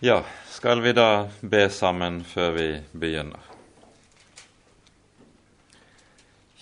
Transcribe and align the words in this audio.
Ja, 0.00 0.24
skal 0.46 0.80
vi 0.80 0.92
da 0.92 1.28
be 1.40 1.64
sammen 1.70 2.20
før 2.24 2.52
vi 2.54 2.66
begynner? 2.94 3.42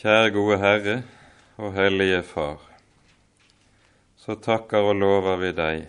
Kjære 0.00 0.30
gode 0.32 0.56
Herre 0.62 0.94
og 1.60 1.74
Hellige 1.76 2.22
Far. 2.24 2.64
Så 4.16 4.38
takker 4.40 4.88
og 4.88 4.96
lover 5.02 5.36
vi 5.44 5.52
deg 5.52 5.84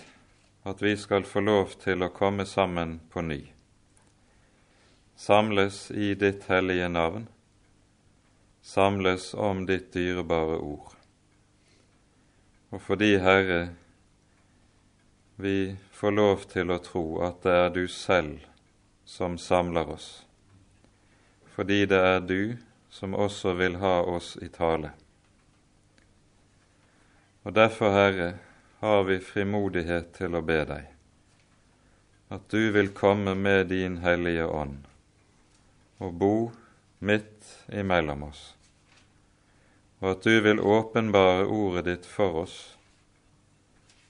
at 0.67 0.83
vi 0.83 0.97
skal 0.99 1.23
få 1.23 1.45
lov 1.47 1.77
til 1.85 2.03
å 2.03 2.11
komme 2.11 2.43
sammen 2.43 2.97
på 3.15 3.23
ny. 3.23 3.39
Samles 5.15 5.85
i 5.95 6.17
ditt 6.19 6.51
hellige 6.51 6.91
navn, 6.91 7.29
samles 8.59 9.31
om 9.31 9.63
ditt 9.71 9.93
dyrebare 9.95 10.59
ord. 10.59 10.97
Og 12.75 12.83
fordi, 12.83 13.15
Herre, 13.23 13.69
vi 15.39 15.75
får 15.91 16.11
lov 16.11 16.45
til 16.49 16.71
å 16.73 16.79
tro 16.81 17.03
at 17.21 17.43
det 17.45 17.51
er 17.53 17.67
du 17.69 17.83
selv 17.93 18.41
som 19.05 19.35
samler 19.37 19.91
oss, 19.93 20.07
fordi 21.53 21.83
det 21.85 21.99
er 22.01 22.23
du 22.25 22.41
som 22.89 23.13
også 23.13 23.53
vil 23.59 23.75
ha 23.77 23.99
oss 24.01 24.31
i 24.41 24.49
tale. 24.49 24.95
Og 27.45 27.53
derfor, 27.53 27.93
Herre, 27.93 28.31
har 28.81 29.03
vi 29.05 29.19
frimodighet 29.21 30.09
til 30.17 30.33
å 30.33 30.41
be 30.41 30.57
deg, 30.71 30.87
at 32.33 32.49
du 32.49 32.71
vil 32.73 32.89
komme 32.97 33.35
med 33.37 33.69
din 33.69 33.99
Hellige 34.01 34.47
Ånd 34.49 34.89
og 36.01 36.17
bo 36.17 36.33
midt 36.97 37.53
imellom 37.69 38.25
oss, 38.31 38.41
og 40.01 40.15
at 40.15 40.25
du 40.25 40.41
vil 40.41 40.65
åpenbare 40.65 41.45
ordet 41.45 41.85
ditt 41.91 42.09
for 42.09 42.41
oss 42.41 42.57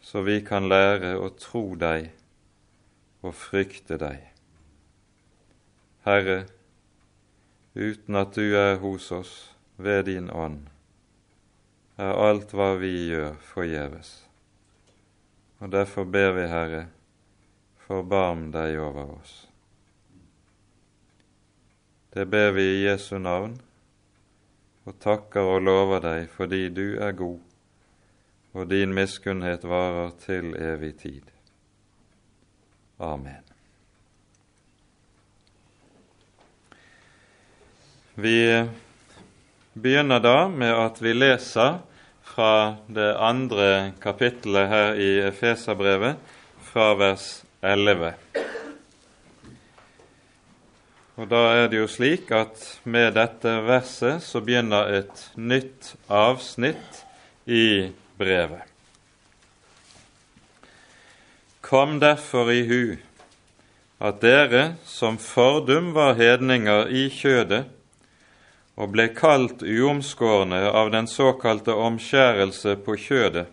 så 0.08 0.22
vi 0.24 0.38
kan 0.40 0.70
lære 0.72 1.18
å 1.20 1.28
tro 1.36 1.74
deg 1.76 2.06
og 3.28 3.34
frykte 3.36 3.98
deg. 4.00 4.22
Herre, 6.06 6.38
uten 7.76 8.16
at 8.16 8.38
du 8.38 8.56
er 8.56 8.78
hos 8.80 9.10
oss 9.12 9.34
ved 9.76 10.06
din 10.08 10.30
ånd, 10.32 10.70
er 12.00 12.14
alt 12.24 12.54
hva 12.56 12.70
vi 12.80 12.94
gjør, 13.10 13.36
forgjeves. 13.50 14.14
Og 15.60 15.74
derfor 15.76 16.08
ber 16.08 16.32
vi, 16.38 16.46
Herre, 16.48 16.86
forbarm 17.84 18.48
deg 18.56 18.80
over 18.80 19.12
oss. 19.18 19.36
Det 22.16 22.30
ber 22.32 22.56
vi 22.56 22.64
i 22.78 22.80
Jesu 22.86 23.18
navn, 23.20 23.60
og 24.88 24.96
takker 25.04 25.52
og 25.58 25.68
lover 25.68 26.06
deg 26.08 26.32
fordi 26.32 26.64
du 26.72 26.86
er 26.96 27.12
god 27.12 27.47
og 28.58 28.70
din 28.72 28.94
miskunnhet 28.96 29.66
varer 29.70 30.16
til 30.24 30.56
evig 30.58 30.96
tid. 31.02 31.28
Amen. 33.00 33.44
Vi 38.18 38.66
begynner 39.78 40.20
da 40.20 40.48
med 40.50 40.74
at 40.74 40.98
vi 41.06 41.14
leser 41.14 41.78
fra 42.26 42.78
det 42.90 43.12
andre 43.22 43.94
kapittelet 44.02 44.72
her 44.72 44.98
i 44.98 45.12
Efeserbrevet, 45.28 46.18
fra 46.68 46.96
vers 46.98 47.44
11. 47.62 48.14
Og 51.18 51.30
Da 51.30 51.44
er 51.62 51.70
det 51.70 51.80
jo 51.80 51.88
slik 51.90 52.32
at 52.34 52.66
med 52.84 53.16
dette 53.18 53.54
verset 53.66 54.22
så 54.22 54.42
begynner 54.42 55.00
et 55.00 55.24
nytt 55.38 55.96
avsnitt 56.10 57.06
i 57.46 57.90
brevet. 58.18 58.64
Kom 61.62 62.00
derfor 62.00 62.52
i 62.52 62.64
hu 62.68 62.98
at 63.98 64.22
dere 64.22 64.76
som 64.86 65.18
fordum 65.18 65.94
var 65.96 66.14
hedninger 66.20 66.88
i 66.94 67.08
kjødet, 67.10 67.66
og 68.78 68.92
ble 68.94 69.08
kalt 69.18 69.64
uomskårne 69.66 70.60
av 70.70 70.92
den 70.94 71.10
såkalte 71.10 71.74
omskjærelse 71.74 72.76
på 72.86 72.98
kjødet, 73.08 73.48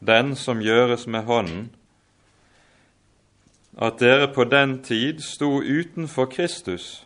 den 0.00 0.32
som 0.36 0.62
gjøres 0.64 1.04
med 1.06 1.28
hånden, 1.28 1.66
at 3.76 4.00
dere 4.00 4.30
på 4.32 4.46
den 4.48 4.78
tid 4.82 5.20
sto 5.20 5.58
utenfor 5.60 6.30
Kristus, 6.32 7.04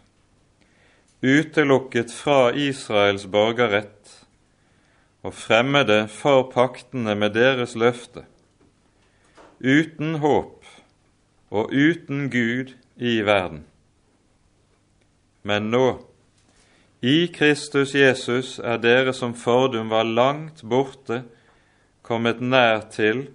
utelukket 1.21 2.15
fra 2.15 2.53
Israels 2.55 3.27
borgerrett 3.27 4.20
og 5.23 5.35
fremmede 5.35 6.09
for 6.09 6.47
paktene 6.53 7.15
med 7.15 7.35
deres 7.37 7.75
løfte, 7.77 8.25
uten 9.61 10.15
håp 10.23 10.65
og 11.51 11.73
uten 11.73 12.31
Gud 12.33 12.73
i 12.97 13.21
verden. 13.27 13.65
Men 15.43 15.71
nå, 15.73 15.87
i 17.01 17.27
Kristus 17.33 17.95
Jesus, 17.95 18.59
er 18.59 18.81
dere 18.81 19.13
som 19.17 19.35
fordum 19.35 19.89
var 19.93 20.05
langt 20.05 20.65
borte, 20.69 21.23
kommet 22.03 22.41
nær 22.41 22.81
til 22.93 23.29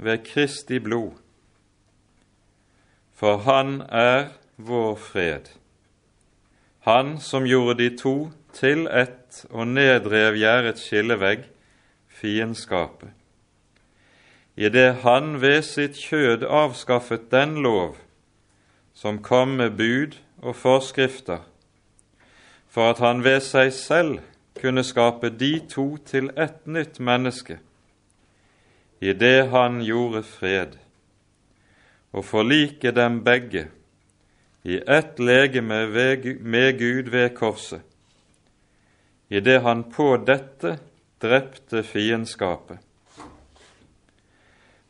ved 0.00 0.24
Kristi 0.24 0.78
blod. 0.78 1.12
For 3.12 3.36
Han 3.44 3.82
er 3.88 4.30
vår 4.56 4.94
fred, 4.96 5.50
Han 6.88 7.18
som 7.20 7.44
gjorde 7.44 7.82
de 7.82 7.96
to 7.96 8.30
til 8.52 8.86
ett 8.86 9.44
og 9.50 9.68
nedrev 9.68 10.36
gjerdets 10.38 10.84
skillevegg, 10.86 11.46
fiendskapet. 12.20 13.10
Idet 14.56 15.02
han 15.04 15.38
ved 15.40 15.62
sitt 15.64 15.96
kjød 15.96 16.44
avskaffet 16.44 17.30
den 17.32 17.62
lov 17.62 17.96
som 18.94 19.22
kom 19.22 19.48
med 19.56 19.70
bud 19.78 20.18
og 20.42 20.56
forskrifter, 20.56 21.38
for 22.68 22.90
at 22.90 22.98
han 22.98 23.24
ved 23.24 23.40
seg 23.40 23.72
selv 23.72 24.18
kunne 24.60 24.84
skape 24.84 25.30
de 25.30 25.54
to 25.70 25.96
til 26.04 26.28
ett 26.36 26.66
nytt 26.66 27.00
menneske, 27.00 27.56
idet 29.00 29.48
han 29.54 29.80
gjorde 29.80 30.22
fred, 30.22 30.76
og 32.12 32.24
forlike 32.24 32.92
dem 32.92 33.22
begge 33.24 33.68
i 34.64 34.76
ett 34.76 35.18
legeme 35.18 35.86
med 36.40 36.78
Gud 36.78 37.10
ved 37.10 37.30
korset, 37.34 37.89
idet 39.30 39.62
han 39.62 39.84
på 39.92 40.16
dette 40.26 40.76
drepte 41.22 41.84
fiendskapet. 41.86 42.78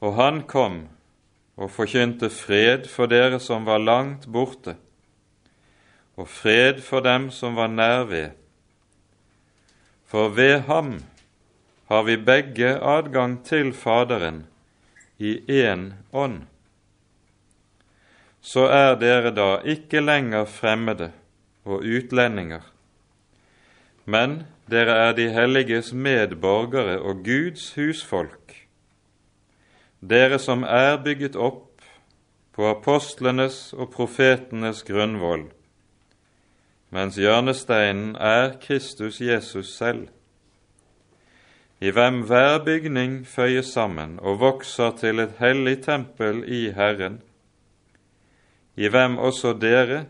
Og 0.01 0.17
han 0.17 0.43
kom 0.49 0.87
og 1.61 1.69
forkynte 1.75 2.31
fred 2.33 2.89
for 2.89 3.11
dere 3.11 3.41
som 3.43 3.67
var 3.69 3.83
langt 3.85 4.25
borte, 4.33 4.79
og 6.17 6.29
fred 6.29 6.81
for 6.85 7.05
dem 7.05 7.29
som 7.35 7.59
var 7.59 7.69
nær 7.69 8.07
ved. 8.09 8.31
For 10.09 10.33
ved 10.35 10.65
ham 10.71 10.95
har 11.91 12.03
vi 12.09 12.17
begge 12.17 12.79
adgang 12.81 13.43
til 13.45 13.73
Faderen 13.77 14.47
i 15.19 15.37
én 15.49 15.93
ånd. 16.13 16.47
Så 18.41 18.67
er 18.73 18.95
dere 18.97 19.35
da 19.37 19.59
ikke 19.69 20.01
lenger 20.01 20.49
fremmede 20.49 21.11
og 21.65 21.85
utlendinger, 21.85 22.63
men 24.11 24.41
dere 24.71 24.97
er 25.07 25.15
de 25.19 25.29
helliges 25.35 25.93
medborgere 25.93 26.99
og 26.99 27.23
Guds 27.27 27.71
husfolk, 27.77 28.55
dere 30.01 30.39
som 30.43 30.65
er 30.67 30.97
bygget 31.05 31.37
opp 31.37 31.85
på 32.57 32.67
apostlenes 32.71 33.71
og 33.77 33.93
profetenes 33.95 34.83
grunnvoll, 34.89 35.47
mens 36.91 37.19
hjørnesteinen 37.21 38.17
er 38.17 38.57
Kristus 38.63 39.21
Jesus 39.23 39.71
selv, 39.77 40.09
i 41.81 41.93
hvem 41.97 42.25
hver 42.29 42.59
bygning 42.65 43.23
føyes 43.27 43.71
sammen 43.73 44.19
og 44.21 44.41
vokser 44.43 44.91
til 45.01 45.23
et 45.23 45.39
hellig 45.41 45.79
tempel 45.87 46.43
i 46.45 46.67
Herren, 46.77 47.23
i 48.77 48.89
hvem 48.89 49.17
også 49.19 49.55
dere 49.57 50.05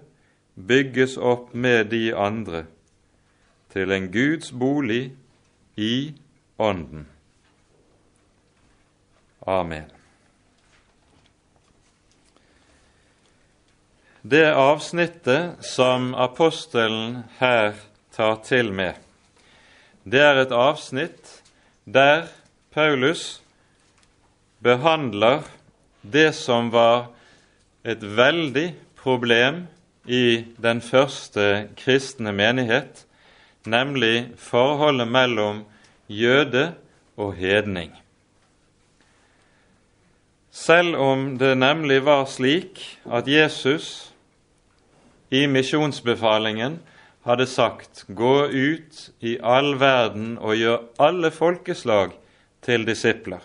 bygges 0.56 1.16
opp 1.16 1.54
med 1.54 1.92
de 1.92 2.10
andre, 2.16 2.64
til 3.72 3.92
en 3.92 4.10
Guds 4.12 4.52
bolig 4.52 5.12
i 5.76 6.14
Ånden. 6.58 7.06
Amen. 9.46 9.88
Det 14.22 14.44
avsnittet 14.52 15.64
som 15.64 16.12
apostelen 16.14 17.22
her 17.38 17.72
tar 18.12 18.42
til 18.44 18.68
med, 18.76 18.98
det 20.04 20.20
er 20.20 20.42
et 20.42 20.52
avsnitt 20.52 21.38
der 21.88 22.28
Paulus 22.74 23.40
behandler 24.60 25.46
det 26.02 26.34
som 26.36 26.68
var 26.72 27.08
et 27.84 28.02
veldig 28.02 28.74
problem 29.00 29.64
i 30.04 30.44
den 30.60 30.80
første 30.84 31.70
kristne 31.80 32.32
menighet, 32.36 33.06
nemlig 33.66 34.30
forholdet 34.38 35.08
mellom 35.08 35.64
jøde 36.08 36.74
og 37.16 37.34
hedning. 37.34 37.92
Selv 40.50 40.96
om 40.96 41.38
det 41.38 41.54
nemlig 41.58 42.00
var 42.04 42.24
slik 42.26 42.80
at 43.06 43.28
Jesus 43.28 44.12
i 45.30 45.46
misjonsbefalingen 45.46 46.80
hadde 47.24 47.46
sagt 47.46 48.04
'Gå 48.08 48.48
ut 48.48 49.10
i 49.20 49.38
all 49.42 49.80
verden 49.80 50.38
og 50.38 50.56
gjør 50.56 50.78
alle 50.98 51.30
folkeslag 51.30 52.10
til 52.62 52.86
disipler', 52.86 53.44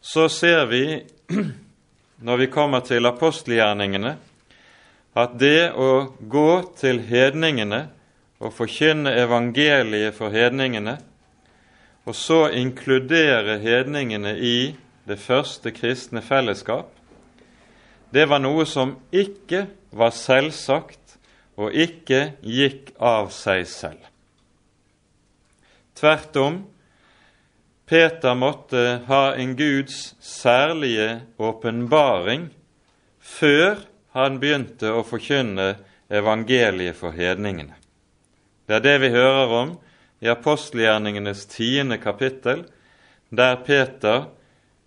så 0.00 0.28
ser 0.28 0.66
vi, 0.66 1.02
når 2.26 2.36
vi 2.36 2.46
kommer 2.46 2.80
til 2.80 3.06
apostelgjerningene, 3.06 4.16
at 5.16 5.38
det 5.40 5.72
å 5.72 6.12
gå 6.28 6.74
til 6.76 7.00
hedningene 7.00 7.86
og 8.40 8.52
forkynne 8.52 9.14
evangeliet 9.16 10.14
for 10.16 10.34
hedningene, 10.34 10.98
og 12.06 12.14
så 12.14 12.46
inkludere 12.54 13.58
hedningene 13.58 14.36
i 14.38 14.58
det 15.08 15.18
første 15.18 15.72
kristne 15.74 16.22
fellesskap, 16.22 16.90
det 18.14 18.28
var 18.30 18.40
noe 18.42 18.66
som 18.68 18.94
ikke 19.10 19.66
var 19.96 20.12
selvsagt 20.14 21.16
og 21.56 21.74
ikke 21.74 22.36
gikk 22.44 22.92
av 23.00 23.32
seg 23.34 23.64
selv. 23.68 24.02
Tvert 25.96 26.36
om, 26.36 26.60
Peter 27.86 28.34
måtte 28.34 28.82
ha 29.06 29.22
en 29.38 29.54
Guds 29.56 30.16
særlige 30.20 31.20
åpenbaring 31.38 32.48
før 33.22 33.78
han 34.16 34.40
begynte 34.42 34.90
å 34.90 35.04
forkynne 35.06 35.74
evangeliet 36.10 36.98
for 36.98 37.14
hedningene. 37.14 37.78
Det 38.66 38.74
er 38.74 38.82
det 38.82 38.96
vi 39.00 39.12
hører 39.14 39.52
om 39.54 39.76
i 40.20 40.30
apostelgjerningenes 40.32 41.44
tiende 41.46 41.98
kapittel, 42.02 42.64
der 43.30 43.56
Peter 43.66 44.26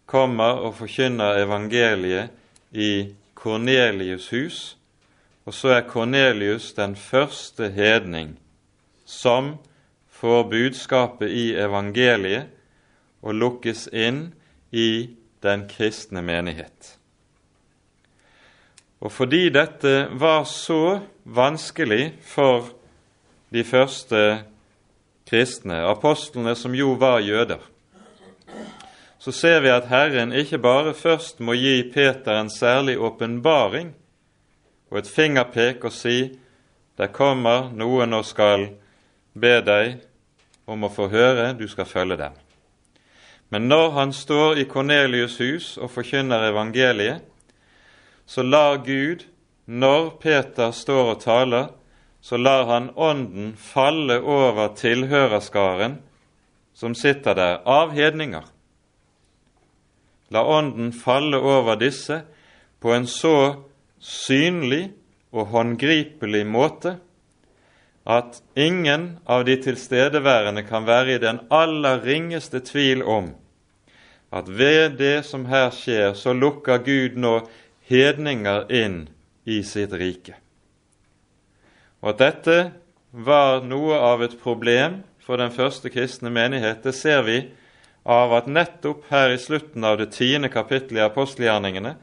kommer 0.05 0.59
og 0.65 0.75
forkynner 0.79 1.43
evangeliet 1.43 2.29
i 2.71 3.15
Kornelius' 3.35 4.29
hus, 4.31 4.77
og 5.45 5.53
så 5.53 5.77
er 5.77 5.87
Kornelius 5.87 6.73
den 6.73 6.95
første 6.95 7.69
hedning 7.69 8.35
som 9.05 9.55
får 10.09 10.43
budskapet 10.51 11.31
i 11.31 11.53
evangeliet 11.55 12.49
og 13.21 13.35
lukkes 13.35 13.87
inn 13.93 14.33
i 14.71 15.15
den 15.43 15.65
kristne 15.71 16.21
menighet. 16.21 16.95
Og 18.99 19.11
fordi 19.15 19.47
dette 19.55 20.09
var 20.19 20.43
så 20.43 20.99
vanskelig 21.23 22.11
for 22.21 22.67
de 23.53 23.63
første 23.63 24.43
kristne, 25.29 25.81
apostlene 25.85 26.55
som 26.57 26.75
jo 26.75 26.95
var 26.99 27.19
jøder, 27.25 27.61
så 29.19 29.31
ser 29.35 29.59
vi 29.61 29.71
at 29.73 29.89
Herren 29.91 30.31
ikke 30.31 30.61
bare 30.63 30.93
først 30.95 31.41
må 31.43 31.53
gi 31.59 31.81
Peter 31.93 32.39
en 32.39 32.49
særlig 32.49 32.95
åpenbaring 32.97 33.91
og 34.89 35.01
et 35.01 35.09
fingerpek 35.11 35.83
og 35.83 35.93
si 35.93 36.19
det 36.99 37.11
kommer 37.15 37.67
noen 37.75 38.15
og 38.15 38.25
skal 38.27 38.69
be 39.35 39.59
deg 39.63 39.99
om 40.69 40.85
å 40.85 40.91
få 40.93 41.09
høre, 41.11 41.53
du 41.53 41.67
skal 41.67 41.87
følge 41.87 42.17
dem. 42.19 42.37
Men 43.49 43.67
når 43.67 43.91
han 43.95 44.13
står 44.13 44.59
i 44.61 44.67
Kornelius' 44.69 45.39
hus 45.41 45.77
og 45.77 45.91
forkynner 45.91 46.51
evangeliet, 46.51 47.23
så 48.29 48.43
lar 48.45 48.83
Gud, 48.85 49.25
når 49.65 50.09
Peter 50.21 50.71
står 50.71 51.13
og 51.15 51.21
taler, 51.23 51.71
så 52.21 52.37
lar 52.37 52.65
han 52.65 52.89
Ånden 52.95 53.53
falle 53.57 54.19
over 54.19 54.73
tilhørerskaren 54.75 55.97
som 56.73 56.95
sitter 56.95 57.35
der, 57.35 57.59
av 57.67 57.91
hedninger. 57.91 58.45
La 60.31 60.43
Ånden 60.45 60.91
falle 60.93 61.37
over 61.37 61.79
disse 61.79 62.21
på 62.79 62.93
en 62.95 63.07
så 63.09 63.63
synlig 63.99 64.89
og 65.35 65.49
håndgripelig 65.53 66.45
måte 66.47 66.95
at 68.09 68.39
ingen 68.55 69.19
av 69.29 69.43
de 69.45 69.57
tilstedeværende 69.61 70.63
kan 70.65 70.87
være 70.87 71.17
i 71.17 71.21
den 71.21 71.41
aller 71.53 72.01
ringeste 72.05 72.61
tvil 72.65 73.03
om 73.03 73.33
at 74.31 74.49
ved 74.49 74.97
det 74.97 75.25
som 75.25 75.45
her 75.49 75.71
skjer, 75.73 76.13
så 76.13 76.33
lukker 76.33 76.83
Gud 76.85 77.17
nå 77.17 77.39
hedninger 77.89 78.69
inn 78.69 79.01
i 79.49 79.63
sitt 79.65 79.93
rike. 79.97 80.37
Og 82.01 82.13
at 82.13 82.21
dette 82.21 82.57
var 83.11 83.63
noe 83.65 83.97
av 83.97 84.23
et 84.23 84.37
problem 84.41 85.01
for 85.23 85.41
den 85.41 85.51
første 85.53 85.91
kristne 85.93 86.31
menighet, 86.33 86.83
det 86.83 86.95
ser 86.95 87.23
vi 87.27 87.41
av 88.09 88.33
at 88.37 88.47
nettopp 88.49 89.09
her 89.11 89.33
i 89.33 89.41
slutten 89.41 89.83
av 89.85 89.99
det 89.99 90.11
tiende 90.15 90.49
kapittelet 90.49 91.01
i 91.01 91.07
apostelgjerningene 91.07 91.95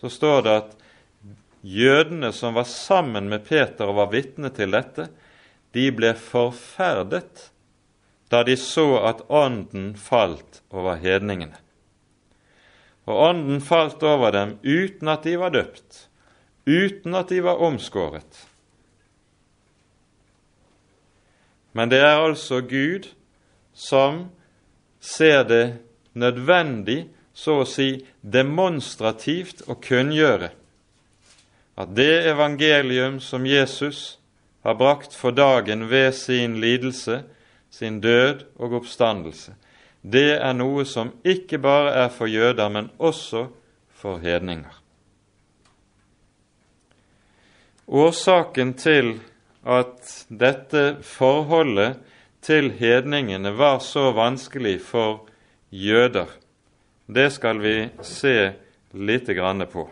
så 0.00 0.10
står 0.12 0.42
det 0.44 0.56
at 0.62 0.74
Jødene 1.60 2.30
som 2.32 2.54
var 2.54 2.68
sammen 2.70 3.26
med 3.28 3.42
Peter 3.48 3.90
og 3.90 3.96
var 3.98 4.12
vitne 4.12 4.50
til 4.54 4.70
dette, 4.70 5.08
de 5.74 5.88
ble 5.92 6.12
forferdet 6.14 7.48
da 8.30 8.44
de 8.46 8.54
så 8.60 9.00
at 9.08 9.24
Ånden 9.26 9.94
falt 9.98 10.60
over 10.70 11.00
hedningene. 11.02 11.58
Og 13.08 13.22
Ånden 13.30 13.60
falt 13.64 14.04
over 14.04 14.32
dem 14.36 14.54
uten 14.62 15.10
at 15.10 15.26
de 15.26 15.34
var 15.40 15.52
døpt, 15.56 16.06
uten 16.68 17.16
at 17.18 17.32
de 17.32 17.40
var 17.44 17.60
omskåret. 17.64 18.44
Men 21.78 21.92
det 21.92 22.00
er 22.02 22.18
altså 22.18 22.58
Gud 22.66 23.06
som 23.70 24.24
ser 24.98 25.44
det 25.46 25.66
nødvendig, 26.18 27.04
så 27.30 27.60
å 27.62 27.66
si 27.70 28.00
demonstrativt, 28.26 29.62
å 29.70 29.76
kunngjøre 29.78 30.50
at 31.78 31.92
det 31.94 32.24
evangelium 32.26 33.20
som 33.22 33.46
Jesus 33.46 34.18
har 34.66 34.74
brakt 34.74 35.14
for 35.14 35.30
dagen 35.30 35.86
ved 35.92 36.10
sin 36.18 36.56
lidelse, 36.58 37.20
sin 37.70 38.00
død 38.02 38.42
og 38.58 38.80
oppstandelse, 38.80 39.54
det 40.02 40.40
er 40.40 40.58
noe 40.58 40.82
som 40.82 41.12
ikke 41.22 41.62
bare 41.62 41.94
er 42.02 42.10
for 42.10 42.26
jøder, 42.26 42.74
men 42.74 42.90
også 42.98 43.46
for 43.94 44.18
hedninger. 44.18 44.74
Årsaken 47.86 48.74
til 48.74 49.14
at 49.68 50.12
dette 50.32 50.98
forholdet 51.04 51.98
til 52.44 52.70
hedningene 52.78 53.52
var 53.58 53.82
så 53.84 54.08
vanskelig 54.16 54.78
for 54.86 55.26
jøder, 55.70 56.30
det 57.06 57.28
skal 57.36 57.60
vi 57.60 57.76
se 58.04 58.52
lite 58.92 59.34
grann 59.36 59.66
på. 59.68 59.88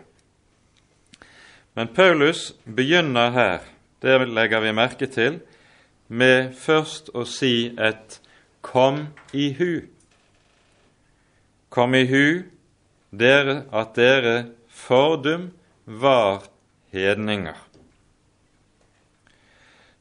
Men 1.77 1.87
Paulus 1.93 2.55
begynner 2.65 3.29
her, 3.29 3.59
det 4.01 4.27
legger 4.29 4.65
vi 4.65 4.73
merke 4.73 5.09
til, 5.13 5.39
med 6.07 6.55
først 6.57 7.11
å 7.13 7.25
si 7.25 7.73
et 7.77 8.19
'kom 8.61 9.07
i 9.33 9.53
hu'. 9.59 9.87
Kom 11.69 11.93
i 11.95 12.05
hu 12.05 12.43
dere, 13.11 13.63
at 13.71 13.95
dere 13.95 14.45
fordum 14.69 15.51
var 15.85 16.47
hedninger. 16.91 17.66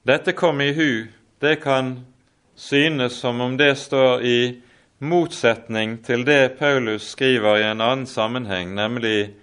Dette 0.07 0.33
'kom 0.33 0.61
i 0.61 0.73
hu' 0.73 1.07
det 1.41 1.57
kan 1.57 2.07
synes 2.55 3.13
som 3.13 3.41
om 3.41 3.57
det 3.57 3.75
står 3.75 4.21
i 4.23 4.63
motsetning 4.99 6.05
til 6.05 6.25
det 6.25 6.59
Paulus 6.59 7.03
skriver 7.03 7.57
i 7.57 7.63
en 7.63 7.81
annen 7.81 8.07
sammenheng, 8.07 8.75
nemlig 8.75 9.35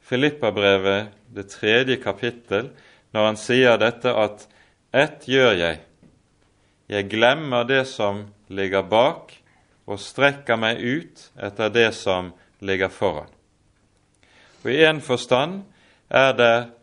Filippabrevet 0.00 1.06
det 1.34 1.48
tredje 1.48 1.96
kapittel, 1.96 2.68
når 3.12 3.26
han 3.26 3.36
sier 3.36 3.78
dette 3.78 4.12
at 4.12 4.44
ett 4.92 5.24
gjør 5.24 5.56
jeg, 5.56 5.78
jeg 6.88 7.08
glemmer 7.08 7.64
det 7.64 7.86
som 7.86 8.26
ligger 8.48 8.82
bak, 8.82 9.32
og 9.86 9.98
strekker 9.98 10.56
meg 10.56 10.84
ut 10.84 11.30
etter 11.40 11.68
det 11.68 11.94
som 11.94 12.32
ligger 12.60 12.88
foran. 12.88 13.32
Og 14.64 14.70
I 14.70 14.84
en 14.84 15.00
forstand 15.00 15.62
er 16.10 16.32
det 16.32 16.79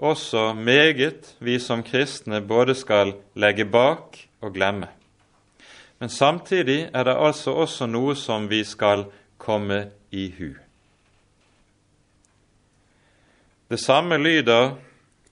også 0.00 0.54
meget 0.56 1.34
vi 1.40 1.58
som 1.60 1.82
kristne 1.84 2.40
både 2.40 2.74
skal 2.74 3.12
legge 3.36 3.64
bak 3.64 4.16
og 4.40 4.54
glemme. 4.54 4.88
Men 6.00 6.08
samtidig 6.08 6.88
er 6.94 7.04
det 7.04 7.16
altså 7.16 7.52
også 7.52 7.86
noe 7.86 8.16
som 8.16 8.48
vi 8.50 8.64
skal 8.64 9.04
komme 9.38 9.90
i 10.10 10.30
hu. 10.38 10.54
Det 13.70 13.78
samme 13.80 14.16
lyder 14.18 14.72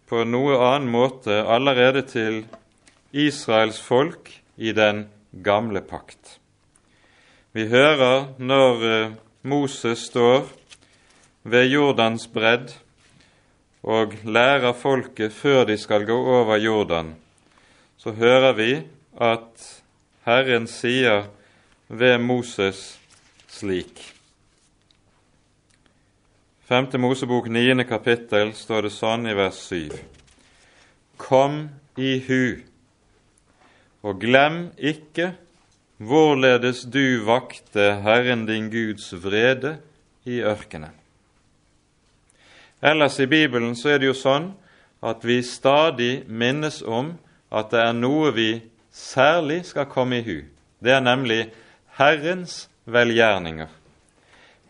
på 0.08 0.24
noe 0.24 0.58
annen 0.60 0.90
måte 0.92 1.40
allerede 1.48 2.02
til 2.06 2.44
Israels 3.12 3.80
folk 3.80 4.30
i 4.56 4.72
den 4.72 5.06
gamle 5.44 5.80
pakt. 5.80 6.38
Vi 7.52 7.66
hører 7.68 8.28
når 8.38 8.84
eh, 8.84 9.16
Moses 9.42 10.04
står 10.10 10.44
ved 11.42 11.72
Jordans 11.72 12.28
bredd 12.28 12.76
og 13.82 14.14
lærer 14.24 14.72
folket 14.72 15.32
før 15.32 15.64
de 15.64 15.76
skal 15.78 16.06
gå 16.06 16.16
over 16.16 16.56
Jordan, 16.56 17.14
så 17.98 18.12
hører 18.12 18.52
vi 18.58 18.70
at 19.20 19.66
Herren 20.26 20.66
sier 20.66 21.28
ved 21.88 22.18
Moses 22.18 22.98
slik:" 23.48 24.14
5. 26.68 27.00
Mosebok, 27.00 27.48
9. 27.48 27.84
kapittel, 27.88 28.50
står 28.52 28.82
det 28.84 28.92
sånn 28.92 29.22
i 29.24 29.32
vers 29.32 29.56
7.: 29.70 29.94
Kom 31.16 31.70
i 31.96 32.18
hu, 32.26 32.60
og 34.04 34.20
glem 34.20 34.58
ikke 34.76 35.30
hvorledes 35.96 36.84
du 36.84 37.24
vakte 37.24 37.86
Herren 38.04 38.44
din 38.46 38.68
Guds 38.70 39.14
vrede 39.16 39.78
i 40.28 40.42
ørkenen. 40.44 40.97
Ellers 42.82 43.18
i 43.20 43.26
Bibelen 43.26 43.74
så 43.76 43.94
er 43.94 43.98
det 43.98 44.10
jo 44.10 44.16
sånn 44.16 44.52
at 45.02 45.24
vi 45.26 45.40
stadig 45.42 46.24
minnes 46.26 46.80
om 46.82 47.16
at 47.50 47.70
det 47.72 47.80
er 47.82 47.96
noe 47.96 48.30
vi 48.34 48.50
særlig 48.94 49.64
skal 49.70 49.88
komme 49.90 50.20
i 50.20 50.26
hu. 50.26 50.36
Det 50.82 50.92
er 50.94 51.02
nemlig 51.02 51.48
Herrens 51.98 52.68
velgjerninger, 52.86 53.70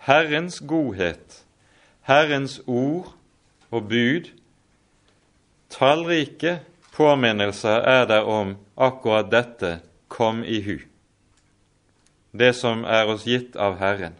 Herrens 0.08 0.60
godhet, 0.64 1.42
Herrens 2.08 2.60
ord 2.66 3.12
og 3.70 3.88
bud. 3.88 4.30
Tallrike 5.68 6.60
påminnelser 6.96 7.84
er 7.84 8.06
der 8.08 8.24
om 8.24 8.56
akkurat 8.76 9.28
dette 9.32 9.78
kom 10.08 10.40
i 10.44 10.62
hu, 10.64 10.78
det 12.32 12.54
som 12.56 12.86
er 12.88 13.12
oss 13.12 13.28
gitt 13.28 13.56
av 13.56 13.76
Herren. 13.82 14.16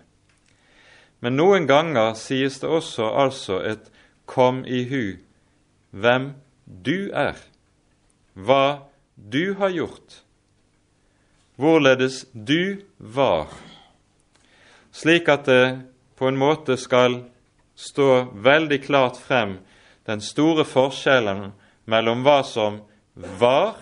Men 1.21 1.37
noen 1.39 1.67
ganger 1.67 2.15
sies 2.19 2.61
det 2.63 2.69
også 2.71 3.09
altså 3.23 3.61
et 3.67 3.91
kom 4.29 4.63
i 4.67 4.85
hu. 4.91 5.19
Hvem 5.91 6.33
du 6.67 7.11
er, 7.17 7.39
hva 8.35 8.87
du 9.17 9.55
har 9.59 9.73
gjort, 9.75 10.21
hvorledes 11.57 12.27
du 12.33 12.85
var, 12.99 13.49
slik 14.93 15.29
at 15.33 15.49
det 15.49 15.65
på 16.19 16.29
en 16.29 16.39
måte 16.39 16.77
skal 16.79 17.23
stå 17.79 18.29
veldig 18.35 18.79
klart 18.85 19.19
frem 19.19 19.59
den 20.07 20.23
store 20.25 20.65
forskjellen 20.69 21.51
mellom 21.89 22.23
hva 22.27 22.41
som 22.47 22.81
var, 23.41 23.79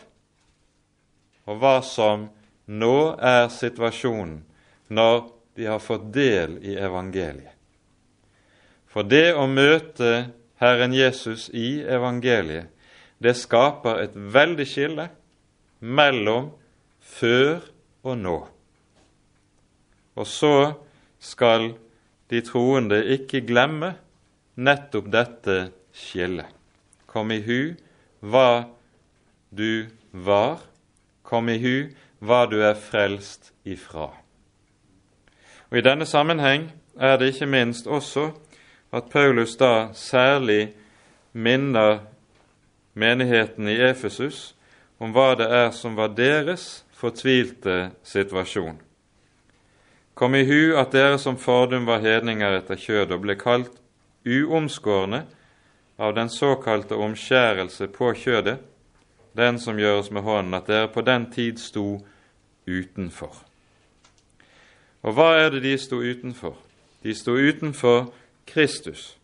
og 1.47 1.61
hva 1.63 1.79
som 1.85 2.29
nå 2.67 2.99
er 3.23 3.47
situasjonen 3.53 4.41
når 4.89 5.36
de 5.57 5.67
har 5.67 5.81
fått 5.81 6.13
del 6.15 6.59
i 6.63 6.77
evangeliet. 6.77 7.53
For 8.87 9.05
det 9.05 9.35
å 9.37 9.45
møte 9.49 10.31
Herren 10.61 10.95
Jesus 10.97 11.49
i 11.53 11.83
evangeliet, 11.83 12.71
det 13.21 13.35
skaper 13.37 14.03
et 14.05 14.17
veldig 14.17 14.67
skille 14.69 15.09
mellom 15.81 16.51
før 17.01 17.65
og 18.05 18.19
nå. 18.21 18.37
Og 20.17 20.29
så 20.29 20.57
skal 21.21 21.71
de 22.33 22.43
troende 22.45 23.01
ikke 23.17 23.45
glemme 23.49 23.95
nettopp 24.57 25.09
dette 25.13 25.57
skillet. 25.97 26.49
Kom 27.09 27.33
i 27.33 27.41
hu 27.45 27.77
hva 28.21 28.67
du 29.53 29.89
var, 30.13 30.61
kom 31.25 31.49
i 31.53 31.59
hu 31.61 31.75
hva 32.21 32.45
du 32.51 32.61
er 32.65 32.77
frelst 32.81 33.53
ifra. 33.65 34.11
Og 35.71 35.79
I 35.79 35.85
denne 35.85 36.07
sammenheng 36.07 36.71
er 37.01 37.17
det 37.17 37.33
ikke 37.35 37.47
minst 37.47 37.87
også 37.87 38.31
at 38.93 39.11
Paulus 39.13 39.57
da 39.57 39.89
særlig 39.93 40.75
minner 41.33 41.99
menigheten 42.95 43.69
i 43.69 43.81
Efesus 43.91 44.55
om 44.99 45.13
hva 45.13 45.35
det 45.37 45.49
er 45.53 45.71
som 45.77 45.97
var 45.97 46.15
deres 46.17 46.85
fortvilte 46.97 47.91
situasjon. 48.05 48.79
Kom 50.17 50.35
i 50.35 50.47
hu 50.49 50.77
at 50.81 50.95
dere 50.97 51.19
som 51.21 51.37
fordum 51.37 51.85
var 51.87 52.01
hedninger 52.01 52.57
etter 52.57 52.79
kjødet 52.81 53.19
og 53.19 53.27
ble 53.27 53.37
kalt 53.37 53.75
uomskårne 54.25 55.27
av 55.99 56.15
den 56.17 56.33
såkalte 56.33 56.97
omskjærelse 56.97 57.91
på 57.93 58.15
kjødet, 58.17 58.57
den 59.37 59.61
som 59.61 59.77
gjøres 59.77 60.09
med 60.11 60.25
hånden, 60.25 60.55
at 60.57 60.69
dere 60.73 60.89
på 60.89 61.05
den 61.05 61.29
tid 61.33 61.61
sto 61.61 61.99
utenfor. 62.67 63.46
Og 65.07 65.15
hva 65.15 65.29
er 65.39 65.53
det 65.55 65.63
de 65.63 65.77
sto 65.79 66.01
utenfor? 66.03 66.57
De 67.07 67.15
sto 67.15 67.37
utenfor 67.39 68.09
Kristus. 68.47 69.15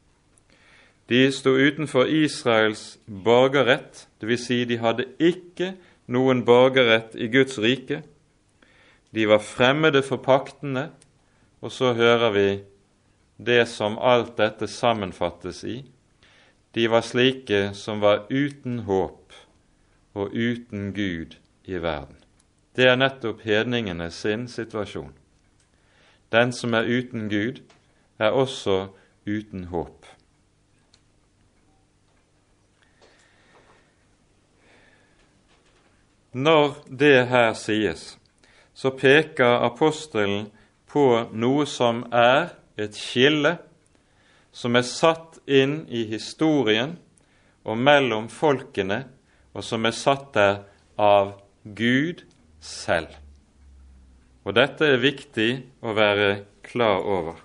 De 1.11 1.27
sto 1.35 1.57
utenfor 1.59 2.07
Israels 2.07 2.99
borgerrett, 3.07 4.07
dvs. 4.23 4.45
Si 4.47 4.63
de 4.65 4.79
hadde 4.79 5.09
ikke 5.19 5.73
noen 6.07 6.45
borgerrett 6.47 7.17
i 7.19 7.27
Guds 7.33 7.59
rike. 7.59 8.05
De 9.11 9.27
var 9.27 9.43
fremmede 9.43 10.05
for 10.07 10.23
paktene, 10.23 10.93
og 11.61 11.75
så 11.75 11.93
hører 11.99 12.31
vi 12.37 12.47
det 13.43 13.67
som 13.69 13.99
alt 13.99 14.37
dette 14.39 14.69
sammenfattes 14.71 15.65
i. 15.67 15.81
De 16.73 16.87
var 16.89 17.03
slike 17.05 17.73
som 17.75 18.01
var 18.01 18.29
uten 18.31 18.85
håp 18.87 19.35
og 20.15 20.31
uten 20.31 20.93
Gud 20.95 21.35
i 21.67 21.83
verden. 21.83 22.17
Det 22.77 22.87
er 22.89 22.97
nettopp 22.97 23.43
hedningene 23.45 24.09
sin 24.15 24.47
situasjon. 24.49 25.13
Den 26.33 26.53
som 26.53 26.75
er 26.75 26.89
uten 26.89 27.29
Gud, 27.31 27.61
er 28.19 28.31
også 28.31 28.87
uten 29.27 29.65
håp. 29.65 30.07
Når 36.33 36.75
det 36.89 37.27
her 37.29 37.53
sies, 37.53 38.19
så 38.75 38.91
peker 38.91 39.61
apostelen 39.67 40.49
på 40.89 41.05
noe 41.33 41.67
som 41.69 42.07
er 42.09 42.55
et 42.81 42.97
skille 42.97 43.59
som 44.53 44.77
er 44.77 44.85
satt 44.87 45.41
inn 45.49 45.83
i 45.89 46.05
historien 46.11 46.95
og 47.65 47.79
mellom 47.81 48.29
folkene, 48.33 49.05
og 49.57 49.65
som 49.65 49.85
er 49.89 49.97
satt 49.97 50.33
der 50.37 50.63
av 51.01 51.35
Gud 51.65 52.25
selv. 52.61 53.13
Og 54.43 54.57
dette 54.57 54.87
er 54.87 55.03
viktig 55.03 55.51
å 55.83 55.95
være 55.95 56.31
klar 56.67 57.05
over. 57.07 57.37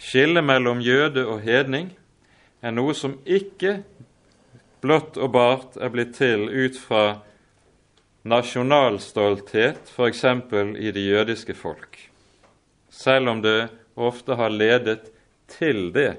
Skillet 0.00 0.44
mellom 0.44 0.80
jøde 0.82 1.24
og 1.28 1.42
hedning 1.44 1.92
er 2.62 2.72
noe 2.74 2.94
som 2.96 3.18
ikke 3.26 3.82
blått 4.82 5.18
og 5.20 5.30
bart 5.34 5.76
er 5.78 5.92
blitt 5.94 6.16
til 6.18 6.48
ut 6.48 6.78
fra 6.78 7.04
nasjonalstolthet, 8.26 9.90
f.eks. 9.90 10.24
i 10.78 10.90
det 10.94 11.04
jødiske 11.04 11.54
folk, 11.58 11.98
selv 12.90 13.34
om 13.34 13.42
det 13.42 13.68
ofte 13.94 14.38
har 14.38 14.50
ledet 14.50 15.10
til 15.50 15.90
det, 15.94 16.16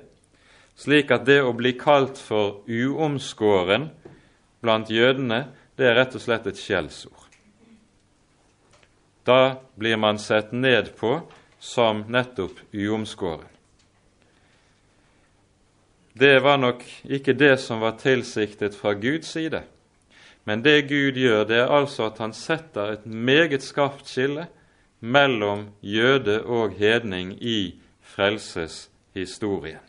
slik 0.76 1.12
at 1.16 1.26
det 1.28 1.40
å 1.44 1.56
bli 1.56 1.74
kalt 1.80 2.20
for 2.20 2.64
uomskåren 2.68 3.90
blant 4.64 4.92
jødene, 4.92 5.46
det 5.76 5.90
er 5.90 5.98
rett 6.00 6.16
og 6.16 6.24
slett 6.24 6.48
et 6.48 6.60
skjellsord. 6.60 7.33
Da 9.24 9.56
blir 9.76 9.98
man 9.98 10.20
sett 10.20 10.52
ned 10.52 10.96
på 10.96 11.22
som 11.60 12.04
nettopp 12.08 12.60
uomskåren. 12.72 13.48
Det 16.14 16.40
var 16.40 16.58
nok 16.58 16.84
ikke 17.04 17.34
det 17.34 17.58
som 17.58 17.80
var 17.80 17.92
tilsiktet 17.98 18.76
fra 18.76 18.94
Guds 18.94 19.28
side. 19.28 19.64
Men 20.44 20.62
det 20.62 20.82
Gud 20.82 21.18
gjør, 21.18 21.44
det 21.48 21.58
er 21.58 21.68
altså 21.72 22.06
at 22.12 22.18
han 22.22 22.34
setter 22.34 22.92
et 22.94 23.06
meget 23.06 23.64
skarpt 23.64 24.08
skille 24.12 24.48
mellom 25.00 25.68
jøde 25.82 26.44
og 26.44 26.72
hedning 26.78 27.44
i 27.44 27.76
frelseshistorien. 28.02 29.80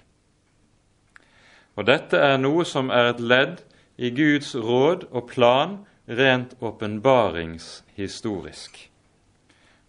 Og 1.75 1.87
dette 1.87 2.17
er 2.17 2.37
noe 2.39 2.65
som 2.65 2.91
er 2.95 3.05
et 3.11 3.21
ledd 3.21 3.61
i 3.99 4.11
Guds 4.15 4.57
råd 4.57 5.05
og 5.11 5.29
plan 5.29 5.79
rent 6.07 6.55
åpenbaringshistorisk. 6.63 8.94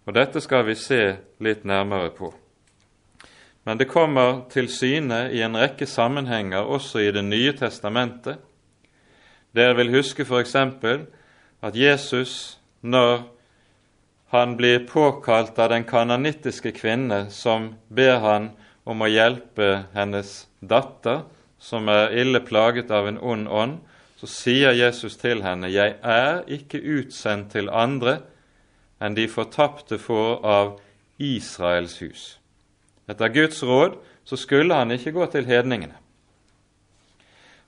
Og 0.06 0.14
dette 0.14 0.42
skal 0.42 0.66
vi 0.68 0.76
se 0.78 1.02
litt 1.42 1.64
nærmere 1.66 2.12
på. 2.14 2.32
Men 3.66 3.80
det 3.82 3.90
kommer 3.90 4.44
til 4.54 4.68
syne 4.70 5.32
i 5.34 5.42
en 5.42 5.58
rekke 5.58 5.88
sammenhenger 5.90 6.68
også 6.70 7.02
i 7.02 7.12
Det 7.12 7.24
nye 7.26 7.54
testamentet. 7.58 8.38
Dere 9.56 9.76
vil 9.76 9.96
huske 9.96 10.26
f.eks. 10.26 10.56
at 11.62 11.76
Jesus, 11.76 12.60
når 12.82 13.24
han 14.30 14.58
blir 14.58 14.86
påkalt 14.86 15.60
av 15.60 15.70
den 15.70 15.84
kananittiske 15.84 16.72
kvinne 16.72 17.26
som 17.32 17.74
ber 17.90 18.20
han 18.20 18.50
om 18.86 19.02
å 19.02 19.10
hjelpe 19.10 19.86
hennes 19.96 20.46
datter, 20.62 21.24
som 21.58 21.90
er 21.90 22.14
ille 22.14 22.44
plaget 22.46 22.92
av 22.92 23.08
en 23.08 23.18
ond 23.18 23.48
ånd, 23.48 23.78
så 24.20 24.28
sier 24.28 24.72
Jesus 24.72 25.18
til 25.18 25.42
henne, 25.42 25.68
'Jeg 25.68 25.96
er 26.04 26.44
ikke 26.48 26.78
utsendt 26.78 27.52
til 27.52 27.70
andre 27.70 28.20
enn 29.00 29.16
de 29.16 29.28
fortapte 29.28 29.98
får 30.02 30.46
av 30.46 30.80
Israels 31.18 32.00
hus'. 32.02 32.38
Etter 33.08 33.30
Guds 33.30 33.64
råd 33.64 33.98
så 34.26 34.38
skulle 34.38 34.76
han 34.76 34.92
ikke 34.92 35.14
gå 35.14 35.26
til 35.32 35.46
hedningene. 35.46 35.96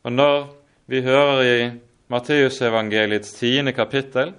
Og 0.04 0.14
når 0.14 0.48
vi 0.88 1.02
hører 1.02 1.42
i 1.44 1.72
Matteusevangeliets 2.08 3.34
tiende 3.36 3.74
kapittel 3.76 4.32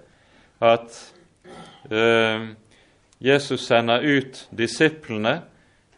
at 0.65 0.97
eh, 1.93 2.49
Jesus 3.21 3.67
sender 3.67 4.03
ut 4.03 4.47
disiplene 4.59 5.43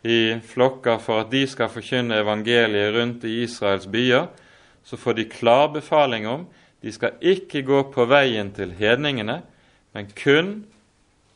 i 0.03 0.41
flokker 0.43 0.99
for 0.99 1.25
at 1.25 1.31
de 1.33 1.45
skal 1.49 1.71
forkynne 1.71 2.19
evangeliet 2.23 2.95
rundt 2.97 3.25
i 3.29 3.43
Israels 3.45 3.87
byer, 3.87 4.27
så 4.83 4.97
får 4.97 5.13
de 5.13 5.29
klar 5.29 5.69
befaling 5.73 6.27
om 6.29 6.47
de 6.83 6.93
skal 6.93 7.21
ikke 7.21 7.63
gå 7.63 7.83
på 7.93 8.07
veien 8.09 8.53
til 8.57 8.73
hedningene, 8.73 9.43
men 9.93 10.09
kun 10.17 10.53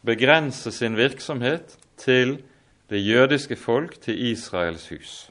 begrense 0.05 0.73
sin 0.73 0.97
virksomhet 0.97 1.79
til 1.97 2.43
det 2.91 3.01
jødiske 3.07 3.57
folk, 3.57 4.01
til 4.01 4.27
Israels 4.33 4.89
hus. 4.89 5.31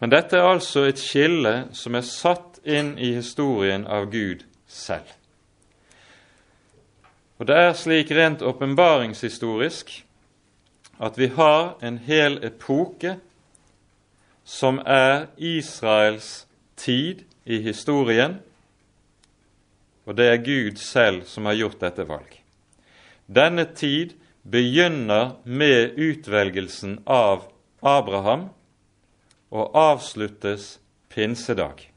Men 0.00 0.10
dette 0.10 0.36
er 0.36 0.42
altså 0.42 0.82
et 0.84 0.98
skille 0.98 1.68
som 1.72 1.94
er 1.94 2.04
satt 2.04 2.58
inn 2.64 2.96
i 2.98 3.14
historien 3.14 3.86
av 3.86 4.10
Gud 4.12 4.42
selv. 4.66 5.06
Og 7.38 7.46
det 7.48 7.56
er 7.56 7.72
slik 7.78 8.10
rent 8.14 8.42
åpenbaringshistorisk 8.42 9.94
at 11.00 11.18
vi 11.18 11.26
har 11.26 11.78
en 11.82 11.98
hel 11.98 12.38
epoke 12.44 13.16
som 14.44 14.78
er 14.86 15.26
Israels 15.36 16.46
tid 16.76 17.24
i 17.44 17.58
historien, 17.64 18.38
og 20.04 20.16
det 20.16 20.26
er 20.30 20.44
Gud 20.44 20.80
selv 20.80 21.24
som 21.28 21.48
har 21.48 21.56
gjort 21.58 21.80
dette 21.80 22.06
valg. 22.08 22.40
Denne 23.26 23.64
tid 23.74 24.14
begynner 24.44 25.36
med 25.44 25.96
utvelgelsen 25.96 26.98
av 27.08 27.46
Abraham 27.80 28.48
og 29.54 29.76
avsluttes 29.78 30.78
pinsedag. 31.08 31.90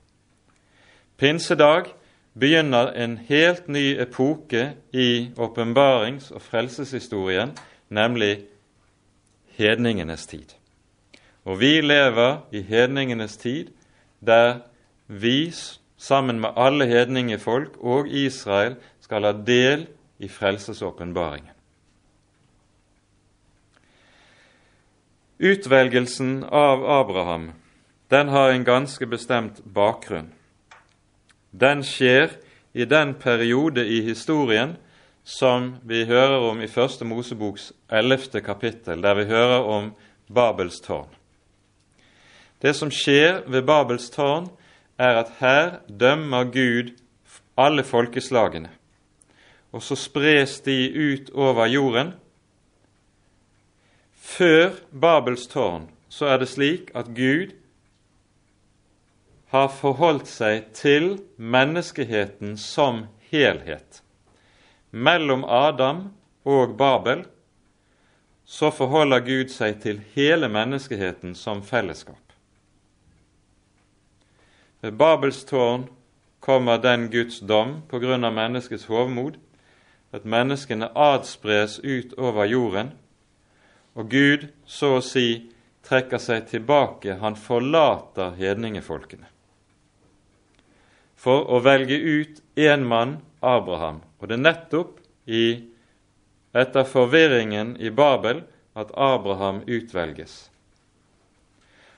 Pinsedag 1.17 1.91
begynner 2.37 2.93
en 2.93 3.17
helt 3.27 3.67
ny 3.67 3.97
epoke 3.99 4.75
i 4.93 5.31
åpenbarings- 5.35 6.31
og 6.31 6.41
frelseshistorien, 6.41 7.51
nemlig 7.89 8.45
hedningenes 9.57 10.27
tid. 10.27 10.53
Og 11.47 11.59
vi 11.59 11.81
lever 11.81 12.43
i 12.51 12.61
hedningenes 12.61 13.37
tid, 13.37 13.71
der 14.19 14.59
vi 15.07 15.51
sammen 15.97 16.39
med 16.39 16.53
alle 16.55 16.85
hedningefolk 16.85 17.77
og 17.81 18.07
Israel 18.07 18.77
skal 19.01 19.25
ha 19.25 19.33
del 19.33 19.87
i 20.17 20.29
frelsesåpenbaringen. 20.29 21.53
Utvelgelsen 25.37 26.43
av 26.43 26.85
Abraham 26.85 27.51
den 28.09 28.29
har 28.29 28.49
en 28.49 28.63
ganske 28.63 29.05
bestemt 29.05 29.59
bakgrunn. 29.65 30.31
Den 31.51 31.83
skjer 31.83 32.31
i 32.73 32.85
den 32.85 33.13
periode 33.19 33.83
i 33.85 34.01
historien 34.01 34.77
som 35.23 35.75
vi 35.83 36.05
hører 36.07 36.39
om 36.49 36.61
i 36.61 36.69
Første 36.71 37.05
Moseboks 37.05 37.71
ellevte 37.91 38.41
kapittel, 38.41 39.01
der 39.01 39.15
vi 39.15 39.25
hører 39.27 39.65
om 39.67 39.91
Babels 40.33 40.79
tårn. 40.81 41.09
Det 42.61 42.73
som 42.75 42.91
skjer 42.91 43.43
ved 43.47 43.67
Babels 43.67 44.09
tårn, 44.09 44.47
er 44.97 45.19
at 45.21 45.33
her 45.39 45.79
dømmer 45.89 46.49
Gud 46.53 46.93
alle 47.57 47.83
folkeslagene, 47.83 48.69
og 49.71 49.83
så 49.83 49.95
spres 49.95 50.59
de 50.65 50.77
ut 50.93 51.29
over 51.33 51.65
jorden. 51.65 52.13
Før 54.13 54.73
Babels 54.91 55.47
tårn 55.47 55.87
så 56.09 56.33
er 56.33 56.41
det 56.41 56.49
slik 56.49 56.91
at 56.95 57.13
Gud 57.15 57.53
har 59.53 59.69
forholdt 59.71 60.27
seg 60.27 60.73
til 60.75 61.15
menneskeheten 61.37 62.57
som 62.59 63.05
helhet 63.31 64.01
mellom 64.91 65.43
Adam 65.45 66.13
og 66.47 66.77
Babel, 66.77 67.25
så 68.45 68.71
forholder 68.71 69.19
Gud 69.19 69.51
seg 69.51 69.81
til 69.83 69.99
hele 70.15 70.47
menneskeheten 70.51 71.35
som 71.35 71.61
fellesskap. 71.63 72.26
Ved 74.87 74.95
Babels 74.95 75.43
tårn 75.43 75.89
kommer 76.39 76.77
den 76.77 77.09
Guds 77.11 77.41
dom 77.43 77.81
på 77.91 77.99
grunn 77.99 78.23
av 78.23 78.31
menneskets 78.31 78.85
hovmod, 78.87 79.33
at 80.15 80.23
menneskene 80.23 80.87
adspres 80.95 81.73
ut 81.83 82.13
over 82.15 82.45
jorden, 82.47 82.93
og 83.99 84.07
Gud 84.13 84.45
så 84.63 84.93
å 84.95 85.01
si 85.03 85.49
trekker 85.83 86.21
seg 86.23 86.45
tilbake, 86.47 87.17
han 87.19 87.35
forlater 87.35 88.37
hedningefolkene. 88.37 89.27
For 91.19 91.43
å 91.51 91.59
velge 91.65 91.97
ut 91.99 92.39
én 92.55 92.85
mann, 92.87 93.17
Abraham, 93.43 93.99
og 94.21 94.29
det 94.29 94.37
er 94.37 94.45
nettopp 94.45 95.01
i, 95.27 95.65
etter 96.55 96.87
forvirringen 96.87 97.75
i 97.83 97.91
Babel 97.91 98.39
at 98.71 98.95
Abraham 98.95 99.59
utvelges. 99.67 100.45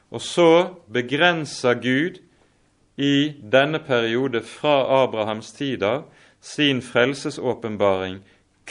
Og 0.09 0.25
så 0.25 0.49
begrenser 0.89 1.77
Gud 1.85 2.17
i 2.99 3.33
denne 3.51 3.79
periode 3.79 4.41
fra 4.43 5.03
Abrahams 5.03 5.53
tider 5.55 6.01
sin 6.41 6.81
frelsesåpenbaring 6.81 8.19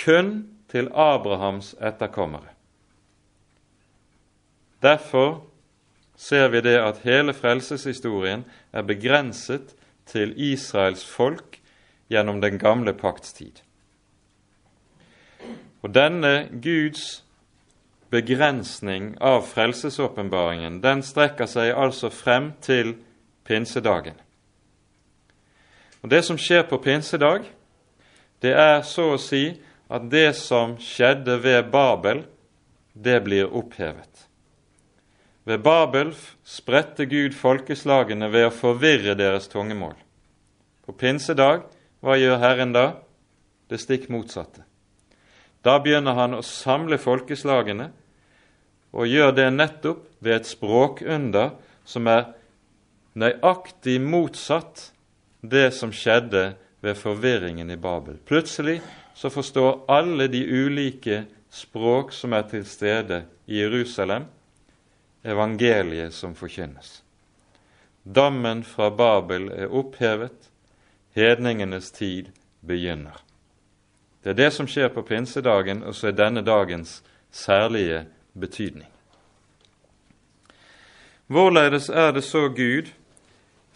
kun 0.05 0.49
til 0.69 0.91
Abrahams 0.93 1.73
etterkommere. 1.81 2.53
Derfor 4.83 5.47
ser 6.17 6.49
vi 6.49 6.61
det 6.61 6.77
at 6.77 7.01
hele 7.03 7.33
frelseshistorien 7.35 8.45
er 8.73 8.83
begrenset 8.83 9.75
til 10.07 10.35
Israels 10.37 11.07
folk 11.07 11.61
gjennom 12.11 12.41
den 12.41 12.59
gamle 12.59 12.93
pakts 12.93 13.33
tid. 13.33 13.65
Og 15.83 15.95
denne 15.95 16.49
Guds 16.63 17.25
begrensning 18.11 19.15
av 19.21 19.45
frelsesåpenbaringen, 19.49 20.83
den 20.83 21.03
strekker 21.03 21.49
seg 21.49 21.73
altså 21.73 22.11
frem 22.13 22.53
til 22.61 22.97
pinsedagen. 23.49 24.19
Og 26.03 26.11
Det 26.11 26.23
som 26.25 26.39
skjer 26.39 26.63
på 26.69 26.79
pinsedag, 26.79 27.49
det 28.43 28.55
er 28.55 28.83
så 28.87 29.15
å 29.15 29.21
si 29.21 29.59
at 29.91 30.05
det 30.11 30.37
som 30.37 30.77
skjedde 30.79 31.39
ved 31.43 31.71
Babel, 31.73 32.23
det 32.95 33.19
blir 33.25 33.51
opphevet. 33.51 34.29
Ved 35.49 35.63
Babel 35.65 36.13
spredte 36.45 37.07
Gud 37.09 37.35
folkeslagene 37.35 38.29
ved 38.29 38.51
å 38.51 38.55
forvirre 38.55 39.17
deres 39.17 39.49
tungemål. 39.49 39.97
På 40.85 40.93
pinsedag 40.93 41.65
hva 42.05 42.19
gjør 42.19 42.39
Herren 42.43 42.75
da? 42.77 42.87
Det 43.69 43.81
stikk 43.81 44.09
motsatte. 44.13 44.63
Da 45.65 45.79
begynner 45.83 46.15
han 46.15 46.37
å 46.37 46.45
samle 46.45 46.99
folkeslagene, 47.01 47.91
og 48.93 49.09
gjør 49.11 49.35
det 49.37 49.49
nettopp 49.53 50.05
ved 50.25 50.39
et 50.39 50.49
språkunder 50.49 51.57
som 51.89 52.07
er 52.09 52.31
nøyaktig 53.15 54.01
motsatt 54.01 54.91
det 55.41 55.71
som 55.75 55.93
skjedde 55.95 56.55
ved 56.81 56.95
forvirringen 56.99 57.71
i 57.71 57.77
Babel. 57.77 58.19
Plutselig 58.25 58.81
så 59.15 59.31
forstår 59.31 59.85
alle 59.89 60.29
de 60.29 60.45
ulike 60.47 61.25
språk 61.51 62.13
som 62.13 62.33
er 62.33 62.47
til 62.51 62.67
stede 62.67 63.25
i 63.47 63.61
Jerusalem, 63.63 64.29
evangeliet 65.25 66.15
som 66.15 66.35
forkynnes. 66.35 67.03
Dommen 68.05 68.63
fra 68.65 68.91
Babel 68.91 69.49
er 69.53 69.73
opphevet, 69.75 70.51
hedningenes 71.15 71.91
tid 71.91 72.31
begynner. 72.61 73.17
Det 74.23 74.31
er 74.31 74.39
det 74.39 74.53
som 74.53 74.69
skjer 74.69 74.89
på 74.93 75.03
pinsedagen, 75.03 75.83
og 75.83 75.95
så 75.95 76.11
er 76.11 76.17
denne 76.17 76.43
dagens 76.45 77.03
særlige 77.31 78.05
betydning. 78.39 78.89
Hvorledes 81.27 81.89
er 81.89 82.13
det 82.13 82.25
så 82.25 82.49
Gud 82.49 82.89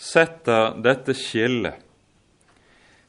setter 0.02 0.74
dette 0.82 1.14
skillet? 1.14 1.78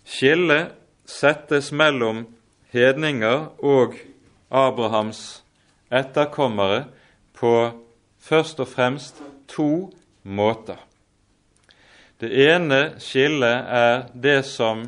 Skillet 0.05 0.73
settes 1.09 1.71
mellom 1.73 2.25
hedninger 2.73 3.47
og 3.63 3.97
Abrahams 4.53 5.43
etterkommere 5.93 6.85
på 7.33 7.53
først 8.21 8.61
og 8.61 8.69
fremst 8.69 9.21
to 9.49 9.91
måter. 10.23 10.77
Det 12.21 12.29
ene 12.45 12.93
skillet 13.03 13.65
er 13.67 14.05
det 14.13 14.43
som 14.47 14.85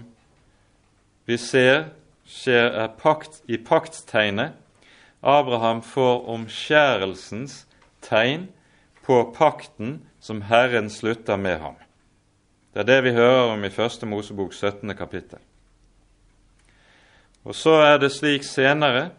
vi 1.25 1.37
ser 1.41 1.89
skjer 2.25 2.69
er 2.83 2.93
pakt, 2.99 3.41
i 3.47 3.57
paktstegnet. 3.57 4.53
Abraham 5.21 5.81
får 5.81 6.27
omskjærelsens 6.29 7.63
tegn 8.05 8.47
på 9.05 9.23
pakten 9.37 9.99
som 10.21 10.41
Herren 10.45 10.89
slutter 10.89 11.37
med 11.37 11.59
ham. 11.61 11.75
Det 12.75 12.81
er 12.81 12.87
det 12.89 13.03
vi 13.05 13.11
hører 13.15 13.53
om 13.53 13.61
i 13.63 13.69
Første 13.71 14.03
Mosebok 14.05 14.53
17. 14.53 14.89
kapittel. 14.99 15.39
Og 17.47 17.55
så 17.55 17.77
er 17.85 18.01
det 18.03 18.09
slik 18.11 18.43
senere 18.43 19.13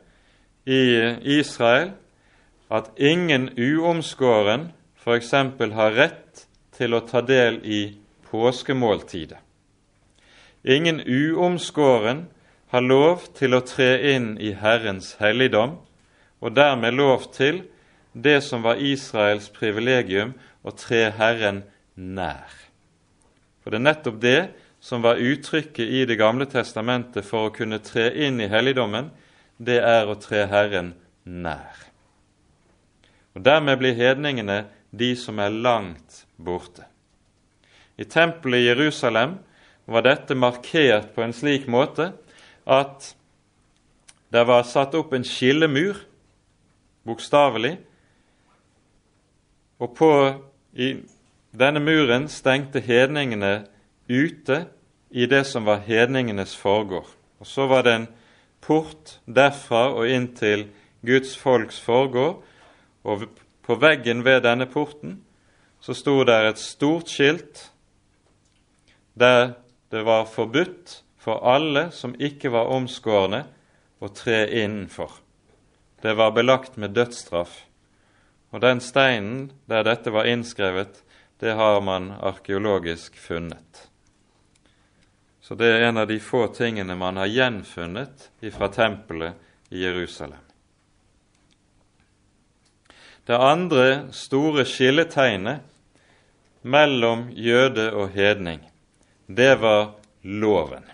i 0.69 0.83
Israel 1.39 1.95
at 2.69 2.91
ingen 3.01 3.49
uomskåren 3.57 4.67
f.eks. 5.01 5.31
har 5.79 5.97
rett 5.97 6.43
til 6.77 6.93
å 6.93 7.01
ta 7.01 7.23
del 7.25 7.63
i 7.65 7.97
påskemåltidet. 8.29 9.41
Ingen 10.65 11.01
uomskåren 11.01 12.27
har 12.77 12.85
lov 12.85 13.25
til 13.41 13.57
å 13.57 13.63
tre 13.65 14.13
inn 14.13 14.35
i 14.37 14.53
Herrens 14.53 15.15
helligdom 15.17 15.79
og 16.45 16.53
dermed 16.61 17.01
lov 17.01 17.31
til 17.33 17.65
det 18.13 18.43
som 18.45 18.69
var 18.69 18.77
Israels 18.77 19.49
privilegium, 19.49 20.37
å 20.61 20.77
tre 20.77 21.07
Herren 21.17 21.65
nær. 21.97 22.66
For 23.67 23.75
det 23.75 23.81
er 23.81 23.83
nettopp 23.89 24.19
det 24.23 24.41
som 24.79 25.03
var 25.03 25.19
uttrykket 25.19 25.89
i 25.91 26.05
Det 26.07 26.15
gamle 26.15 26.47
testamentet 26.47 27.27
for 27.27 27.49
å 27.49 27.55
kunne 27.55 27.81
tre 27.83 28.13
inn 28.15 28.39
i 28.39 28.47
helligdommen, 28.47 29.09
det 29.59 29.81
er 29.83 30.07
å 30.07 30.15
tre 30.15 30.45
Herren 30.47 30.93
nær. 31.25 31.75
Og 33.35 33.43
Dermed 33.43 33.81
blir 33.81 33.99
hedningene 33.99 34.69
de 34.95 35.09
som 35.19 35.43
er 35.43 35.51
langt 35.51 36.21
borte. 36.39 36.87
I 37.99 38.07
tempelet 38.07 38.63
i 38.63 38.69
Jerusalem 38.69 39.35
var 39.91 40.07
dette 40.07 40.39
markert 40.39 41.11
på 41.17 41.27
en 41.27 41.35
slik 41.35 41.67
måte 41.67 42.13
at 42.63 43.11
det 44.31 44.47
var 44.47 44.63
satt 44.63 44.95
opp 44.95 45.11
en 45.19 45.27
skillemur, 45.27 45.99
bokstavelig, 47.03 47.75
og 49.83 49.95
på 49.99 50.13
i 50.79 50.95
denne 51.57 51.81
muren 51.81 52.29
stengte 52.29 52.81
hedningene 52.85 53.67
ute 54.09 54.67
i 55.11 55.27
det 55.27 55.45
som 55.49 55.65
var 55.65 55.85
hedningenes 55.87 56.57
forgård. 56.57 57.09
Og 57.41 57.47
Så 57.47 57.67
var 57.67 57.83
det 57.83 57.95
en 57.95 58.09
port 58.61 59.19
derfra 59.27 59.89
og 59.95 60.09
inn 60.09 60.29
til 60.35 60.69
Guds 61.07 61.37
folks 61.37 61.81
forgård, 61.81 62.43
og 63.05 63.29
på 63.63 63.75
veggen 63.75 64.25
ved 64.25 64.43
denne 64.43 64.67
porten 64.67 65.21
så 65.81 65.95
sto 65.95 66.25
der 66.25 66.49
et 66.49 66.59
stort 66.59 67.11
skilt 67.11 67.71
der 69.15 69.55
det 69.91 70.03
var 70.05 70.27
forbudt 70.27 71.03
for 71.17 71.47
alle 71.47 71.91
som 71.91 72.15
ikke 72.19 72.51
var 72.53 72.69
omskårne, 72.75 73.47
å 73.99 74.09
tre 74.13 74.45
innenfor. 74.61 75.11
Det 76.03 76.13
var 76.17 76.35
belagt 76.37 76.77
med 76.77 76.93
dødsstraff. 76.93 77.63
Og 78.53 78.61
den 78.61 78.83
steinen 78.85 79.53
der 79.71 79.87
dette 79.87 80.13
var 80.13 80.29
innskrevet, 80.29 81.01
det 81.39 81.53
har 81.53 81.81
man 81.81 82.11
arkeologisk 82.11 83.17
funnet. 83.17 83.89
Så 85.41 85.55
det 85.55 85.67
er 85.67 85.89
en 85.89 85.97
av 85.97 86.09
de 86.09 86.19
få 86.21 86.47
tingene 86.51 86.97
man 86.99 87.17
har 87.21 87.31
gjenfunnet 87.31 88.31
fra 88.53 88.69
tempelet 88.69 89.35
i 89.69 89.85
Jerusalem. 89.85 90.43
Det 93.27 93.39
andre 93.39 94.13
store 94.15 94.65
skilletegnet 94.67 95.63
mellom 96.63 97.29
jøde 97.31 97.89
og 97.95 98.11
hedning, 98.15 98.61
det 99.27 99.57
var 99.63 99.97
loven. 100.23 100.85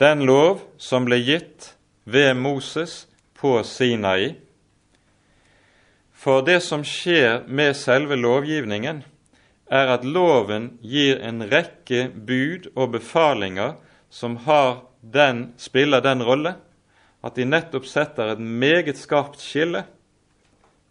Den 0.00 0.24
lov 0.24 0.62
som 0.80 1.04
ble 1.04 1.18
gitt 1.20 1.74
ved 2.04 2.36
Moses 2.36 3.06
på 3.36 3.58
Sinai. 3.64 4.34
For 6.20 6.42
det 6.44 6.58
som 6.60 6.82
skjer 6.84 7.46
med 7.48 7.76
selve 7.78 8.18
lovgivningen, 8.20 9.04
er 9.70 9.92
at 9.94 10.04
loven 10.04 10.74
gir 10.82 11.20
en 11.24 11.46
rekke 11.48 12.10
bud 12.12 12.66
og 12.74 12.90
befalinger 12.98 13.78
som 14.12 14.36
den, 15.00 15.54
spiller 15.56 16.02
den 16.04 16.20
rolle 16.26 16.56
at 17.24 17.36
de 17.36 17.46
nettopp 17.46 17.86
setter 17.88 18.34
et 18.34 18.40
meget 18.40 18.98
skarpt 18.98 19.40
skille 19.40 19.84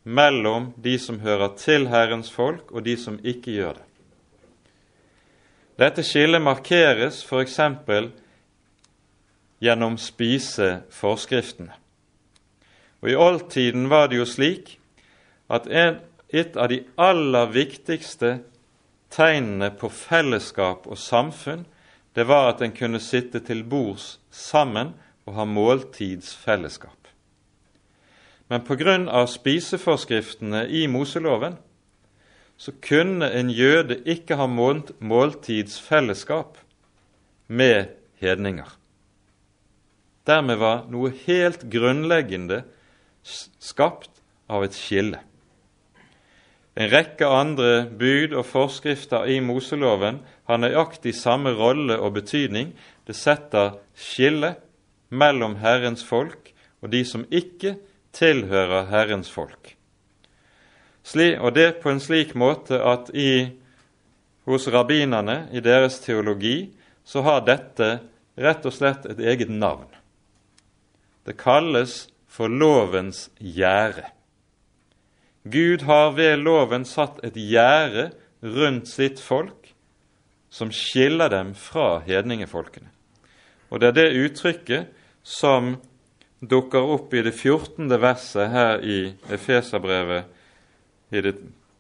mellom 0.03 0.71
de 0.77 0.95
som 1.01 1.19
hører 1.19 1.53
til 1.57 1.87
Herrens 1.89 2.31
folk, 2.31 2.71
og 2.71 2.85
de 2.85 2.95
som 2.97 3.19
ikke 3.23 3.51
gjør 3.51 3.73
det. 3.77 3.85
Dette 5.79 6.03
skillet 6.03 6.41
markeres 6.41 7.21
f.eks. 7.23 7.59
gjennom 9.61 9.97
spiseforskriftene. 9.97 11.71
Og 13.01 13.09
I 13.09 13.15
oldtiden 13.15 13.89
var 13.89 14.07
det 14.07 14.19
jo 14.19 14.25
slik 14.27 14.78
at 15.49 15.67
en, 15.67 15.99
et 16.29 16.57
av 16.57 16.69
de 16.69 16.83
aller 16.97 17.51
viktigste 17.53 18.39
tegnene 19.09 19.71
på 19.73 19.89
fellesskap 19.89 20.87
og 20.87 20.97
samfunn, 21.01 21.65
det 22.15 22.27
var 22.29 22.49
at 22.51 22.61
en 22.61 22.71
kunne 22.75 22.99
sitte 23.01 23.39
til 23.45 23.63
bords 23.65 24.19
sammen 24.29 24.93
og 25.25 25.33
ha 25.37 25.45
måltidsfellesskap. 25.45 26.95
Men 28.49 28.61
pga. 28.65 29.25
spiseforskriftene 29.29 30.67
i 30.67 30.87
Moseloven 30.87 31.57
så 32.57 32.71
kunne 32.81 33.31
en 33.31 33.49
jøde 33.49 34.03
ikke 34.09 34.35
ha 34.35 34.47
måltidsfellesskap 34.49 36.57
med 37.47 37.85
hedninger. 38.19 38.79
Dermed 40.27 40.59
var 40.61 40.83
noe 40.91 41.13
helt 41.25 41.63
grunnleggende 41.71 42.63
skapt 43.23 44.11
av 44.49 44.65
et 44.65 44.75
skille. 44.75 45.21
En 46.79 46.87
rekke 46.87 47.27
andre 47.27 47.89
bud 47.99 48.33
og 48.39 48.45
forskrifter 48.47 49.27
i 49.27 49.41
Moseloven 49.43 50.21
har 50.47 50.61
nøyaktig 50.61 51.11
samme 51.17 51.51
rolle 51.57 51.97
og 51.99 52.15
betydning. 52.21 52.71
Det 53.03 53.17
setter 53.19 53.75
skille 53.99 54.53
mellom 55.11 55.57
Herrens 55.59 56.05
folk 56.07 56.53
og 56.79 56.93
de 56.93 57.03
som 57.03 57.27
ikke 57.27 57.75
tilhører 58.15 58.87
Herrens 58.93 59.29
folk 59.31 59.75
og 61.17 61.53
det 61.55 61.81
på 61.81 61.89
en 61.89 61.99
slik 61.99 62.35
måte 62.35 62.77
at 62.77 63.09
i, 63.13 63.49
hos 64.45 64.67
rabbinerne, 64.67 65.49
i 65.51 65.59
deres 65.59 65.99
teologi, 65.99 66.69
så 67.03 67.21
har 67.21 67.45
dette 67.47 67.99
rett 68.37 68.65
og 68.65 68.73
slett 68.73 69.05
et 69.05 69.19
eget 69.19 69.49
navn. 69.49 69.87
Det 71.25 71.37
kalles 71.37 72.07
for 72.27 72.47
lovens 72.47 73.29
gjerde. 73.39 74.05
Gud 75.51 75.81
har 75.87 76.13
ved 76.17 76.37
loven 76.43 76.85
satt 76.85 77.19
et 77.25 77.37
gjerde 77.37 78.09
rundt 78.41 78.89
sitt 78.89 79.19
folk 79.19 79.71
som 80.49 80.71
skiller 80.73 81.29
dem 81.29 81.53
fra 81.57 81.99
hedningefolkene. 82.05 82.89
Og 83.69 83.81
det 83.81 83.91
er 83.91 83.97
det 83.97 84.25
uttrykket 84.25 84.89
som 85.23 85.75
dukker 86.41 86.93
opp 86.95 87.13
i 87.13 87.23
det 87.25 87.35
14. 87.35 87.89
verset 88.01 88.49
her 88.49 88.81
i 88.81 88.99
Efeserbrevet 89.29 90.23
i 91.11 91.21
det 91.21 91.35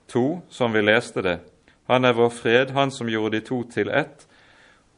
to, 0.09 0.41
som 0.49 0.73
vi 0.73 0.83
leste 0.83 1.23
det. 1.25 1.37
Han 1.89 2.05
er 2.05 2.17
vår 2.17 2.29
fred, 2.33 2.73
han 2.73 2.91
som 2.93 3.09
gjorde 3.09 3.39
de 3.39 3.45
to 3.45 3.63
til 3.71 3.89
ett, 3.89 4.25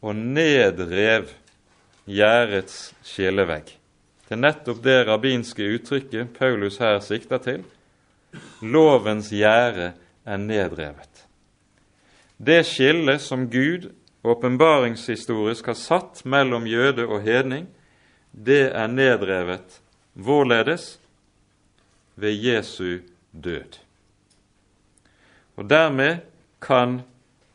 og 0.01 0.15
nedrev 0.15 1.29
gjerdets 2.09 2.91
skillevegg. 3.05 3.77
Det 4.27 4.35
er 4.35 4.41
nettopp 4.41 4.81
det 4.83 4.97
rabbinske 5.07 5.67
uttrykket 5.75 6.33
Paulus 6.37 6.79
her 6.81 6.99
sikter 7.03 7.39
til. 7.43 7.63
Lovens 8.61 9.31
gjerde 9.33 9.91
er 10.25 10.37
nedrevet. 10.37 11.25
Det 12.37 12.63
skillet 12.65 13.21
som 13.21 13.47
Gud 13.49 13.91
åpenbaringshistorisk 14.23 15.71
har 15.71 15.77
satt 15.77 16.23
mellom 16.25 16.67
jøde 16.69 17.05
og 17.07 17.21
hedning, 17.25 17.67
det 18.31 18.71
er 18.71 18.87
nedrevet 18.87 19.81
hvorledes? 20.13 20.97
Ved 22.15 22.35
Jesu 22.37 22.99
død. 23.31 23.79
Og 25.55 25.69
dermed 25.69 26.21
kan 26.61 27.01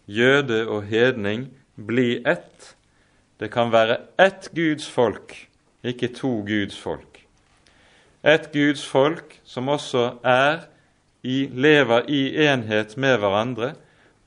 jøde 0.06 0.66
og 0.68 0.86
hedning 0.88 1.48
bli 1.76 2.22
ett. 2.26 2.76
Det 3.40 3.50
kan 3.52 3.72
være 3.72 3.98
ett 4.18 4.48
Guds 4.54 4.88
folk, 4.90 5.34
ikke 5.84 6.08
to 6.08 6.40
Guds 6.46 6.78
folk. 6.78 7.15
Et 8.26 8.48
Guds 8.52 8.82
folk 8.86 9.36
som 9.46 9.70
også 9.70 10.16
er 10.26 10.66
i, 11.22 11.46
lever 11.46 12.08
i 12.10 12.22
enhet 12.46 12.96
med 12.98 13.20
hverandre, 13.22 13.74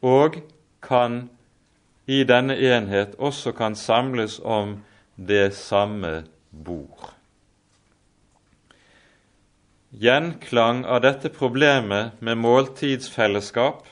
og 0.01 0.39
kan 0.81 1.25
i 2.07 2.23
denne 2.23 2.55
enhet 2.55 3.17
også 3.19 3.51
kan 3.51 3.75
samles 3.75 4.39
om 4.39 4.79
det 5.15 5.51
samme 5.57 6.23
bord. 6.49 7.11
Gjenklang 9.89 10.85
av 10.85 11.01
dette 11.03 11.31
problemet 11.33 12.21
med 12.23 12.39
måltidsfellesskap 12.39 13.87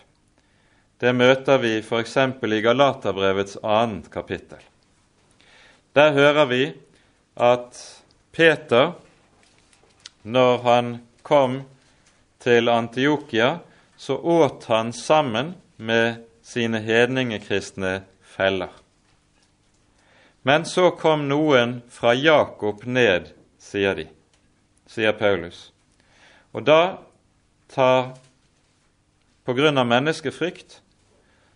det 0.98 1.14
møter 1.14 1.60
vi 1.62 1.76
f.eks. 1.84 2.16
i 2.18 2.62
Galaterbrevets 2.66 3.60
annet 3.62 4.10
kapittel. 4.10 4.62
Der 5.94 6.14
hører 6.14 6.46
vi 6.50 6.62
at 7.38 7.78
Peter, 8.34 8.96
når 10.28 10.58
han 10.64 10.98
kom 11.24 11.62
til 12.44 12.70
Antiokia, 12.70 13.60
så 13.98 14.18
åt 14.18 14.68
han 14.68 14.94
sammen 14.94 15.54
med 15.76 16.24
sine 16.44 16.80
hedningekristne 16.84 18.02
feller. 18.22 18.70
Men 20.42 20.66
så 20.66 20.92
kom 20.92 21.26
noen 21.28 21.80
fra 21.92 22.14
Jakob 22.14 22.86
ned, 22.86 23.32
sier 23.60 23.96
de, 23.96 24.06
sier 24.88 25.16
Paulus. 25.16 25.72
Og 26.52 26.68
da 26.68 26.82
tar 27.74 28.16
På 29.48 29.54
grunn 29.56 29.78
av 29.80 29.88
menneskefrykt 29.88 30.82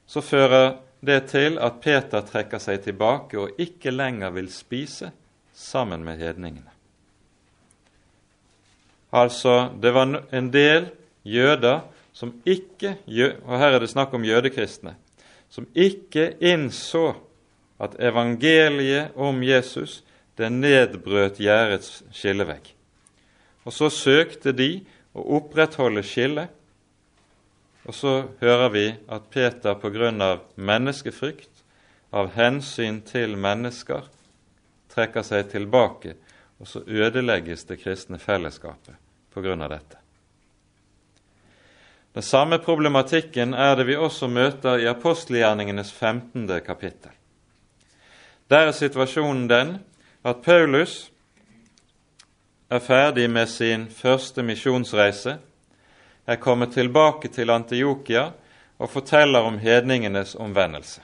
så 0.08 0.22
fører 0.24 0.78
det 1.04 1.18
til 1.28 1.58
at 1.60 1.82
Peter 1.84 2.24
trekker 2.24 2.62
seg 2.64 2.86
tilbake 2.86 3.36
og 3.36 3.60
ikke 3.60 3.92
lenger 3.92 4.32
vil 4.32 4.48
spise 4.48 5.12
sammen 5.52 6.06
med 6.08 6.24
hedningene. 6.24 6.71
Altså, 9.12 9.72
det 9.82 9.92
var 9.94 10.22
en 10.32 10.52
del 10.54 10.90
jøder 11.24 11.82
som 12.14 12.34
ikke 12.46 12.98
Og 13.46 13.58
her 13.60 13.76
er 13.76 13.80
det 13.80 13.90
snakk 13.92 14.14
om 14.14 14.24
jødekristne. 14.24 14.96
Som 15.50 15.68
ikke 15.76 16.34
innså 16.40 17.14
at 17.82 17.96
evangeliet 18.00 19.12
om 19.16 19.44
Jesus 19.44 20.02
det 20.38 20.52
nedbrøt 20.52 21.40
gjerdets 21.42 22.02
skillevegg. 22.16 22.72
Og 23.66 23.74
så 23.74 23.90
søkte 23.94 24.54
de 24.56 24.82
å 25.14 25.26
opprettholde 25.38 26.04
skillet. 26.08 26.50
Og 27.86 27.96
så 27.98 28.14
hører 28.42 28.70
vi 28.74 28.86
at 29.10 29.28
Peter 29.34 29.76
av 30.22 30.44
menneskefrykt, 30.56 31.50
av 32.12 32.34
hensyn 32.36 33.02
til 33.08 33.38
mennesker, 33.40 34.06
trekker 34.92 35.24
seg 35.26 35.50
tilbake, 35.54 36.16
og 36.62 36.68
så 36.68 36.84
ødelegges 36.86 37.66
det 37.66 37.80
kristne 37.82 38.20
fellesskapet 38.22 38.96
av 39.36 39.70
dette. 39.70 39.98
Den 42.14 42.24
samme 42.24 42.58
problematikken 42.60 43.54
er 43.54 43.76
det 43.76 43.88
vi 43.88 43.96
også 43.96 44.28
møter 44.28 44.84
i 44.84 44.90
apostelgjerningenes 44.92 45.92
15. 45.92 46.62
kapittel. 46.66 47.12
Der 48.50 48.68
er 48.68 48.72
situasjonen 48.72 49.48
den 49.50 49.78
at 50.24 50.44
Paulus 50.44 51.12
er 52.70 52.80
ferdig 52.80 53.30
med 53.30 53.48
sin 53.48 53.88
første 53.90 54.44
misjonsreise, 54.44 55.38
er 56.28 56.36
kommet 56.36 56.74
tilbake 56.74 57.28
til 57.28 57.50
Antiokia 57.50 58.32
og 58.78 58.90
forteller 58.90 59.40
om 59.40 59.58
hedningenes 59.58 60.36
omvendelse. 60.36 61.02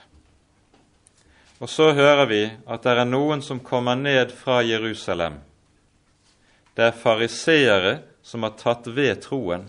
Og 1.60 1.68
så 1.68 1.92
hører 1.92 2.26
vi 2.26 2.44
at 2.68 2.84
det 2.84 2.94
er 2.94 3.04
noen 3.08 3.42
som 3.42 3.60
kommer 3.60 3.94
ned 3.98 4.30
fra 4.30 4.60
Jerusalem. 4.62 5.47
Det 6.78 6.84
er 6.86 6.94
fariseere 6.94 7.92
som 8.22 8.44
har 8.46 8.54
tatt 8.54 8.86
ved 8.86 9.24
troen. 9.24 9.64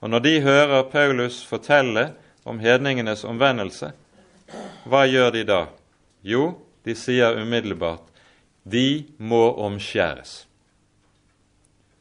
Og 0.00 0.08
når 0.08 0.22
de 0.24 0.34
hører 0.40 0.86
Paulus 0.88 1.42
fortelle 1.44 2.14
om 2.48 2.62
hedningenes 2.64 3.26
omvendelse, 3.28 3.90
hva 4.88 5.02
gjør 5.04 5.34
de 5.34 5.42
da? 5.44 5.58
Jo, 6.24 6.54
de 6.88 6.96
sier 6.96 7.36
umiddelbart 7.36 8.08
de 8.64 9.04
må 9.20 9.50
omskjæres. 9.64 10.46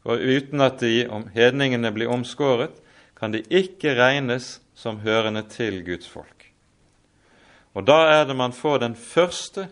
Og 0.08 0.24
uten 0.24 0.64
at 0.64 0.80
de 0.80 1.08
om 1.12 1.28
hedningene 1.36 1.92
blir 1.92 2.12
omskåret, 2.12 2.72
kan 3.18 3.34
de 3.36 3.44
ikke 3.52 3.96
regnes 3.98 4.62
som 4.78 5.02
hørende 5.04 5.44
til 5.52 5.82
Guds 5.84 6.08
folk. 6.08 6.52
Og 7.76 7.84
da 7.88 7.98
er 8.14 8.28
det 8.30 8.38
man 8.40 8.56
får 8.56 8.86
den 8.86 8.96
første 8.96 9.68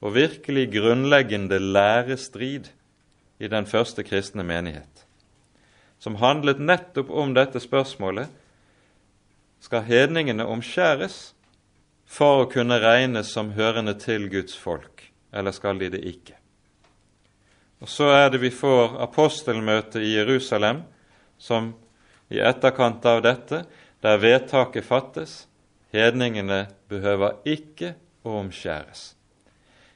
og 0.00 0.14
virkelig 0.14 0.68
grunnleggende 0.76 1.58
lærestrid 1.58 2.68
i 3.38 3.48
den 3.48 3.66
første 3.66 4.02
kristne 4.02 4.44
menighet, 4.44 5.06
som 5.98 6.18
handlet 6.22 6.60
nettopp 6.60 7.10
om 7.10 7.34
dette 7.34 7.60
spørsmålet 7.62 8.30
skal 9.62 9.86
hedningene 9.86 10.46
omskjæres 10.46 11.32
for 12.08 12.44
å 12.44 12.50
kunne 12.50 12.80
regnes 12.82 13.30
som 13.34 13.52
hørende 13.56 13.94
til 13.98 14.28
Guds 14.32 14.56
folk, 14.58 15.08
eller 15.32 15.54
skal 15.54 15.78
de 15.80 15.90
det 15.92 16.04
ikke? 16.08 16.38
Og 17.80 17.88
Så 17.88 18.08
er 18.10 18.30
det 18.30 18.40
vi 18.42 18.50
får 18.50 18.96
apostelmøtet 19.02 20.02
i 20.02 20.16
Jerusalem, 20.16 20.82
som 21.38 21.74
i 22.30 22.40
etterkant 22.42 23.04
av 23.06 23.22
dette, 23.22 23.62
der 24.02 24.18
vedtaket 24.18 24.84
fattes, 24.84 25.46
hedningene 25.94 26.66
behøver 26.90 27.38
ikke 27.46 27.94
å 28.26 28.40
omskjæres. 28.42 29.14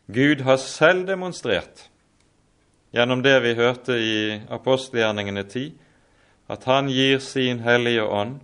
Gud 0.06 0.42
har 0.46 0.58
selv 0.62 1.06
demonstrert, 1.06 1.88
gjennom 2.92 3.22
det 3.22 3.38
vi 3.40 3.54
hørte 3.54 3.96
i 3.96 4.40
apostelgjerningene 4.52 5.44
10, 5.44 5.72
at 6.52 6.64
han 6.64 6.90
gir 6.92 7.18
sin 7.24 7.62
Hellige 7.64 8.04
Ånd 8.04 8.40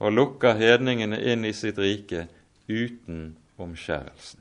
og 0.00 0.14
lukker 0.16 0.56
hedningene 0.56 1.18
inn 1.20 1.44
i 1.44 1.52
sitt 1.52 1.78
rike 1.78 2.26
uten 2.68 3.36
omskjærelsen. 3.60 4.40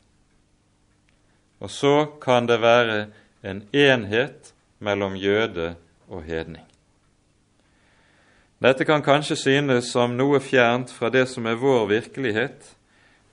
Og 1.60 1.72
så 1.72 2.08
kan 2.24 2.48
det 2.48 2.62
være 2.63 3.10
en 3.43 3.65
enhet 3.76 4.54
mellom 4.80 5.15
jøde 5.19 5.74
og 6.08 6.24
hedning. 6.24 6.63
Dette 8.60 8.84
kan 8.88 9.04
kanskje 9.04 9.38
synes 9.39 9.91
som 9.91 10.17
noe 10.19 10.39
fjernt 10.43 10.91
fra 10.91 11.12
det 11.12 11.26
som 11.32 11.48
er 11.48 11.60
vår 11.60 11.86
virkelighet, 11.91 12.76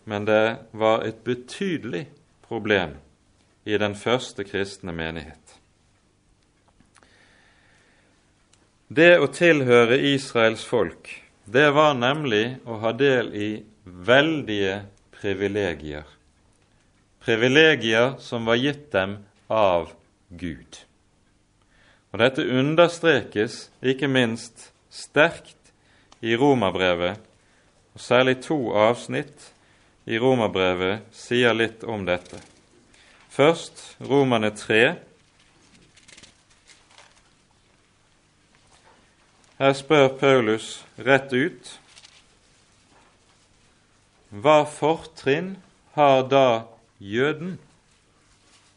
men 0.07 0.27
det 0.27 0.59
var 0.71 1.03
et 1.07 1.23
betydelig 1.27 2.07
problem 2.47 2.95
i 3.67 3.79
den 3.79 3.95
første 3.99 4.45
kristne 4.47 4.95
menighet. 4.95 5.46
Det 8.87 9.16
å 9.18 9.27
tilhøre 9.27 9.96
Israels 10.12 10.62
folk, 10.62 11.09
det 11.42 11.72
var 11.75 11.96
nemlig 11.99 12.61
å 12.62 12.77
ha 12.85 12.92
del 12.94 13.33
i 13.35 13.49
veldige 13.83 14.85
privilegier. 15.11 16.05
Privilegier 17.27 18.14
som 18.22 18.46
var 18.46 18.61
gitt 18.62 18.92
dem 18.94 19.16
av 19.51 19.90
Gud. 20.31 20.79
Og 22.14 22.22
Dette 22.22 22.46
understrekes 22.46 23.57
ikke 23.83 24.07
minst 24.07 24.68
sterkt 24.87 25.75
i 26.22 26.38
Romerbrevet, 26.38 27.18
og 27.90 28.01
særlig 28.07 28.38
to 28.46 28.70
avsnitt 28.70 29.51
i 30.07 30.14
Romerbrevet 30.22 31.11
sier 31.11 31.59
litt 31.59 31.83
om 31.83 32.07
dette. 32.07 32.38
Først 33.35 33.99
Romerne 33.99 34.55
3. 34.55 34.94
Her 39.57 39.73
spør 39.73 40.11
Paulus 40.21 40.85
rett 41.01 41.33
ut 41.33 41.69
hva 44.29 44.66
fortrinn 44.69 45.55
har 45.95 46.27
da 46.29 46.66
jøden? 47.01 47.55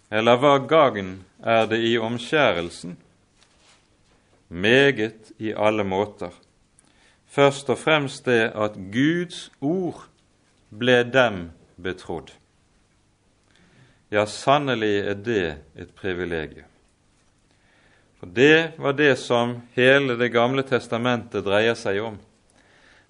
Eller 0.08 0.39
hva 0.39 0.54
gagn 0.72 1.10
er 1.44 1.68
det 1.68 1.82
i 1.84 1.98
omskjærelsen? 2.00 2.96
Meget 4.48 5.34
i 5.38 5.52
alle 5.52 5.84
måter. 5.84 6.32
Først 7.28 7.70
og 7.70 7.82
fremst 7.84 8.26
det 8.26 8.48
at 8.56 8.80
Guds 8.94 9.50
ord 9.60 10.08
ble 10.72 11.02
dem 11.04 11.50
betrodd. 11.76 12.32
Ja, 14.12 14.24
sannelig 14.26 14.96
er 15.12 15.20
det 15.28 15.46
et 15.76 15.92
privilegium. 15.92 16.72
For 18.20 18.28
det 18.28 18.72
var 18.78 18.94
det 18.94 19.16
som 19.16 19.62
hele 19.74 20.16
Det 20.16 20.30
gamle 20.30 20.64
testamentet 20.68 21.46
dreier 21.46 21.78
seg 21.80 22.02
om. 22.04 22.18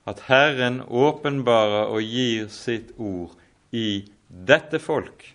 At 0.05 0.21
Herren 0.29 0.81
åpenbarer 0.85 1.89
og 1.89 2.01
gir 2.01 2.47
sitt 2.53 2.93
ord 2.97 3.33
i 3.73 4.05
dette 4.29 4.79
folk, 4.79 5.25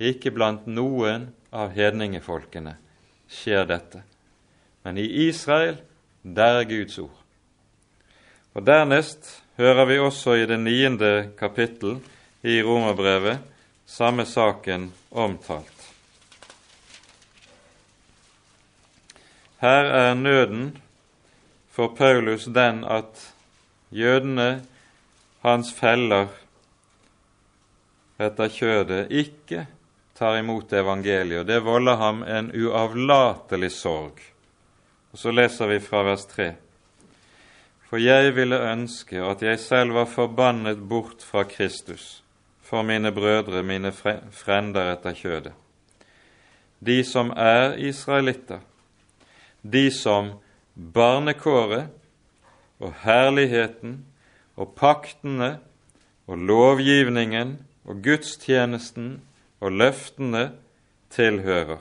ikke 0.00 0.32
blant 0.34 0.66
noen 0.66 1.28
av 1.52 1.72
hedningefolkene 1.76 2.74
skjer 3.30 3.68
dette. 3.68 4.02
Men 4.82 4.98
i 4.98 5.06
Israel, 5.28 5.76
der 6.22 6.62
er 6.62 6.68
Guds 6.68 6.98
ord. 6.98 7.18
Og 8.52 8.64
Dernest 8.66 9.28
hører 9.56 9.88
vi 9.88 10.00
også 10.02 10.36
i 10.36 10.48
det 10.48 10.58
niende 10.60 11.12
kapittel 11.38 12.00
i 12.42 12.60
Romerbrevet 12.64 13.38
samme 13.86 14.26
saken 14.26 14.90
omtalt. 15.10 15.81
Her 19.62 19.84
er 19.94 20.14
nøden 20.14 20.78
for 21.70 21.94
Paulus 21.94 22.48
den 22.50 22.82
at 22.84 23.20
jødene, 23.94 24.64
hans 25.42 25.70
feller 25.74 26.32
etter 28.18 28.50
kjødet, 28.50 29.06
ikke 29.10 29.66
tar 30.18 30.40
imot 30.40 30.72
evangeliet, 30.72 31.46
det 31.46 31.60
volder 31.62 31.96
ham 31.96 32.24
en 32.26 32.50
uavlatelig 32.50 33.70
sorg. 33.76 34.18
Og 35.12 35.18
Så 35.18 35.30
leser 35.30 35.70
vi 35.70 35.78
fra 35.80 36.02
vers 36.10 36.26
3. 36.26 36.52
For 37.86 38.02
jeg 38.02 38.34
ville 38.34 38.58
ønske 38.72 39.22
at 39.22 39.42
jeg 39.42 39.58
selv 39.60 39.94
var 39.94 40.10
forbannet 40.10 40.88
bort 40.88 41.22
fra 41.22 41.44
Kristus 41.44 42.22
for 42.62 42.82
mine 42.82 43.12
brødre, 43.12 43.62
mine 43.62 43.92
frender 43.92 44.92
etter 44.92 45.14
kjødet. 45.14 45.52
De 46.80 47.04
som 47.04 47.30
er 47.36 47.76
israelitter, 47.78 48.58
de 49.62 49.90
som 49.94 50.32
barnekåret 50.74 51.90
og 52.82 52.94
herligheten 53.04 54.00
og 54.58 54.74
paktene 54.78 55.56
og 56.26 56.38
lovgivningen 56.38 57.56
og 57.86 58.02
gudstjenesten 58.02 59.14
og 59.62 59.78
løftene 59.78 60.48
tilhører, 61.12 61.80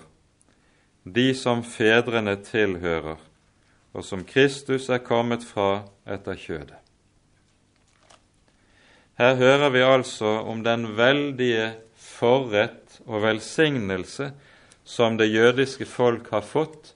de 1.03 1.31
som 1.37 1.63
fedrene 1.65 2.35
tilhører, 2.45 3.17
og 3.91 4.05
som 4.05 4.23
Kristus 4.23 4.87
er 4.89 5.01
kommet 5.03 5.43
fra 5.43 5.83
etter 6.05 6.37
kjødet. 6.37 6.77
Her 9.19 9.35
hører 9.35 9.69
vi 9.69 9.81
altså 9.85 10.39
om 10.49 10.63
den 10.65 10.87
veldige 10.97 11.73
forrett 11.97 13.01
og 13.05 13.21
velsignelse 13.25 14.31
som 14.87 15.17
det 15.17 15.29
jødiske 15.29 15.85
folk 15.85 16.31
har 16.31 16.45
fått 16.45 16.93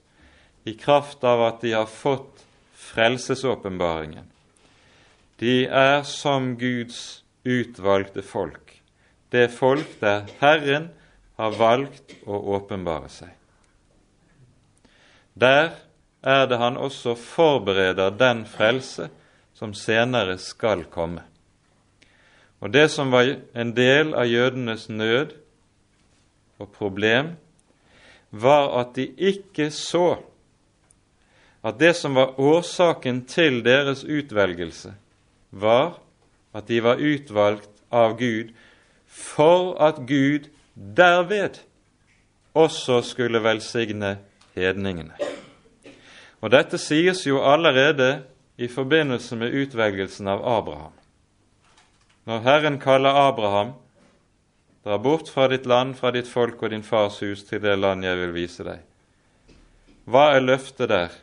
i 0.66 0.74
kraft 0.74 1.24
av 1.24 1.42
at 1.46 1.60
de 1.62 1.72
har 1.72 1.86
fått 1.86 2.42
frelsesåpenbaringen. 2.74 4.26
De 5.38 5.66
er 5.66 6.02
som 6.02 6.56
Guds 6.58 7.22
utvalgte 7.46 8.24
folk, 8.26 8.80
det 9.30 9.48
folk 9.54 9.98
der 10.00 10.26
Herren 10.40 10.90
har 11.38 11.54
valgt 11.60 12.16
å 12.26 12.40
åpenbare 12.56 13.10
seg. 13.12 13.30
Der 15.38 15.76
er 16.26 16.46
det 16.50 16.58
han 16.58 16.80
også 16.80 17.14
forbereder 17.14 18.14
den 18.18 18.42
frelse 18.48 19.10
som 19.54 19.74
senere 19.76 20.38
skal 20.42 20.86
komme. 20.90 21.22
Og 22.58 22.72
det 22.72 22.88
som 22.90 23.12
var 23.12 23.36
en 23.54 23.74
del 23.76 24.14
av 24.16 24.26
jødenes 24.26 24.88
nød 24.88 25.36
og 26.58 26.72
problem, 26.72 27.36
var 28.30 28.72
at 28.80 28.96
de 28.96 29.12
ikke 29.14 29.68
så 29.70 30.16
at 31.66 31.78
det 31.78 31.94
som 31.98 32.14
var 32.14 32.36
årsaken 32.38 33.24
til 33.26 33.58
deres 33.66 34.04
utvelgelse, 34.04 34.92
var 35.50 35.96
at 36.54 36.68
de 36.68 36.78
var 36.82 37.02
utvalgt 37.02 37.70
av 37.90 38.14
Gud 38.20 38.52
for 39.06 39.74
at 39.82 39.98
Gud 40.06 40.46
derved 40.74 41.58
også 42.54 43.00
skulle 43.02 43.42
velsigne 43.42 44.16
hedningene. 44.54 45.16
Og 46.40 46.52
Dette 46.52 46.78
sies 46.78 47.24
jo 47.26 47.42
allerede 47.42 48.22
i 48.56 48.68
forbindelse 48.68 49.36
med 49.36 49.54
utvelgelsen 49.54 50.28
av 50.28 50.44
Abraham. 50.46 50.94
Når 52.26 52.40
Herren 52.46 52.78
kaller 52.80 53.10
Abraham, 53.26 53.74
dra 54.84 54.98
bort 54.98 55.28
fra 55.30 55.48
ditt 55.50 55.66
land, 55.66 55.96
fra 55.98 56.10
ditt 56.14 56.28
folk 56.30 56.62
og 56.62 56.70
din 56.70 56.86
fars 56.86 57.18
hus 57.20 57.44
til 57.44 57.62
det 57.62 57.74
land 57.78 58.04
jeg 58.04 58.18
vil 58.22 58.34
vise 58.34 58.66
deg. 58.66 58.82
Hva 60.06 60.30
er 60.36 60.44
løftet 60.46 60.90
der? 60.90 61.14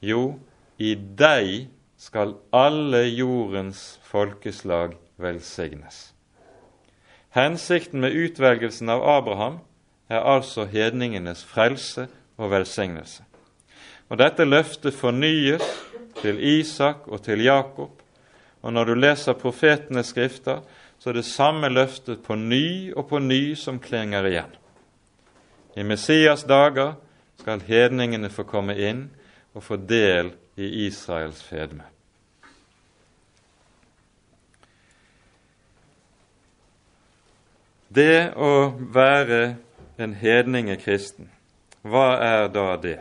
Jo, 0.00 0.38
i 0.80 0.94
deg 0.94 1.68
skal 2.00 2.34
alle 2.56 3.02
jordens 3.04 3.98
folkeslag 4.08 4.96
velsignes. 5.20 6.12
Hensikten 7.36 8.00
med 8.00 8.16
utvelgelsen 8.16 8.88
av 8.88 9.04
Abraham 9.04 9.60
er 10.08 10.24
altså 10.24 10.64
hedningenes 10.64 11.44
frelse 11.44 12.08
og 12.40 12.50
velsignelse. 12.50 13.22
Og 14.10 14.18
Dette 14.18 14.48
løftet 14.48 14.96
fornyes 14.96 15.62
til 16.18 16.40
Isak 16.42 17.06
og 17.06 17.22
til 17.22 17.44
Jakob. 17.44 17.92
Og 18.62 18.72
når 18.72 18.84
du 18.84 18.94
leser 18.94 19.38
profetenes 19.38 20.10
skrifter, 20.10 20.64
så 20.98 21.10
er 21.10 21.20
det 21.20 21.24
samme 21.24 21.68
løftet 21.68 22.24
på 22.24 22.34
ny 22.34 22.92
og 22.96 23.06
på 23.08 23.20
ny 23.22 23.54
som 23.54 23.78
klinger 23.80 24.26
igjen. 24.26 24.50
I 25.76 25.84
Messias 25.86 26.42
dager 26.44 26.96
skal 27.40 27.62
hedningene 27.64 28.28
få 28.32 28.42
komme 28.48 28.74
inn 28.76 29.06
og 29.54 29.64
få 29.64 29.76
del 29.76 30.32
i 30.56 30.86
Israels 30.86 31.42
fedme. 31.42 31.86
Det 37.90 38.30
å 38.38 38.70
være 38.94 39.56
en 39.98 40.14
hedningekristen, 40.14 41.26
hva 41.82 42.14
er 42.22 42.48
da 42.54 42.68
det? 42.78 43.00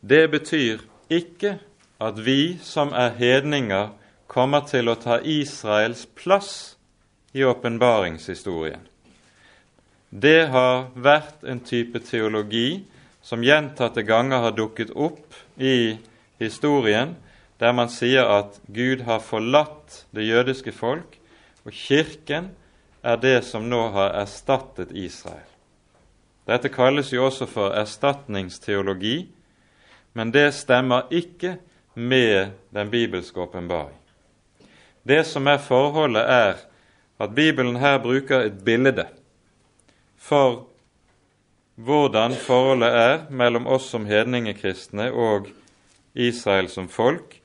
Det 0.00 0.24
betyr 0.32 0.86
ikke 1.12 1.58
at 2.00 2.18
vi 2.24 2.56
som 2.62 2.94
er 2.96 3.12
hedninger, 3.18 3.92
kommer 4.26 4.64
til 4.68 4.88
å 4.88 4.96
ta 5.00 5.20
Israels 5.22 6.06
plass 6.18 6.76
i 7.36 7.44
åpenbaringshistorien. 7.46 8.82
Det 10.10 10.48
har 10.50 10.88
vært 10.94 11.44
en 11.44 11.60
type 11.60 12.00
teologi 12.04 12.86
som 13.26 13.42
gjentatte 13.42 14.04
ganger 14.06 14.44
har 14.44 14.54
dukket 14.54 14.92
opp 14.94 15.34
i 15.58 15.98
historien, 16.38 17.16
der 17.58 17.72
man 17.74 17.90
sier 17.90 18.28
at 18.30 18.60
Gud 18.70 19.02
har 19.08 19.24
forlatt 19.24 20.04
det 20.14 20.28
jødiske 20.28 20.70
folk 20.76 21.16
og 21.66 21.74
Kirken 21.74 22.52
er 23.02 23.18
det 23.18 23.40
som 23.48 23.66
nå 23.66 23.80
har 23.94 24.14
erstattet 24.20 24.92
Israel. 24.94 25.48
Dette 26.46 26.70
kalles 26.70 27.10
jo 27.10 27.24
også 27.26 27.48
for 27.50 27.74
erstatningsteologi, 27.74 29.26
men 30.14 30.30
det 30.30 30.52
stemmer 30.54 31.10
ikke 31.10 31.56
med 31.94 32.54
den 32.70 32.90
bibelske 32.90 33.40
åpenbaring. 33.42 33.98
Det 35.02 35.24
som 35.26 35.46
er 35.50 35.58
forholdet, 35.58 36.22
er 36.22 36.62
at 37.18 37.34
Bibelen 37.34 37.76
her 37.82 37.98
bruker 37.98 38.46
et 38.46 38.62
bilde 38.64 39.08
for 40.18 40.68
hvordan 41.76 42.34
forholdet 42.40 42.92
er 42.96 43.16
mellom 43.30 43.66
oss 43.68 43.90
som 43.92 44.06
hedningekristne 44.08 45.10
og 45.12 45.50
Israel 46.16 46.70
som 46.72 46.88
folk. 46.88 47.36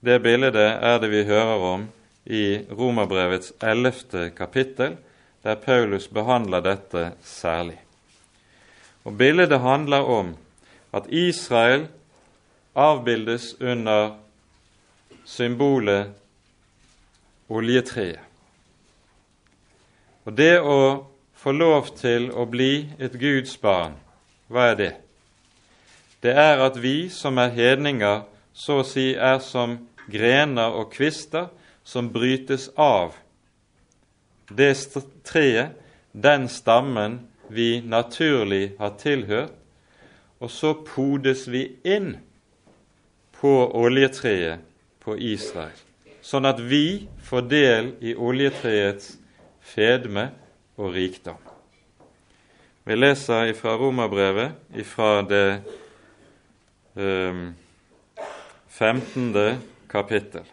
Det 0.00 0.20
bildet 0.22 0.56
er 0.56 0.98
det 1.02 1.10
vi 1.10 1.24
hører 1.26 1.66
om 1.74 1.88
i 2.24 2.62
Romerbrevets 2.70 3.52
ellevte 3.62 4.30
kapittel, 4.36 4.96
der 5.42 5.58
Paulus 5.58 6.06
behandler 6.08 6.62
dette 6.62 7.12
særlig. 7.26 7.78
Og 9.04 9.18
Bildet 9.18 9.60
handler 9.60 10.06
om 10.06 10.36
at 10.94 11.08
Israel 11.10 11.88
avbildes 12.74 13.56
under 13.60 14.14
symbolet 15.24 16.12
oljetreet. 17.50 18.20
Og 20.22 20.36
det 20.38 20.60
å 20.62 21.11
få 21.42 21.52
lov 21.52 21.88
til 21.98 22.28
å 22.30 22.44
bli 22.46 22.86
et 23.02 23.16
Guds 23.18 23.56
barn, 23.58 23.96
hva 24.46 24.68
er 24.70 24.76
det? 24.78 24.92
Det 26.22 26.34
er 26.38 26.60
at 26.62 26.76
vi 26.78 27.08
som 27.10 27.40
er 27.42 27.50
hedninger, 27.56 28.22
så 28.54 28.82
å 28.82 28.86
si 28.86 29.08
er 29.16 29.40
som 29.42 29.80
grener 30.12 30.76
og 30.78 30.92
kvister 30.92 31.48
som 31.82 32.12
brytes 32.14 32.68
av 32.78 33.16
det 34.52 34.74
treet, 35.26 35.72
den 36.12 36.44
stammen 36.48 37.22
vi 37.48 37.80
naturlig 37.80 38.74
har 38.78 38.92
tilhørt, 39.00 39.54
og 40.38 40.50
så 40.50 40.74
podes 40.84 41.46
vi 41.48 41.64
inn 41.82 42.18
på 43.40 43.52
oljetreet 43.78 44.62
på 45.02 45.16
Israel, 45.16 45.74
sånn 46.22 46.46
at 46.46 46.60
vi 46.60 47.08
får 47.26 47.48
del 47.50 47.90
i 48.04 48.14
oljetreets 48.14 49.16
fedme 49.72 50.28
og 50.76 50.94
rikdom. 50.94 51.38
Vi 52.84 52.94
leser 52.94 53.52
fra 53.54 53.76
Romerbrevet, 53.78 54.52
fra 54.84 55.22
det 55.22 55.62
um, 56.94 57.54
15. 58.68 59.34
kapittel. 59.88 60.48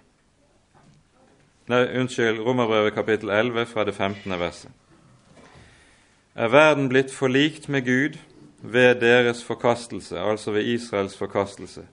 Nei, 1.69 1.83
unnskyld, 2.01 2.39
Romerbrevet 2.41 2.93
kapittel 2.93 3.29
11 3.29 3.65
fra 3.65 3.85
det 3.85 3.95
15. 3.95 4.39
verset. 4.39 4.71
Er 6.35 6.49
verden 6.49 6.89
blitt 6.89 7.13
forlikt 7.13 7.69
med 7.69 7.85
Gud 7.85 8.17
ved 8.61 9.01
deres 9.01 9.43
forkastelse, 9.43 10.19
altså 10.19 10.51
ved 10.51 10.63
Israels 10.63 11.17
forkastelse? 11.17 11.85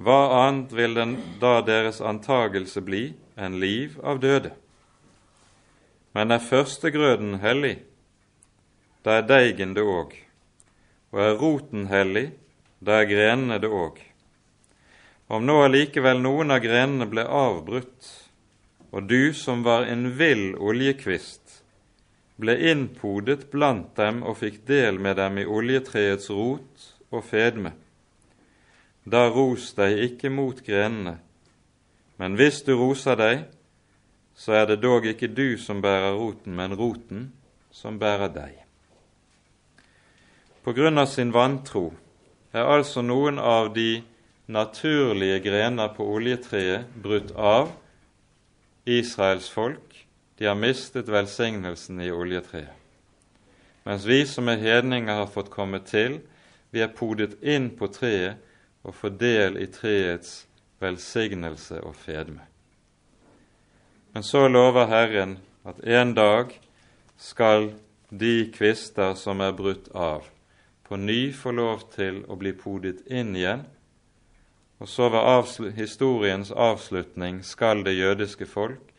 Hva 0.00 0.46
annet 0.46 0.72
vil 0.72 0.94
den 0.96 1.18
da 1.42 1.58
deres 1.60 2.00
antagelse 2.00 2.80
bli 2.80 3.10
enn 3.36 3.58
liv 3.60 3.98
av 4.02 4.22
døde? 4.22 4.54
Men 6.14 6.34
er 6.34 6.42
førstegrøden 6.42 7.38
hellig, 7.44 7.76
da 9.04 9.20
er 9.20 9.28
deigen 9.28 9.76
det 9.76 9.84
òg, 9.86 10.16
og 11.14 11.20
er 11.22 11.36
roten 11.38 11.86
hellig, 11.90 12.30
da 12.82 13.00
er 13.00 13.10
grenene 13.10 13.60
det 13.62 13.70
òg. 13.70 14.00
Om 15.30 15.46
nå 15.46 15.60
allikevel 15.62 16.18
noen 16.18 16.50
av 16.50 16.64
grenene 16.64 17.06
ble 17.06 17.22
avbrutt, 17.22 18.08
og 18.90 19.06
du 19.06 19.30
som 19.38 19.62
var 19.62 19.86
en 19.86 20.08
vill 20.18 20.56
oljekvist, 20.58 21.60
ble 22.40 22.56
innpodet 22.72 23.46
blant 23.52 23.92
dem 24.00 24.24
og 24.26 24.40
fikk 24.40 24.64
del 24.66 24.98
med 24.98 25.20
dem 25.20 25.38
i 25.38 25.46
oljetreets 25.46 26.30
rot 26.34 26.90
og 27.12 27.22
fedme. 27.28 27.76
Da 29.04 29.28
ros 29.30 29.70
deg 29.78 30.02
ikke 30.08 30.32
mot 30.32 30.58
grenene, 30.66 31.18
men 32.18 32.34
hvis 32.36 32.64
du 32.66 32.74
roser 32.76 33.16
deg, 33.16 33.46
så 34.40 34.56
er 34.56 34.70
det 34.70 34.80
dog 34.80 35.04
ikke 35.04 35.28
du 35.28 35.58
som 35.60 35.82
bærer 35.84 36.14
roten, 36.16 36.54
men 36.56 36.72
roten 36.72 37.26
som 37.70 37.98
bærer 38.00 38.32
deg. 38.32 38.54
På 40.64 40.72
grunn 40.76 41.00
av 41.00 41.10
sin 41.12 41.32
vantro 41.32 41.90
er 42.56 42.64
altså 42.64 43.04
noen 43.04 43.38
av 43.38 43.74
de 43.76 44.00
naturlige 44.48 45.42
grener 45.44 45.92
på 45.92 46.08
oljetreet 46.16 46.88
brutt 47.04 47.34
av 47.36 47.70
Israels 48.88 49.50
folk, 49.52 50.06
de 50.40 50.48
har 50.48 50.56
mistet 50.56 51.12
velsignelsen 51.12 52.00
i 52.00 52.10
oljetreet. 52.10 52.72
Mens 53.84 54.04
vi 54.08 54.22
som 54.28 54.48
er 54.48 54.60
hedninger, 54.60 55.14
har 55.20 55.28
fått 55.28 55.52
komme 55.52 55.82
til, 55.84 56.20
vi 56.72 56.80
er 56.80 56.92
podet 56.96 57.36
inn 57.44 57.70
på 57.76 57.88
treet 57.92 58.40
og 58.84 58.96
får 58.96 59.18
del 59.20 59.60
i 59.60 59.68
treets 59.72 60.46
velsignelse 60.80 61.80
og 61.84 61.96
fedme. 61.96 62.49
Men 64.12 64.22
så 64.22 64.48
lover 64.48 64.86
Herren 64.90 65.38
at 65.62 65.80
en 65.84 66.14
dag 66.14 66.54
skal 67.16 67.72
de 68.10 68.50
kvister 68.54 69.14
som 69.14 69.40
er 69.40 69.54
brutt 69.54 69.90
av, 69.94 70.24
på 70.82 70.98
ny 70.98 71.30
få 71.36 71.52
lov 71.54 71.84
til 71.94 72.24
å 72.26 72.38
bli 72.40 72.50
podet 72.58 73.04
inn 73.06 73.36
igjen, 73.38 73.62
og 74.80 74.88
så 74.88 75.10
ved 75.12 75.20
avsl 75.20 75.68
historiens 75.76 76.50
avslutning 76.50 77.42
skal 77.46 77.84
det 77.86 77.98
jødiske 77.98 78.48
folk 78.48 78.90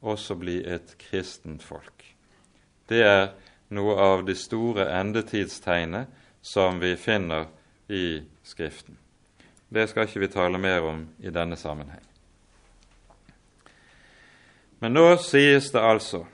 også 0.00 0.36
bli 0.38 0.60
et 0.64 0.94
kristent 1.00 1.64
folk. 1.64 2.06
Det 2.88 3.02
er 3.02 3.24
noe 3.74 3.96
av 4.00 4.24
det 4.28 4.38
store 4.38 4.86
endetidstegnet 5.00 6.08
som 6.44 6.80
vi 6.80 6.94
finner 6.96 7.48
i 7.88 8.22
Skriften. 8.44 8.96
Det 9.68 9.88
skal 9.90 10.06
ikke 10.06 10.20
vi 10.22 10.32
tale 10.32 10.60
mer 10.60 10.84
om 10.86 11.06
i 11.18 11.32
denne 11.32 11.56
sammenheng. 11.56 12.13
Men 14.84 14.92
nå 14.92 15.14
sies 15.16 15.70
det 15.72 15.80
altså 15.80 16.26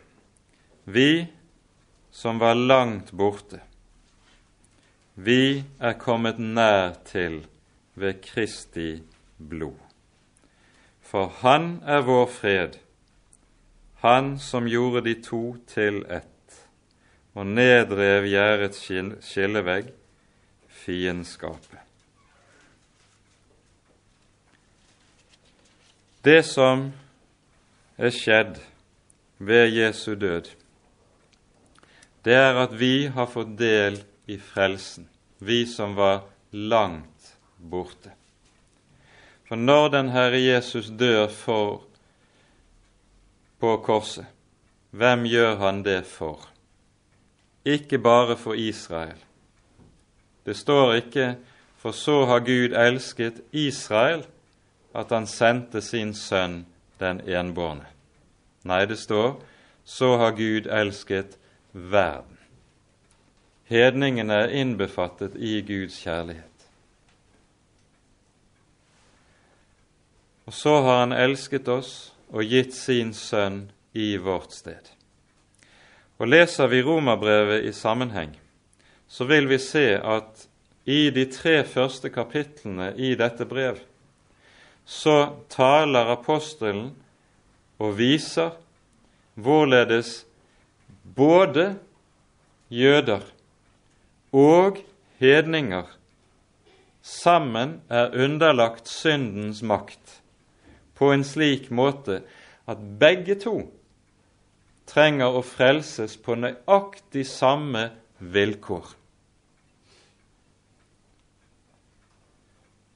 vi 0.91 1.29
som 2.11 2.41
var 2.43 2.57
langt 2.59 3.13
borte, 3.15 3.61
vi 5.15 5.63
er 5.79 5.93
kommet 5.95 6.41
nær 6.43 6.97
til 7.07 7.45
ved 7.95 8.19
Kristi 8.25 9.05
blod. 9.39 9.77
For 11.07 11.31
Han 11.45 11.77
er 11.87 12.03
vår 12.03 12.27
fred, 12.27 12.75
Han 14.03 14.33
som 14.39 14.67
gjorde 14.67 15.05
de 15.07 15.15
to 15.23 15.55
til 15.71 16.01
ett, 16.11 16.57
og 17.35 17.47
nedrev 17.47 18.27
gjerdets 18.27 18.83
skillevegg, 19.29 19.93
fiendskapet. 20.67 21.79
Det 26.25 26.43
som 26.45 26.91
er 28.01 28.13
skjedd 28.17 28.57
ved 29.39 29.75
Jesu 29.77 30.15
død, 30.15 30.49
det 32.25 32.35
er 32.37 32.57
at 32.63 32.73
vi 32.81 33.11
har 33.13 33.29
fått 33.29 33.53
del 33.61 33.99
i 34.29 34.39
frelsen, 34.41 35.09
vi 35.39 35.67
som 35.69 35.97
var 35.97 36.23
langt 36.53 37.35
borte. 37.57 38.13
For 39.49 39.61
når 39.61 39.89
den 39.93 40.09
Herre 40.15 40.41
Jesus 40.41 40.89
dør 40.89 41.29
for 41.29 41.83
på 43.61 43.77
korset, 43.85 44.25
hvem 44.91 45.27
gjør 45.29 45.57
han 45.61 45.83
det 45.85 46.05
for? 46.09 46.49
Ikke 47.65 47.99
bare 47.99 48.37
for 48.41 48.57
Israel. 48.57 49.19
Det 50.47 50.57
står 50.57 50.95
ikke 50.95 51.37
'for 51.77 51.93
så 51.93 52.25
har 52.27 52.41
Gud 52.41 52.73
elsket 52.73 53.41
Israel' 53.53 54.27
at 54.95 55.11
han 55.11 55.27
sendte 55.27 55.81
sin 55.81 56.15
sønn 56.15 56.67
den 57.01 57.21
enbårne. 57.27 57.89
Nei, 58.69 58.85
det 58.87 59.01
står 59.01 59.39
så 59.91 60.17
har 60.17 60.31
Gud 60.31 60.67
elsket 60.67 61.39
verden. 61.73 62.37
Hedningene 63.71 64.35
er 64.45 64.53
innbefattet 64.55 65.35
i 65.35 65.61
Guds 65.67 65.97
kjærlighet. 66.03 66.47
Og 70.47 70.55
så 70.55 70.81
har 70.83 70.99
Han 70.99 71.13
elsket 71.13 71.69
oss 71.69 72.13
og 72.31 72.45
gitt 72.45 72.75
sin 72.75 73.15
sønn 73.15 73.71
i 73.95 74.17
vårt 74.17 74.53
sted. 74.53 74.95
Og 76.19 76.29
Leser 76.29 76.67
vi 76.67 76.83
romerbrevet 76.83 77.65
i 77.65 77.73
sammenheng, 77.73 78.37
så 79.09 79.25
vil 79.25 79.49
vi 79.49 79.59
se 79.59 79.99
at 79.99 80.47
i 80.87 81.11
de 81.11 81.25
tre 81.33 81.65
første 81.65 82.11
kapitlene 82.11 82.93
i 82.97 83.15
dette 83.15 83.47
brev 83.47 83.79
så 84.91 85.17
taler 85.53 86.11
apostelen 86.17 86.91
og 87.79 87.95
viser 88.01 88.57
hvorledes 89.39 90.25
både 91.17 91.69
jøder 92.75 93.23
og 94.35 94.83
hedninger 95.23 95.87
sammen 97.03 97.81
er 97.89 98.11
underlagt 98.25 98.91
syndens 98.91 99.63
makt 99.63 100.19
på 100.99 101.13
en 101.15 101.25
slik 101.25 101.71
måte 101.71 102.21
at 102.69 102.83
begge 103.01 103.39
to 103.41 103.57
trenger 104.91 105.39
å 105.39 105.43
frelses 105.47 106.19
på 106.19 106.35
nøyaktig 106.35 107.25
samme 107.31 107.89
vilkår. 108.19 109.00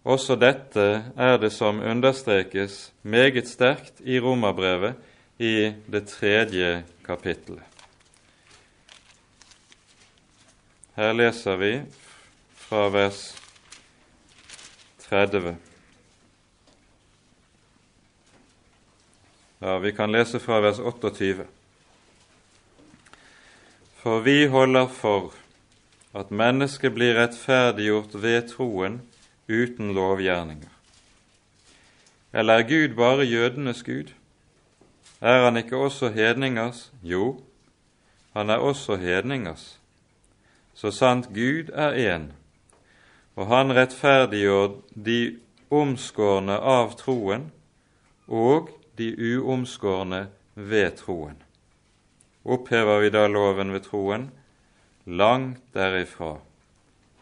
Også 0.05 0.37
dette 0.37 0.83
er 1.17 1.39
det 1.41 1.49
som 1.53 1.81
understrekes 1.81 2.93
meget 3.03 3.49
sterkt 3.49 4.03
i 4.05 4.19
Romerbrevet 4.21 4.99
i 5.41 5.73
det 5.89 6.03
tredje 6.13 6.85
kapittelet. 7.07 7.63
Her 10.95 11.13
leser 11.17 11.57
vi 11.57 11.71
fra 12.67 12.89
vers 12.93 13.23
30. 15.09 15.57
Ja, 19.65 19.79
vi 19.79 19.95
kan 19.97 20.13
lese 20.13 20.39
fra 20.39 20.61
vers 20.61 20.79
28. 20.79 21.49
For 24.05 24.21
vi 24.21 24.47
holder 24.53 24.87
for 24.87 25.33
at 26.15 26.31
mennesket 26.31 26.93
blir 26.95 27.17
rettferdiggjort 27.17 28.15
ved 28.21 28.53
troen 28.53 29.01
uten 29.49 29.95
lovgjerninger. 29.95 30.71
Eller 32.33 32.55
er 32.55 32.69
Gud 32.69 32.97
bare 32.97 33.25
jødenes 33.25 33.83
Gud? 33.83 34.13
Er 35.21 35.45
han 35.45 35.57
ikke 35.57 35.77
også 35.77 36.09
hedningers? 36.11 36.93
Jo, 37.03 37.41
han 38.33 38.51
er 38.51 38.57
også 38.57 38.97
hedningers. 38.97 39.81
Så 40.75 40.91
sant 40.91 41.29
Gud 41.29 41.71
er 41.73 42.17
én, 42.17 42.33
og 43.37 43.47
han 43.47 43.77
rettferdiggjør 43.77 44.75
de 45.07 45.39
omskårne 45.71 46.59
av 46.59 46.97
troen 46.99 47.51
og 48.27 48.71
de 48.99 49.11
uomskårne 49.39 50.27
ved 50.55 50.91
troen. 50.99 51.39
Opphever 52.45 53.01
vi 53.01 53.11
da 53.11 53.27
loven 53.27 53.73
ved 53.73 53.87
troen? 53.89 54.31
Langt 55.07 55.63
derifra. 55.75 56.37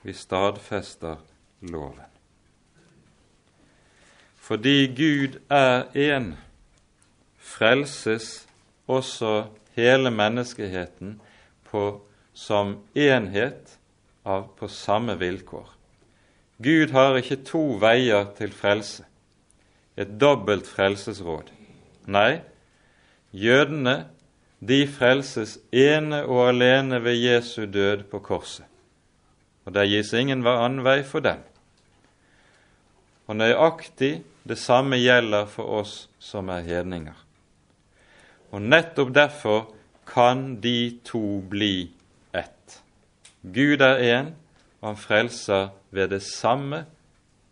Vi 0.02 0.12
stadfester 0.12 1.16
loven. 1.60 2.11
Fordi 4.42 4.86
Gud 4.90 5.38
er 5.50 5.84
én, 5.94 6.32
frelses 7.38 8.48
også 8.90 9.44
hele 9.78 10.10
menneskeheten 10.10 11.20
på, 11.70 12.00
som 12.34 12.80
enhet 12.94 13.76
av, 14.24 14.48
på 14.58 14.66
samme 14.68 15.14
vilkår. 15.20 15.68
Gud 16.62 16.90
har 16.90 17.20
ikke 17.20 17.38
to 17.46 17.62
veier 17.82 18.32
til 18.34 18.50
frelse, 18.50 19.04
et 19.96 20.10
dobbelt 20.18 20.66
frelsesråd. 20.66 21.54
Nei, 22.10 22.40
jødene 23.30 24.08
de 24.58 24.80
frelses 24.90 25.54
ene 25.70 26.24
og 26.26 26.48
alene 26.48 26.98
ved 27.04 27.18
Jesu 27.18 27.64
død 27.66 28.08
på 28.10 28.18
korset. 28.18 28.66
Og 29.64 29.74
det 29.74 29.86
gis 29.90 30.12
ingen 30.18 30.42
annen 30.46 30.82
vei 30.82 30.98
for 31.06 31.22
dem. 31.22 31.38
Og 33.30 33.38
nøyaktig 33.38 34.16
det 34.42 34.58
samme 34.58 34.98
gjelder 34.98 35.46
for 35.46 35.80
oss 35.80 36.08
som 36.18 36.50
er 36.50 36.64
hedninger. 36.66 37.16
Og 38.52 38.62
nettopp 38.62 39.14
derfor 39.14 39.66
kan 40.06 40.60
de 40.60 40.98
to 41.04 41.40
bli 41.48 41.90
ett. 42.34 42.82
Gud 43.42 43.80
er 43.80 44.02
én, 44.02 44.32
og 44.80 44.92
han 44.92 45.00
frelser 45.00 45.70
ved 45.90 46.10
det 46.12 46.22
samme 46.26 46.84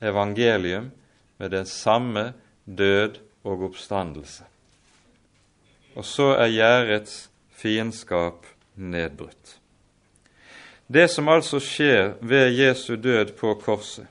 evangelium, 0.03 0.91
ved 1.39 1.51
det 1.51 1.69
samme 1.69 2.33
død 2.67 3.21
og 3.45 3.65
oppstandelse. 3.71 4.45
Og 5.97 6.05
så 6.05 6.35
er 6.37 6.53
gjerdets 6.53 7.31
fiendskap 7.51 8.47
nedbrutt. 8.75 9.57
Det 10.91 11.07
som 11.11 11.29
altså 11.31 11.61
skjer 11.63 12.17
ved 12.21 12.51
Jesu 12.59 12.97
død 12.97 13.37
på 13.39 13.55
korset, 13.63 14.07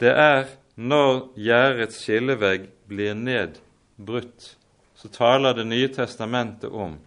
det 0.00 0.10
er 0.10 0.46
når 0.80 1.26
gjerdets 1.36 1.98
skillevegg 2.00 2.70
blir 2.88 3.14
nedbrutt, 3.18 4.54
så 4.96 5.08
taler 5.12 5.54
Det 5.54 5.66
nye 5.66 5.88
testamentet 5.88 6.70
om 6.70 6.98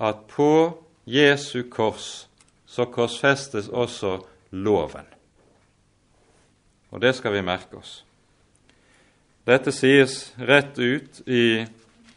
at 0.00 0.26
på 0.28 0.76
Jesu 1.04 1.62
kors 1.70 2.26
så 2.66 2.84
korsfestes 2.84 3.68
også 3.68 4.20
loven. 4.50 5.04
Og 6.90 7.00
det 7.00 7.14
skal 7.16 7.32
vi 7.32 7.42
merke 7.44 7.80
oss. 7.80 8.04
Dette 9.46 9.72
sies 9.72 10.32
rett 10.38 10.78
ut 10.78 11.22
i 11.26 11.66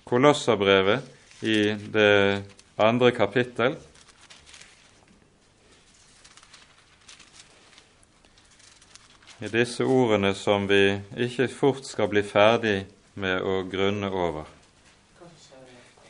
Kolosserbrevet 0.04 1.44
i 1.44 1.74
det 1.94 2.44
andre 2.78 3.12
kapittel, 3.16 3.76
i 9.44 9.48
disse 9.52 9.84
ordene 9.84 10.32
som 10.40 10.70
vi 10.70 11.02
ikke 11.20 11.50
fort 11.52 11.84
skal 11.84 12.08
bli 12.08 12.22
ferdig 12.24 12.86
med 13.20 13.44
å 13.44 13.58
grunne 13.68 14.08
over. 14.08 14.46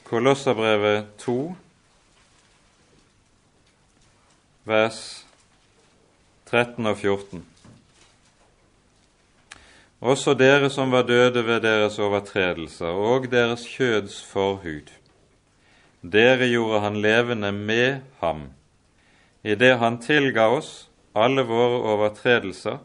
Kolosserbrevet 0.05 1.07
2, 1.23 1.37
vers 4.69 4.99
13 6.51 6.91
og 6.91 7.01
14. 7.01 7.41
Også 10.03 10.37
dere 10.37 10.69
som 10.69 10.93
var 10.93 11.09
døde 11.09 11.41
ved 11.47 11.65
deres 11.65 11.97
overtredelser 11.97 12.93
og 12.93 13.31
deres 13.33 13.65
kjøds 13.65 14.21
forhud. 14.29 14.93
Dere 16.05 16.53
gjorde 16.53 16.85
han 16.85 17.01
levende 17.01 17.49
med 17.55 18.03
ham, 18.21 18.51
idet 19.41 19.79
han 19.81 20.01
tilga 20.03 20.51
oss 20.53 20.73
alle 21.17 21.47
våre 21.49 21.81
overtredelser 21.95 22.83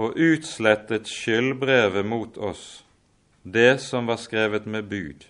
og 0.00 0.16
utslettet 0.16 1.08
skyldbrevet 1.10 2.06
mot 2.08 2.38
oss, 2.40 2.82
det 3.42 3.80
som 3.84 4.08
var 4.08 4.20
skrevet 4.20 4.66
med 4.66 4.88
bud, 4.88 5.26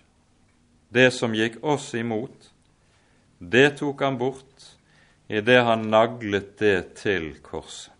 det 0.89 1.09
som 1.15 1.35
gikk 1.35 1.59
oss 1.63 1.89
imot, 1.95 2.51
det 3.39 3.81
tok 3.81 4.03
han 4.05 4.19
bort 4.21 4.69
idet 5.31 5.63
han 5.67 5.89
naglet 5.91 6.53
det 6.59 6.77
til 6.99 7.33
korset. 7.43 7.91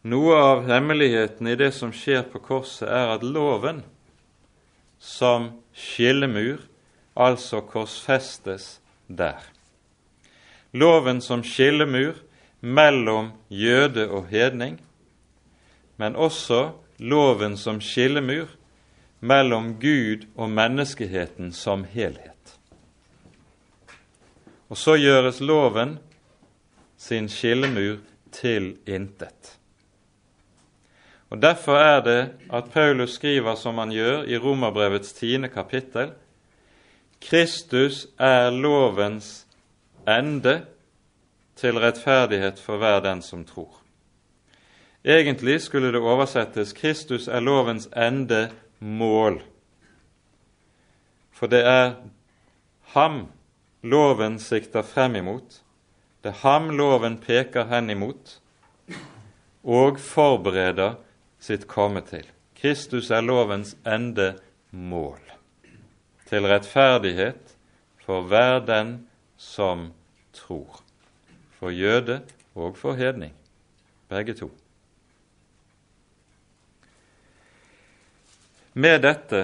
Noe 0.00 0.36
av 0.40 0.62
hemmeligheten 0.64 1.48
i 1.52 1.58
det 1.60 1.74
som 1.76 1.90
skjer 1.92 2.22
på 2.32 2.40
korset, 2.40 2.88
er 2.88 3.12
at 3.12 3.24
loven 3.24 3.82
som 4.96 5.50
skillemur 5.76 6.62
altså 7.12 7.60
korsfestes 7.68 8.78
der. 9.06 9.44
Loven 10.72 11.20
som 11.20 11.44
skillemur 11.44 12.16
mellom 12.60 13.32
jøde 13.48 14.10
og 14.10 14.26
hedning, 14.28 14.80
men 15.96 16.16
også 16.16 16.70
loven 16.98 17.56
som 17.56 17.80
skillemur 17.80 18.48
mellom 19.20 19.74
Gud 19.80 20.26
og 20.36 20.50
menneskeheten 20.50 21.52
som 21.52 21.84
helhet. 21.84 22.56
Og 24.68 24.76
så 24.76 24.96
gjøres 24.96 25.40
loven 25.40 25.98
sin 26.96 27.28
skillemur 27.28 27.98
til 28.32 28.76
intet. 28.86 29.56
Og 31.30 31.42
Derfor 31.42 31.76
er 31.76 32.00
det 32.00 32.32
at 32.52 32.70
Paulus 32.72 33.10
skriver 33.10 33.54
som 33.54 33.78
han 33.78 33.92
gjør 33.92 34.22
i 34.22 34.38
Romerbrevets 34.38 35.12
tiende 35.12 35.48
kapittel 35.48 36.10
Kristus 37.20 38.06
er 38.18 38.50
lovens 38.50 39.46
ende 40.08 40.62
til 41.60 41.76
rettferdighet 41.78 42.60
for 42.60 42.80
hver 42.80 43.02
den 43.04 43.20
som 43.22 43.44
tror. 43.44 43.82
Egentlig 45.04 45.60
skulle 45.60 45.92
det 45.92 46.00
oversettes 46.00 46.72
'Kristus 46.72 47.28
er 47.28 47.40
lovens 47.40 47.88
ende 47.96 48.50
mål', 48.80 49.42
for 51.32 51.46
det 51.46 51.64
er 51.66 51.94
ham 52.82 53.26
loven 53.82 54.38
sikter 54.38 54.82
frem 54.82 55.16
imot, 55.16 55.62
det 56.22 56.28
er 56.28 56.48
ham 56.48 56.70
loven 56.70 57.18
peker 57.18 57.64
hen 57.64 57.90
imot 57.90 58.40
og 59.64 60.00
forbereder 60.00 60.94
sitt 61.40 61.66
komme 61.68 62.00
til. 62.00 62.26
Kristus 62.56 63.10
er 63.10 63.20
lovens 63.20 63.76
ende 63.86 64.34
mål, 64.70 65.20
til 66.28 66.46
rettferdighet 66.46 67.56
for 68.04 68.20
hver 68.20 68.58
den 68.58 69.08
som 69.36 69.92
tror 70.32 70.89
for 71.60 71.70
jøde 71.70 72.22
og 72.56 72.76
for 72.76 72.96
hedning, 72.96 73.34
begge 74.08 74.34
to. 74.34 74.48
Med 78.74 79.02
dette 79.04 79.42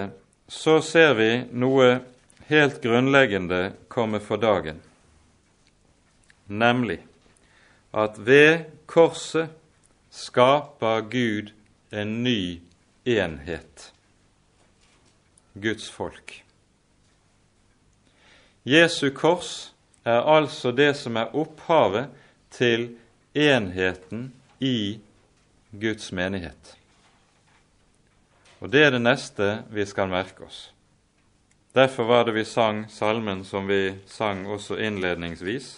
så 0.49 0.79
ser 0.81 1.13
vi 1.19 1.29
noe 1.51 1.99
helt 2.47 2.79
grunnleggende 2.81 3.75
komme 3.91 4.21
for 4.23 4.41
dagen, 4.41 4.79
nemlig 6.47 7.03
at 7.93 8.17
ved 8.17 8.65
korset 8.87 9.53
skaper 10.09 11.03
Gud 11.11 11.53
en 11.91 12.23
ny 12.23 12.61
enhet, 13.05 13.91
Guds 15.53 15.89
folk. 15.91 16.41
Jesu 18.65 19.09
kors 19.15 19.73
er 20.07 20.23
altså 20.23 20.71
det 20.71 20.93
som 20.95 21.17
er 21.19 21.35
opphavet 21.35 22.07
til 22.53 22.93
enheten 23.35 24.31
i 24.63 24.99
Guds 25.71 26.11
menighet. 26.11 26.75
Og 28.59 28.71
det 28.71 28.85
er 28.85 28.95
det 28.95 29.03
neste 29.03 29.49
vi 29.69 29.85
skal 29.85 30.09
merke 30.09 30.47
oss. 30.47 30.69
Derfor 31.75 32.07
var 32.09 32.25
det 32.25 32.33
vi 32.33 32.45
sang 32.47 32.85
salmen 32.89 33.43
som 33.45 33.67
vi 33.67 33.97
sang 34.09 34.47
også 34.49 34.79
innledningsvis. 34.81 35.75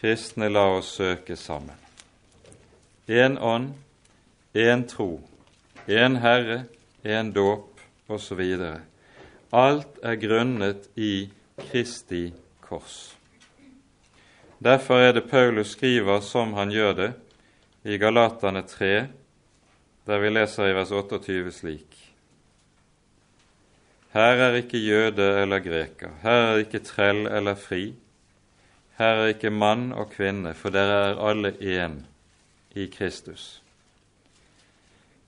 Kristne, 0.00 0.50
la 0.50 0.66
oss 0.74 0.90
søke 0.98 1.36
sammen. 1.36 1.76
Én 3.08 3.38
ånd, 3.38 3.72
én 4.54 4.84
tro, 4.88 5.20
én 5.86 6.18
Herre, 6.20 6.64
én 7.04 7.32
dåp, 7.32 7.80
osv. 8.08 8.42
Alt 9.52 9.98
er 10.02 10.20
grunnet 10.20 10.90
i 10.96 11.30
Kristi 11.70 12.30
kors. 12.70 13.16
Derfor 14.62 15.00
er 15.02 15.12
det 15.16 15.28
Paulus 15.30 15.74
skriver 15.74 16.20
som 16.24 16.54
han 16.54 16.70
gjør 16.70 16.92
det 16.98 17.10
i 17.84 17.96
Galatane 17.98 18.62
3, 18.68 18.92
der 20.06 20.20
vi 20.20 20.30
leser 20.30 20.68
i 20.68 20.74
vers 20.76 20.92
28 20.92 21.52
slik. 21.52 21.96
Her 24.12 24.42
er 24.46 24.58
ikke 24.58 24.78
jøde 24.82 25.26
eller 25.42 25.62
greker, 25.62 26.14
her 26.22 26.46
er 26.50 26.62
ikke 26.64 26.82
trell 26.84 27.26
eller 27.30 27.54
fri, 27.54 27.92
her 28.98 29.22
er 29.22 29.32
ikke 29.32 29.52
mann 29.54 29.92
og 29.92 30.10
kvinne, 30.12 30.52
for 30.54 30.74
dere 30.74 30.98
er 31.12 31.20
alle 31.30 31.54
én 31.62 32.02
i 32.76 32.86
Kristus. 32.90 33.62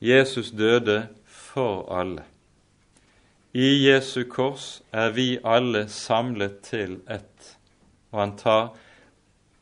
Jesus 0.03 0.51
døde 0.51 1.07
for 1.25 1.87
alle. 1.95 2.27
I 3.53 3.69
Jesu 3.85 4.25
kors 4.25 4.81
er 4.93 5.11
vi 5.13 5.37
alle 5.45 5.85
samlet 5.89 6.63
til 6.65 7.03
ett, 7.05 7.59
og 8.11 8.21
han 8.21 8.37
tar 8.41 8.71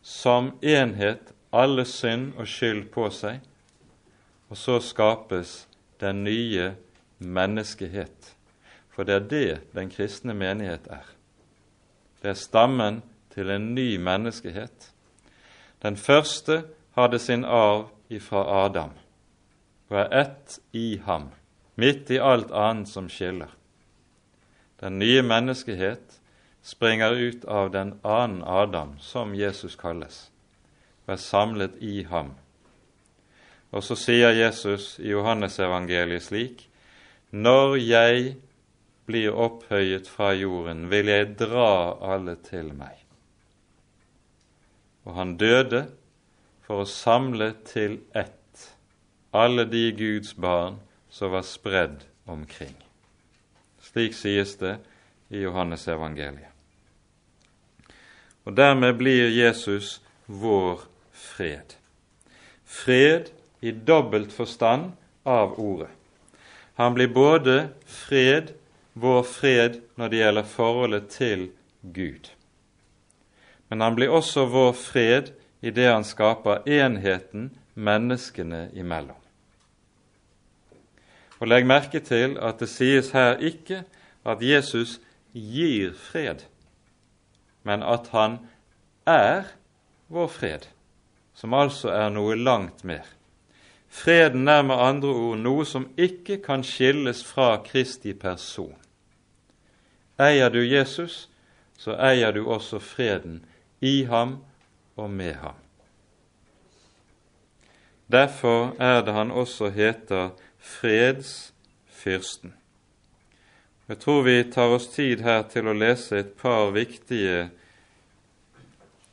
som 0.03 0.53
enhet 0.63 1.33
alle 1.51 1.85
synd 1.85 2.37
og 2.39 2.47
skyld 2.47 2.85
på 2.95 3.09
seg, 3.11 3.41
og 4.51 4.59
så 4.59 4.79
skapes 4.83 5.65
den 5.99 6.23
nye 6.23 6.71
menneskehet. 7.19 8.35
For 8.95 9.07
det 9.07 9.17
er 9.17 9.29
det 9.35 9.59
den 9.75 9.91
kristne 9.91 10.35
menighet 10.39 10.87
er. 10.91 11.07
Det 12.23 12.31
er 12.31 12.39
stammen 12.39 13.03
til 13.35 13.51
en 13.51 13.73
ny 13.75 13.97
menneskehet. 13.99 14.93
Den 15.83 15.97
første 15.97 16.63
hadde 16.95 17.19
sin 17.19 17.45
arv 17.45 17.89
ifra 18.11 18.47
Adam 18.65 18.95
og 19.91 19.97
er 19.99 20.13
ett 20.21 20.61
i 20.73 21.01
ham, 21.03 21.31
midt 21.75 22.11
i 22.15 22.21
alt 22.23 22.53
annet 22.55 22.89
som 22.89 23.09
skiller. 23.11 23.51
Den 24.81 24.99
nye 24.99 25.23
menneskehet 25.23 26.21
springer 26.63 27.13
ut 27.13 27.45
av 27.45 27.71
den 27.71 27.95
annen 28.03 28.43
Adam, 28.45 28.97
som 29.01 29.35
Jesus 29.35 29.77
kalles, 29.77 30.31
og 31.05 31.15
er 31.17 31.21
samlet 31.21 31.77
i 31.85 32.03
ham. 32.09 32.35
Og 33.71 33.85
så 33.87 33.97
sier 33.99 34.33
Jesus 34.35 34.97
i 34.99 35.13
Johannesevangeliet 35.13 36.25
slik.: 36.27 36.67
Når 37.31 37.77
jeg 37.77 38.35
blir 39.07 39.37
opphøyet 39.37 40.09
fra 40.09 40.33
jorden, 40.35 40.89
vil 40.91 41.07
jeg 41.13 41.37
dra 41.39 41.97
alle 42.15 42.37
til 42.47 42.73
meg. 42.75 42.97
Og 45.05 45.15
han 45.15 45.37
døde 45.37 45.87
for 46.67 46.83
å 46.83 46.91
samle 46.91 47.53
til 47.67 48.01
ett 48.15 48.37
alle 49.33 49.65
de 49.71 49.91
Guds 49.95 50.35
barn 50.35 50.81
som 51.11 51.31
var 51.35 51.47
spredd 51.47 52.05
omkring. 52.27 52.75
Slik 53.91 54.15
sies 54.15 54.55
det 54.57 54.77
i 55.29 55.43
Johannes 55.43 55.89
evangeliet. 55.89 56.49
Og 58.47 58.55
dermed 58.57 58.97
blir 58.99 59.29
Jesus 59.35 59.99
vår 60.27 60.87
fred. 61.13 61.75
Fred 62.65 63.31
i 63.61 63.73
dobbelt 63.73 64.33
forstand 64.33 64.93
av 65.23 65.59
ordet. 65.61 65.91
Han 66.75 66.95
blir 66.95 67.11
både 67.13 67.69
fred, 67.85 68.55
vår 68.93 69.23
fred, 69.23 69.81
når 69.95 70.09
det 70.09 70.21
gjelder 70.23 70.47
forholdet 70.49 71.09
til 71.13 71.49
Gud. 71.83 72.31
Men 73.69 73.85
han 73.85 73.99
blir 73.99 74.11
også 74.11 74.47
vår 74.49 74.73
fred 74.79 75.33
i 75.61 75.71
det 75.71 75.91
han 75.91 76.07
skaper 76.07 76.65
enheten 76.65 77.51
menneskene 77.75 78.71
imellom. 78.73 79.20
Og 81.41 81.49
Legg 81.49 81.67
merke 81.67 82.01
til 82.05 82.37
at 82.41 82.61
det 82.61 82.69
sies 82.69 83.11
her 83.17 83.41
ikke 83.41 83.85
at 84.29 84.43
Jesus 84.45 84.99
gir 85.33 85.95
fred, 85.97 86.45
men 87.65 87.83
at 87.83 88.11
han 88.13 88.39
er 89.09 89.49
vår 90.09 90.29
fred, 90.29 90.69
som 91.35 91.55
altså 91.57 91.89
er 91.95 92.13
noe 92.13 92.37
langt 92.37 92.85
mer. 92.85 93.07
Freden 93.91 94.49
er 94.49 94.63
med 94.63 94.77
andre 94.77 95.09
ord 95.09 95.41
noe 95.41 95.65
som 95.67 95.89
ikke 95.99 96.39
kan 96.45 96.63
skilles 96.67 97.25
fra 97.27 97.57
Kristi 97.65 98.13
person. 98.13 98.77
Eier 100.21 100.53
du 100.53 100.61
Jesus, 100.61 101.29
så 101.79 101.97
eier 101.97 102.37
du 102.37 102.45
også 102.45 102.79
freden 102.79 103.41
i 103.81 104.05
ham 104.05 104.37
og 104.97 105.11
med 105.11 105.35
ham. 105.41 105.57
Derfor 108.13 108.75
er 108.79 109.01
det 109.07 109.15
han 109.15 109.31
også 109.31 109.71
heter 109.71 110.31
fredsfyrsten. 110.61 112.55
Jeg 113.89 113.99
tror 113.99 114.23
vi 114.23 114.37
tar 114.45 114.71
oss 114.77 114.87
tid 114.93 115.25
her 115.27 115.43
til 115.51 115.67
å 115.67 115.75
lese 115.75 116.21
et 116.21 116.37
par 116.39 116.71
viktige 116.71 117.49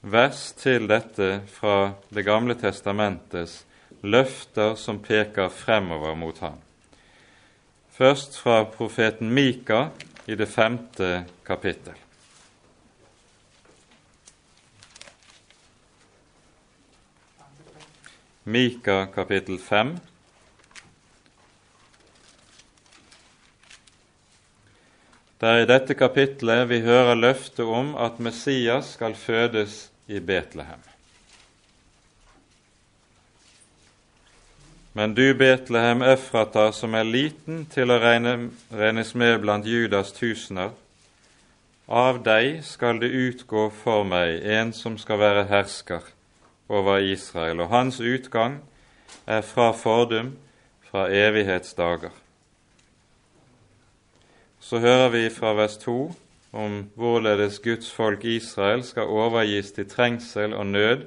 vers 0.01 0.51
til 0.59 0.85
dette 0.87 1.41
fra 1.49 1.93
Det 2.13 2.23
gamle 2.25 2.55
testamentets 2.55 3.63
løfter 4.03 4.75
som 4.77 4.99
peker 5.01 5.49
fremover 5.49 6.13
mot 6.15 6.37
ham. 6.45 6.59
Først 7.97 8.37
fra 8.37 8.63
profeten 8.69 9.33
Mika 9.33 9.87
i 10.27 10.35
det 10.35 10.45
femte 10.47 11.25
kapittel. 11.45 11.95
Mika 18.43 19.07
kapittel 19.15 19.57
5. 19.59 19.97
Det 25.37 25.49
er 25.49 25.61
i 25.61 25.69
dette 25.69 25.93
kapitlet 25.93 26.65
vi 26.69 26.79
hører 26.81 27.15
løftet 27.15 27.65
om 27.65 27.91
at 28.01 28.17
Messias 28.17 28.95
skal 28.95 29.13
fødes 29.13 29.91
i 30.09 30.19
Betlehem. 30.19 30.81
Men 34.97 35.13
du, 35.13 35.33
Betlehem 35.37 36.01
Efrata, 36.01 36.71
som 36.73 36.95
er 36.97 37.05
liten 37.05 37.67
til 37.69 37.93
å 37.93 37.99
regne, 38.01 38.49
regnes 38.73 39.13
med 39.13 39.37
blant 39.43 39.69
Judas 39.69 40.09
tusener, 40.17 40.71
av 41.85 42.23
deg 42.25 42.63
skal 42.65 42.97
det 42.99 43.13
utgå 43.13 43.69
for 43.83 44.09
meg 44.09 44.41
en 44.41 44.73
som 44.73 44.97
skal 44.97 45.21
være 45.21 45.45
hersker 45.51 46.09
over 46.67 47.05
Israel, 47.05 47.61
og 47.61 47.69
hans 47.69 48.01
utgang 48.01 48.57
er 49.29 49.45
fra 49.45 49.69
fordum, 49.77 50.33
fra 50.89 51.05
evighetsdager. 51.13 52.11
Så 54.67 54.79
hører 54.83 55.09
vi 55.09 55.29
fra 55.31 55.53
vers 55.55 55.77
2 55.79 55.93
om 56.51 56.73
hvorledes 56.99 57.61
Guds 57.63 57.87
folk 57.87 58.25
Israel 58.27 58.81
skal 58.83 59.07
overgis 59.07 59.69
til 59.71 59.85
trengsel 59.87 60.51
og 60.53 60.65
nød 60.67 61.05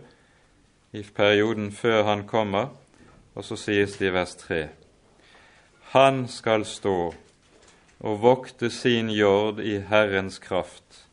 i 0.97 1.03
perioden 1.03 1.67
før 1.73 2.07
han 2.07 2.23
kommer, 2.27 2.71
og 3.35 3.45
så 3.45 3.59
sies 3.61 3.99
det 3.99 4.07
i 4.09 4.13
vers 4.15 4.33
3.: 4.35 4.69
Han 5.93 6.23
skal 6.29 6.65
stå 6.65 7.15
og 8.01 8.23
vokte 8.23 8.71
sin 8.71 9.11
jord 9.11 9.61
i 9.61 9.75
Herrens 9.91 10.39
kraft 10.39 11.05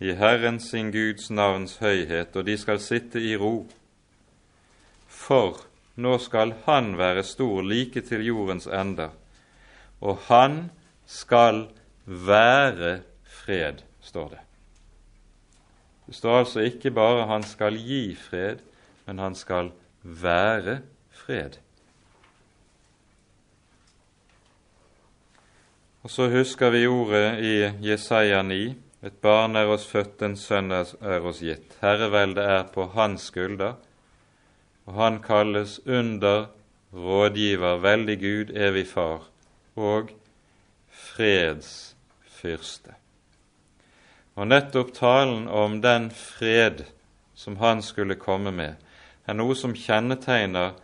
i 0.00 0.14
Herren 0.14 0.60
sin 0.60 0.92
Guds 0.92 1.30
navns 1.30 1.76
høyhet, 1.76 2.36
og 2.36 2.46
de 2.46 2.56
skal 2.58 2.80
sitte 2.80 3.20
i 3.20 3.36
ro. 3.36 3.66
For 5.08 5.60
nå 5.96 6.16
skal 6.18 6.54
Han 6.64 6.96
være 6.98 7.22
stor 7.22 7.62
like 7.62 8.00
til 8.00 8.24
jordens 8.26 8.66
ender, 8.66 9.08
og 10.00 10.16
Han 10.16 10.56
skal 10.56 10.80
være 12.04 13.00
fred, 13.24 13.82
står 14.00 14.28
det. 14.28 14.38
Det 16.06 16.14
står 16.14 16.38
altså 16.38 16.60
ikke 16.60 16.90
bare 16.90 17.26
'han 17.26 17.42
skal 17.42 17.76
gi 17.76 18.14
fred', 18.14 18.62
men 19.06 19.18
'han 19.18 19.34
skal 19.34 19.72
være 20.02 20.80
fred'. 21.10 21.58
Og 26.02 26.10
så 26.10 26.28
husker 26.28 26.70
vi 26.70 26.86
ordet 26.86 27.38
i 27.40 27.88
Jesaja 27.90 28.42
9. 28.42 28.74
Et 29.02 29.12
barn 29.12 29.56
er 29.56 29.66
oss 29.66 29.86
født, 29.86 30.22
en 30.22 30.36
sønn 30.36 30.72
er 30.72 31.20
oss 31.20 31.40
gitt. 31.40 31.78
Herreveldet 31.80 32.44
er 32.44 32.62
på 32.62 32.86
hans 32.86 33.22
skulder, 33.22 33.74
og 34.86 34.94
han 34.94 35.22
kalles 35.22 35.80
under 35.86 36.46
rådgiver, 36.92 37.76
veldig 37.80 38.18
Gud, 38.20 38.56
evig 38.56 38.86
Far 38.86 39.26
og 39.76 40.10
fredsfyrste. 40.94 42.94
Og 44.34 44.48
nettopp 44.50 44.94
talen 44.94 45.46
om 45.48 45.80
den 45.82 46.10
fred 46.10 46.84
som 47.34 47.56
han 47.56 47.82
skulle 47.82 48.18
komme 48.18 48.50
med, 48.54 48.74
er 49.26 49.38
noe 49.38 49.54
som 49.58 49.74
kjennetegner 49.74 50.74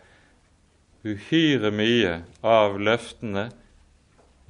uhyre 1.03 1.71
mye 1.73 2.21
av 2.45 2.77
løftene 2.79 3.49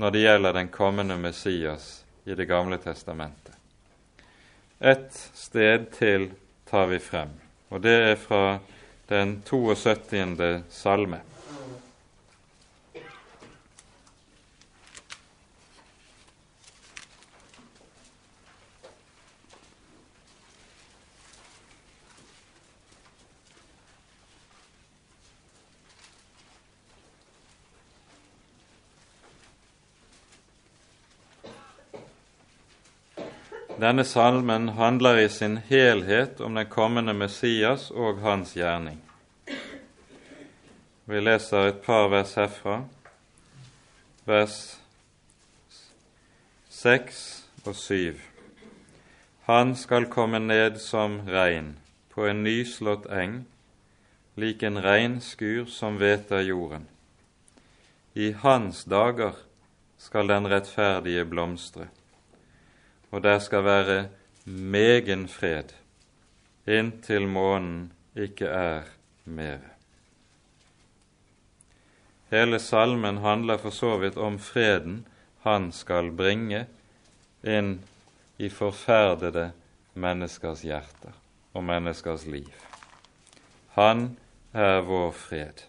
når 0.02 0.14
det 0.14 0.24
gjelder 0.26 0.58
den 0.58 0.70
kommende 0.74 1.18
Messias 1.18 2.04
i 2.26 2.36
Det 2.36 2.46
gamle 2.46 2.78
testamentet. 2.78 3.56
Ett 4.80 5.30
sted 5.34 5.92
til 5.94 6.32
tar 6.70 6.88
vi 6.88 7.00
frem, 7.00 7.30
og 7.70 7.82
det 7.82 7.98
er 8.12 8.16
fra 8.16 8.60
den 9.10 9.42
72. 9.46 10.64
salme. 10.70 11.22
Denne 33.82 34.04
salmen 34.06 34.68
handler 34.70 35.18
i 35.18 35.30
sin 35.30 35.58
helhet 35.58 36.42
om 36.42 36.54
den 36.54 36.68
kommende 36.70 37.14
Messias 37.18 37.88
og 37.90 38.20
hans 38.22 38.52
gjerning. 38.54 39.00
Vi 41.10 41.22
leser 41.22 41.72
et 41.72 41.80
par 41.82 42.12
vers 42.12 42.36
herfra, 42.38 42.76
vers 44.30 44.58
seks 46.70 47.22
og 47.66 47.74
syv. 47.76 48.20
Han 49.48 49.74
skal 49.76 50.06
komme 50.14 50.44
ned 50.44 50.78
som 50.84 51.16
regn 51.26 51.72
på 52.14 52.28
en 52.30 52.44
nyslått 52.46 53.08
eng, 53.10 53.34
lik 54.38 54.62
en 54.62 54.78
regnskur 54.86 55.66
som 55.66 55.98
hveter 55.98 56.46
jorden. 56.46 56.86
I 58.14 58.30
hans 58.46 58.84
dager 58.86 59.42
skal 59.98 60.30
den 60.30 60.52
rettferdige 60.54 61.26
blomstre 61.26 61.90
og 63.12 63.24
der 63.24 63.40
skal 63.40 63.64
være 63.64 64.08
megen 64.46 65.28
fred 65.28 65.74
inntil 66.68 67.28
månen 67.28 67.92
ikke 68.16 68.46
er 68.46 68.82
mere. 69.26 69.72
Hele 72.32 72.60
salmen 72.60 73.18
handler 73.18 73.58
for 73.58 73.70
så 73.70 73.98
vidt 73.98 74.18
om 74.18 74.40
freden 74.40 75.08
han 75.44 75.72
skal 75.72 76.12
bringe 76.16 76.66
inn 77.44 77.80
i 78.38 78.50
forferdede 78.50 79.52
menneskers 79.94 80.62
hjerter 80.62 81.18
og 81.54 81.64
menneskers 81.64 82.26
liv. 82.26 82.52
Han 83.76 84.18
er 84.54 84.82
vår 84.86 85.12
fred. 85.12 85.66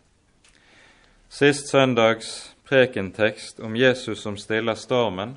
Sist 1.28 1.70
søndags 1.70 2.53
prekentekst 2.68 3.61
om 3.61 3.76
Jesus 3.76 4.22
som 4.22 4.36
stiller 4.36 4.74
stormen, 4.74 5.36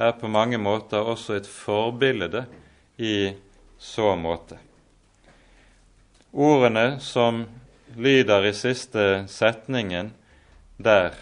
er 0.00 0.16
på 0.16 0.28
mange 0.28 0.58
måter 0.58 1.04
også 1.04 1.36
et 1.36 1.48
forbilde 1.48 2.46
i 2.98 3.32
så 3.78 4.14
måte. 4.16 4.58
Ordene 6.32 7.00
som 7.00 7.44
lyder 7.96 8.46
i 8.46 8.52
siste 8.54 9.24
setningen 9.28 10.12
der, 10.78 11.14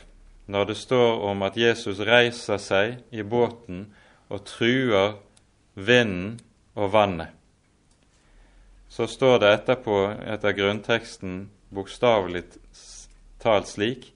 når 0.47 0.70
det 0.70 0.76
står 0.76 1.22
om 1.31 1.43
at 1.43 1.57
Jesus 1.57 2.01
reiser 2.01 2.61
seg 2.62 3.01
i 3.11 3.22
båten 3.22 3.89
og 4.29 4.45
truer 4.49 5.16
vinden 5.74 6.39
og 6.79 6.93
vannet, 6.93 7.35
så 8.89 9.07
står 9.07 9.41
det 9.43 9.55
etterpå 9.57 9.99
etter 10.33 10.55
grunnteksten 10.57 11.49
bokstavelig 11.74 12.47
talt 13.43 13.68
slik 13.68 14.12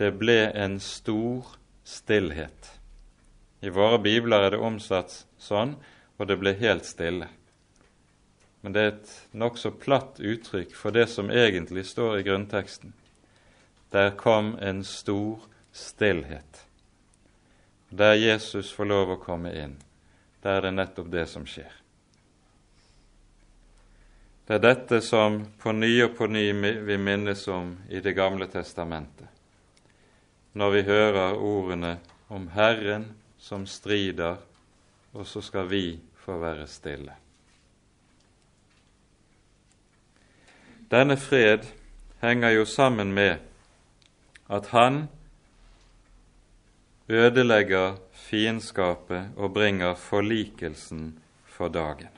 det 0.00 0.10
ble 0.18 0.50
en 0.58 0.78
stor 0.82 1.54
stillhet. 1.86 2.81
I 3.62 3.70
våre 3.70 3.98
bibler 4.02 4.42
er 4.42 4.50
det 4.50 4.58
omsatt 4.58 5.20
sånn, 5.38 5.76
og 6.18 6.26
det 6.26 6.36
ble 6.40 6.52
helt 6.58 6.86
stille. 6.86 7.28
Men 8.62 8.74
det 8.74 8.82
er 8.82 8.90
et 8.92 9.12
nokså 9.38 9.70
platt 9.78 10.18
uttrykk 10.18 10.74
for 10.74 10.94
det 10.94 11.06
som 11.10 11.30
egentlig 11.30 11.84
står 11.86 12.18
i 12.18 12.26
grunnteksten. 12.26 12.92
Der 13.94 14.10
kom 14.18 14.56
en 14.58 14.82
stor 14.86 15.46
stillhet. 15.72 16.64
Der 17.90 18.18
Jesus 18.18 18.72
får 18.74 18.90
lov 18.90 19.14
å 19.14 19.20
komme 19.22 19.54
inn, 19.54 19.78
der 20.42 20.58
er 20.58 20.66
det 20.66 20.74
nettopp 20.80 21.10
det 21.14 21.26
som 21.30 21.46
skjer. 21.46 21.70
Det 24.46 24.58
er 24.58 24.62
dette 24.62 25.02
som 25.06 25.38
på 25.62 25.70
ny 25.70 25.92
og 26.02 26.16
på 26.18 26.26
ny 26.26 26.48
vi 26.82 26.98
minnes 26.98 27.46
om 27.48 27.76
i 27.88 28.00
Det 28.00 28.12
gamle 28.12 28.50
testamentet, 28.50 29.28
når 30.52 30.70
vi 30.70 30.82
hører 30.82 31.38
ordene 31.38 31.96
om 32.28 32.48
Herren 32.56 33.12
som 33.42 33.66
strider, 33.66 34.38
og 35.12 35.26
så 35.26 35.42
skal 35.42 35.66
vi 35.70 35.98
få 36.22 36.38
være 36.38 36.68
stille. 36.70 37.16
Denne 40.92 41.16
fred 41.16 41.66
henger 42.22 42.54
jo 42.54 42.64
sammen 42.68 43.12
med 43.12 43.36
at 44.52 44.66
han 44.70 45.08
ødelegger 47.08 47.96
fiendskapet 48.12 49.32
og 49.36 49.54
bringer 49.54 49.94
forlikelsen 49.94 51.18
for 51.44 51.68
dagen. 51.68 52.12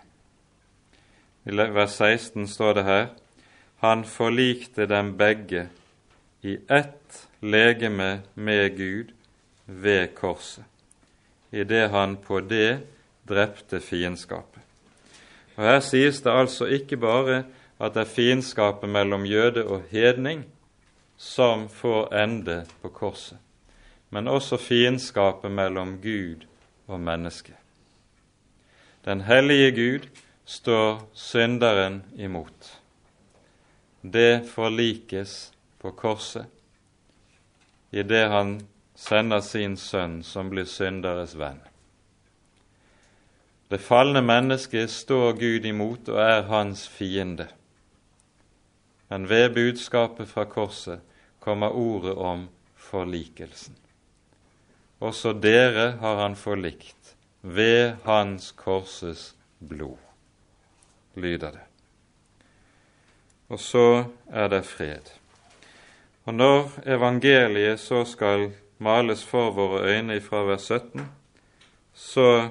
I 1.47 1.57
vers 1.57 1.97
16 2.01 2.49
står 2.49 2.73
det 2.73 2.85
her 2.85 3.07
han 3.85 4.05
forlikte 4.05 4.87
dem 4.89 5.17
begge 5.19 5.69
i 6.43 6.57
ett 6.71 7.29
legeme 7.41 8.23
med 8.35 8.77
Gud 8.77 9.13
ved 9.67 10.15
korset, 10.15 10.65
idet 11.55 11.91
han 11.91 12.17
på 12.17 12.41
det 12.41 12.81
drepte 13.29 13.81
fiendskapet. 13.81 14.63
Og 15.57 15.63
Her 15.63 15.81
sies 15.81 16.21
det 16.25 16.33
altså 16.35 16.67
ikke 16.67 16.99
bare 16.99 17.45
at 17.79 17.95
det 17.95 18.05
er 18.05 18.11
fiendskapet 18.11 18.91
mellom 18.91 19.27
jøde 19.27 19.65
og 19.65 19.85
hedning 19.91 20.45
som 21.17 21.69
får 21.69 22.15
ende 22.15 22.65
på 22.83 22.91
korset, 22.91 23.39
men 24.11 24.29
også 24.29 24.59
fiendskapet 24.59 25.51
mellom 25.51 25.99
Gud 26.03 26.47
og 26.87 27.01
menneske. 27.01 27.55
Den 29.05 29.21
hellige 29.21 29.71
Gud 29.77 30.09
står 30.45 31.09
synderen 31.15 32.03
imot. 32.17 32.81
Det 34.03 34.45
forlikes 34.49 35.53
på 35.81 35.91
korset 35.91 36.47
idet 37.93 38.29
han 38.31 38.59
sender 38.95 39.41
sin 39.41 39.77
sønn, 39.77 40.23
som 40.23 40.51
blir 40.51 40.69
synderes 40.71 41.35
venn. 41.39 41.61
Det 43.69 43.81
falne 43.83 44.21
mennesket 44.23 44.91
står 44.91 45.33
Gud 45.41 45.65
imot 45.67 46.09
og 46.13 46.21
er 46.23 46.43
hans 46.51 46.87
fiende. 46.89 47.49
Men 49.09 49.29
ved 49.29 49.55
budskapet 49.55 50.29
fra 50.29 50.45
korset 50.45 51.01
kommer 51.41 51.75
ordet 51.75 52.15
om 52.15 52.49
forlikelsen. 52.77 53.77
Også 55.01 55.33
dere 55.33 55.97
har 56.01 56.23
han 56.23 56.37
forlikt 56.37 57.15
ved 57.43 57.97
hans 58.05 58.53
korses 58.53 59.35
blod, 59.59 59.99
lyder 61.15 61.51
det. 61.51 61.67
Og 63.49 63.61
så 63.61 64.05
er 64.33 64.49
det 64.49 64.65
fred. 64.65 65.11
Og 66.25 66.35
når 66.35 66.71
evangeliet 66.87 67.81
så 67.81 68.05
skal 68.09 68.53
males 68.79 69.25
for 69.25 69.51
våre 69.55 69.83
øyne 69.91 70.21
fra 70.21 70.43
vers 70.49 70.69
17, 70.69 71.07
så 71.95 72.51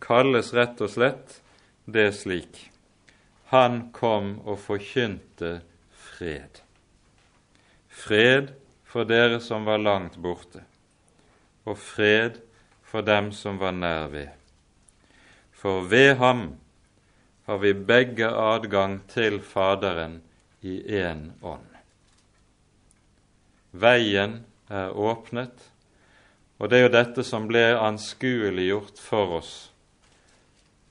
kalles 0.00 0.52
rett 0.54 0.80
og 0.80 0.90
slett 0.92 1.40
det 1.86 2.10
slik 2.18 2.70
Han 3.52 3.92
kom 3.92 4.40
og 4.44 4.58
forkynte 4.58 5.60
fred. 5.94 6.60
Fred 7.88 8.50
for 8.84 9.06
dere 9.06 9.38
som 9.40 9.64
var 9.64 9.78
langt 9.78 10.18
borte, 10.18 10.64
og 11.64 11.78
fred 11.78 12.40
for 12.82 13.06
dem 13.06 13.30
som 13.32 13.60
var 13.62 13.72
nær 13.72 14.10
ved. 14.10 14.34
For 15.52 15.86
ved 15.86 16.16
ham 16.16 16.56
har 17.46 17.58
vi 17.62 17.72
begge 17.72 18.28
adgang 18.28 18.98
til 19.08 19.38
Faderen 19.40 20.20
i 20.60 20.80
én 20.82 21.30
ånd. 21.42 21.70
Veien 23.72 24.40
er 24.68 24.96
åpnet, 24.96 25.70
og 26.58 26.70
det 26.70 26.78
er 26.78 26.86
jo 26.86 26.94
dette 26.94 27.24
som 27.26 27.46
ble 27.50 27.64
anskueliggjort 27.76 28.98
for 29.02 29.38
oss. 29.40 29.52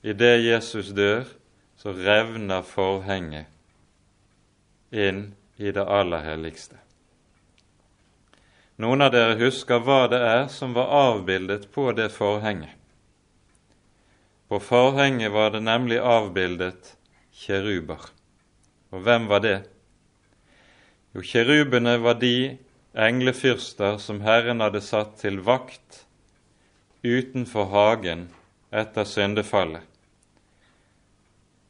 Idet 0.06 0.44
Jesus 0.44 0.92
dør, 0.94 1.26
så 1.76 1.92
revner 1.92 2.62
forhenget 2.64 3.46
inn 4.90 5.34
i 5.58 5.72
det 5.74 5.82
aller 5.82 6.22
helligste. 6.24 6.78
Noen 8.80 9.02
av 9.06 9.12
dere 9.14 9.38
husker 9.40 9.80
hva 9.80 10.04
det 10.12 10.20
er 10.20 10.42
som 10.52 10.74
var 10.76 10.92
avbildet 10.92 11.70
på 11.72 11.88
det 11.96 12.10
forhenget. 12.12 12.74
På 14.48 14.60
forhenget 14.62 15.32
var 15.32 15.50
det 15.54 15.62
nemlig 15.64 15.98
avbildet 15.98 16.92
kjeruber. 17.34 18.04
Og 18.94 19.02
hvem 19.02 19.26
var 19.28 19.42
det? 19.42 19.56
Jo, 21.16 21.24
kjerubene 21.24 21.96
var 22.04 22.20
de 22.20 22.58
englefyrster 22.96 23.98
som 23.98 24.20
Herren 24.24 24.62
hadde 24.64 24.80
satt 24.80 25.18
til 25.20 25.42
vakt 25.44 26.06
utenfor 27.04 27.68
hagen 27.70 28.26
etter 28.72 29.04
syndefallet, 29.04 29.84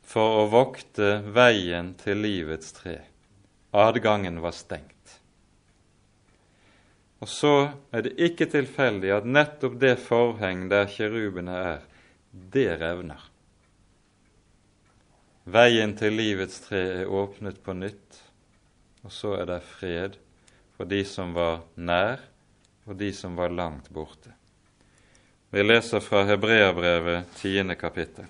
for 0.07 0.43
å 0.43 0.49
vokte 0.53 1.19
veien 1.35 1.93
til 1.99 2.23
livets 2.23 2.71
tre. 2.79 3.01
Adgangen 3.77 4.39
var 4.41 4.55
stengt. 4.57 4.93
Og 7.19 7.29
så 7.33 7.55
er 7.91 8.07
det 8.07 8.15
ikke 8.23 8.47
tilfeldig 8.53 9.11
at 9.17 9.27
nettopp 9.27 9.81
det 9.83 9.97
forheng 10.01 10.69
der 10.71 10.87
kirubene 10.89 11.57
er, 11.73 11.81
det 12.31 12.69
revner. 12.79 13.25
Veien 15.47 15.97
til 15.99 16.15
livets 16.19 16.63
tre 16.69 16.85
er 17.03 17.11
åpnet 17.11 17.59
på 17.65 17.75
nytt, 17.75 18.23
og 19.03 19.13
så 19.15 19.35
er 19.41 19.51
det 19.51 19.61
fred 19.67 20.17
for 20.77 20.85
de 20.85 21.05
som 21.05 21.33
var 21.33 21.63
nær, 21.75 22.21
og 22.87 22.97
de 23.01 23.13
som 23.13 23.37
var 23.37 23.49
langt 23.49 23.89
borte. 23.91 24.33
Vi 25.51 25.63
leser 25.63 26.03
fra 26.05 26.25
Hebreabrevet 26.29 27.33
tiende 27.39 27.75
kapittel. 27.75 28.27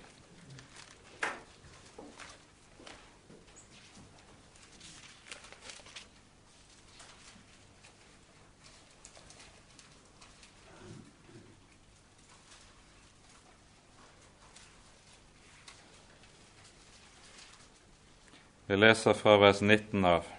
Vi 18.67 18.75
leser 18.75 19.13
fra 19.15 19.37
vers 19.39 19.61
19 19.61 20.05
av. 20.05 20.36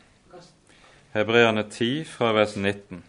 Hebreerne 1.13 1.65
10 1.71 2.05
fra 2.05 2.33
vers 2.33 2.57
19. 2.57 3.03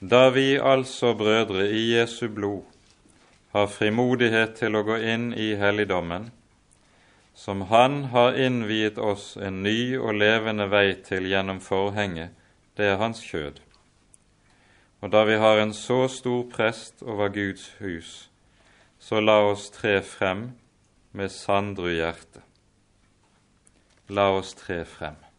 Da 0.00 0.30
vi 0.30 0.58
altså, 0.58 1.14
brødre, 1.14 1.68
i 1.70 1.96
Jesu 1.96 2.28
blod 2.28 2.62
har 3.52 3.66
frimodighet 3.66 4.54
til 4.60 4.78
å 4.78 4.82
gå 4.86 4.96
inn 5.02 5.32
i 5.34 5.54
helligdommen, 5.58 6.30
som 7.34 7.66
Han 7.72 8.04
har 8.14 8.38
innviet 8.38 8.98
oss 8.98 9.36
en 9.36 9.62
ny 9.62 9.96
og 9.98 10.14
levende 10.14 10.68
vei 10.70 10.94
til 10.94 11.26
gjennom 11.30 11.60
forhenget, 11.60 12.30
det 12.76 12.92
er 12.92 13.00
Hans 13.00 13.22
kjød. 13.24 13.58
Og 15.00 15.12
da 15.12 15.24
vi 15.24 15.40
har 15.42 15.58
en 15.58 15.74
så 15.74 16.06
stor 16.08 16.44
prest 16.52 17.02
over 17.02 17.28
Guds 17.28 17.72
hus, 17.80 18.30
så 18.98 19.20
la 19.20 19.40
oss 19.50 19.70
tre 19.70 19.98
frem 20.02 20.50
med 21.12 21.32
sandru 21.34 21.90
hjerte 21.90 22.44
la 24.10 24.30
oss 24.30 24.54
tre 24.54 24.84
frem. 24.84 25.29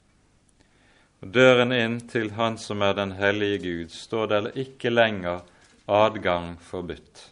Døren 1.22 1.70
inn 1.72 2.00
til 2.10 2.32
Han 2.34 2.58
som 2.58 2.82
er 2.82 2.96
den 2.98 3.12
hellige 3.14 3.58
Gud, 3.62 3.90
står 3.94 4.28
der 4.28 4.48
ikke 4.58 4.90
lenger 4.90 5.44
adgang 5.86 6.56
forbudt 6.58 7.28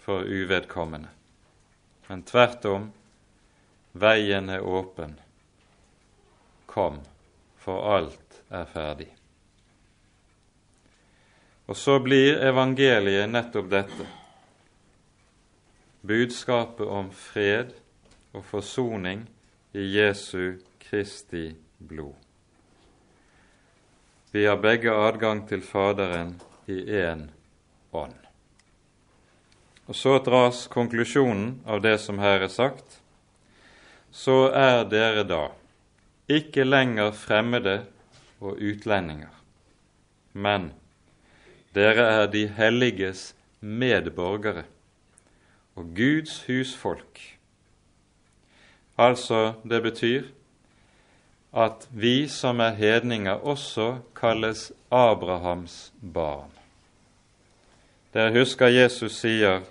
for 0.00 0.24
uvedkommende, 0.24 1.10
men 2.08 2.22
tvert 2.24 2.64
om, 2.64 2.86
veien 3.92 4.48
er 4.48 4.64
åpen. 4.64 5.18
Kom, 6.66 6.98
for 7.60 7.84
alt 7.92 8.40
er 8.48 8.64
ferdig. 8.72 9.10
Og 11.68 11.76
så 11.76 11.98
blir 12.00 12.40
evangeliet 12.40 13.28
nettopp 13.28 13.70
dette. 13.72 14.08
Budskapet 16.00 16.88
om 16.88 17.12
fred 17.12 17.76
og 18.32 18.44
forsoning 18.48 19.24
i 19.76 19.88
Jesu 19.96 20.60
Kristi 20.80 21.50
blod. 21.78 22.23
Vi 24.34 24.46
har 24.46 24.56
begge 24.58 24.90
adgang 24.90 25.44
til 25.46 25.60
Faderen 25.62 26.32
i 26.66 26.80
én 26.90 27.28
ånd. 27.94 28.16
Og 29.86 29.94
Så 29.94 30.16
dras 30.18 30.64
konklusjonen 30.66 31.60
av 31.66 31.84
det 31.84 32.00
som 32.02 32.18
her 32.18 32.42
er 32.42 32.50
sagt. 32.50 32.98
Så 34.10 34.50
er 34.50 34.82
dere 34.90 35.22
da 35.22 35.44
ikke 36.26 36.66
lenger 36.66 37.14
fremmede 37.14 37.76
og 38.40 38.58
utlendinger, 38.58 39.30
men 40.32 40.72
dere 41.78 42.10
er 42.18 42.26
de 42.26 42.48
helliges 42.58 43.36
medborgere 43.60 44.64
og 45.78 45.94
Guds 45.94 46.40
husfolk 46.48 47.22
Altså, 48.98 49.54
det 49.62 49.82
betyr 49.82 50.26
at 51.54 51.86
vi 51.90 52.28
som 52.28 52.60
er 52.60 52.74
hedninger, 52.74 53.38
også 53.46 54.00
kalles 54.18 54.72
Abrahams 54.90 55.92
barn. 56.00 56.50
Dere 58.14 58.34
husker 58.34 58.70
Jesus 58.70 59.20
sier 59.22 59.62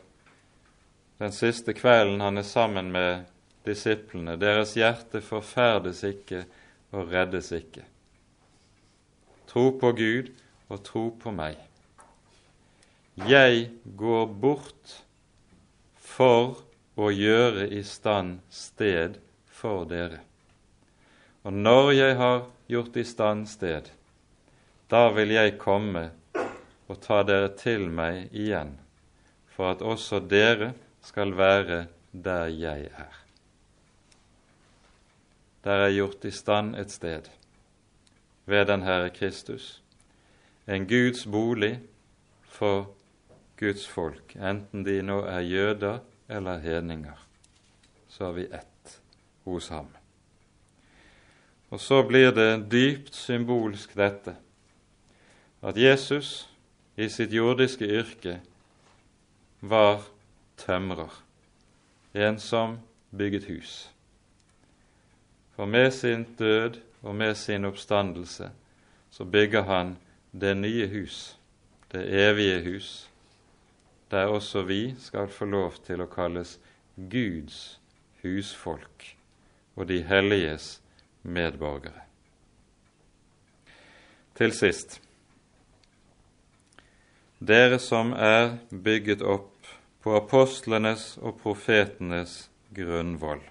den 1.20 1.32
siste 1.36 1.76
kvelden 1.76 2.24
han 2.24 2.40
er 2.40 2.48
sammen 2.48 2.92
med 2.92 3.26
disiplene, 3.68 4.38
deres 4.40 4.74
hjerte 4.80 5.22
forferdes 5.24 6.04
ikke 6.08 6.46
og 6.92 7.12
reddes 7.12 7.52
ikke. 7.56 7.86
Tro 9.48 9.70
på 9.80 9.92
Gud 9.96 10.34
og 10.70 10.84
tro 10.84 11.06
på 11.20 11.32
meg. 11.36 11.60
Jeg 13.30 13.70
går 14.00 14.28
bort 14.42 15.00
for 16.00 16.64
å 16.98 17.10
gjøre 17.14 17.68
i 17.70 17.84
stand 17.86 18.40
sted 18.50 19.20
for 19.48 19.86
dere. 19.90 20.24
Og 21.44 21.54
når 21.54 21.92
jeg 21.92 22.16
har 22.16 22.46
gjort 22.72 22.96
i 22.96 23.04
stand 23.04 23.48
sted, 23.52 23.90
da 24.92 25.10
vil 25.12 25.34
jeg 25.36 25.58
komme 25.60 26.10
og 26.88 27.00
ta 27.04 27.22
dere 27.28 27.50
til 27.60 27.90
meg 27.92 28.32
igjen, 28.32 28.78
for 29.52 29.74
at 29.74 29.84
også 29.84 30.22
dere 30.24 30.72
skal 31.04 31.36
være 31.36 31.86
der 32.14 32.48
jeg 32.48 32.88
er. 32.92 33.20
Der 35.64 35.86
er 35.86 35.96
gjort 35.96 36.26
i 36.28 36.32
stand 36.32 36.76
et 36.80 36.92
sted 36.92 37.28
ved 38.46 38.66
den 38.68 38.84
Herre 38.84 39.10
Kristus, 39.10 39.82
en 40.68 40.88
Guds 40.88 41.26
bolig 41.26 41.80
for 42.44 42.94
Guds 43.60 43.88
folk, 43.88 44.36
enten 44.36 44.84
de 44.84 45.02
nå 45.02 45.22
er 45.28 45.40
jøder 45.40 46.00
eller 46.30 46.60
hedninger. 46.64 47.20
Så 48.08 48.26
har 48.26 48.32
vi 48.32 48.48
ett 48.52 49.00
hos 49.44 49.68
ham. 49.68 50.03
Og 51.74 51.82
så 51.82 52.04
blir 52.06 52.30
det 52.32 52.68
dypt 52.70 53.16
symbolsk 53.18 53.96
dette 53.98 54.36
at 55.64 55.78
Jesus 55.80 56.44
i 57.00 57.08
sitt 57.10 57.32
jordiske 57.34 57.88
yrke 57.88 58.36
var 59.64 60.04
tømrer, 60.62 61.10
en 62.14 62.38
som 62.40 62.76
bygget 63.10 63.48
hus. 63.50 63.72
For 65.56 65.66
med 65.66 65.90
sin 65.92 66.28
død 66.38 66.78
og 67.02 67.16
med 67.16 67.34
sin 67.36 67.66
oppstandelse 67.66 68.52
så 69.10 69.26
bygger 69.26 69.66
han 69.66 69.98
det 70.32 70.54
nye 70.58 70.88
hus, 70.94 71.40
det 71.92 72.06
evige 72.06 72.62
hus, 72.70 73.10
der 74.12 74.30
også 74.30 74.62
vi 74.62 74.96
skal 75.00 75.28
få 75.28 75.50
lov 75.50 75.82
til 75.86 76.06
å 76.06 76.12
kalles 76.12 76.60
Guds 77.10 77.80
husfolk 78.22 79.16
og 79.76 79.88
de 79.90 80.04
helliges 80.06 80.83
medborgere. 81.24 82.04
Til 84.36 84.52
sist 84.56 85.00
dere 87.44 87.80
som 87.80 88.14
er 88.14 88.58
bygget 88.72 89.22
opp 89.22 89.68
på 90.04 90.16
apostlenes 90.16 91.18
og 91.20 91.42
profetenes 91.42 92.48
grunnvoll. 92.76 93.42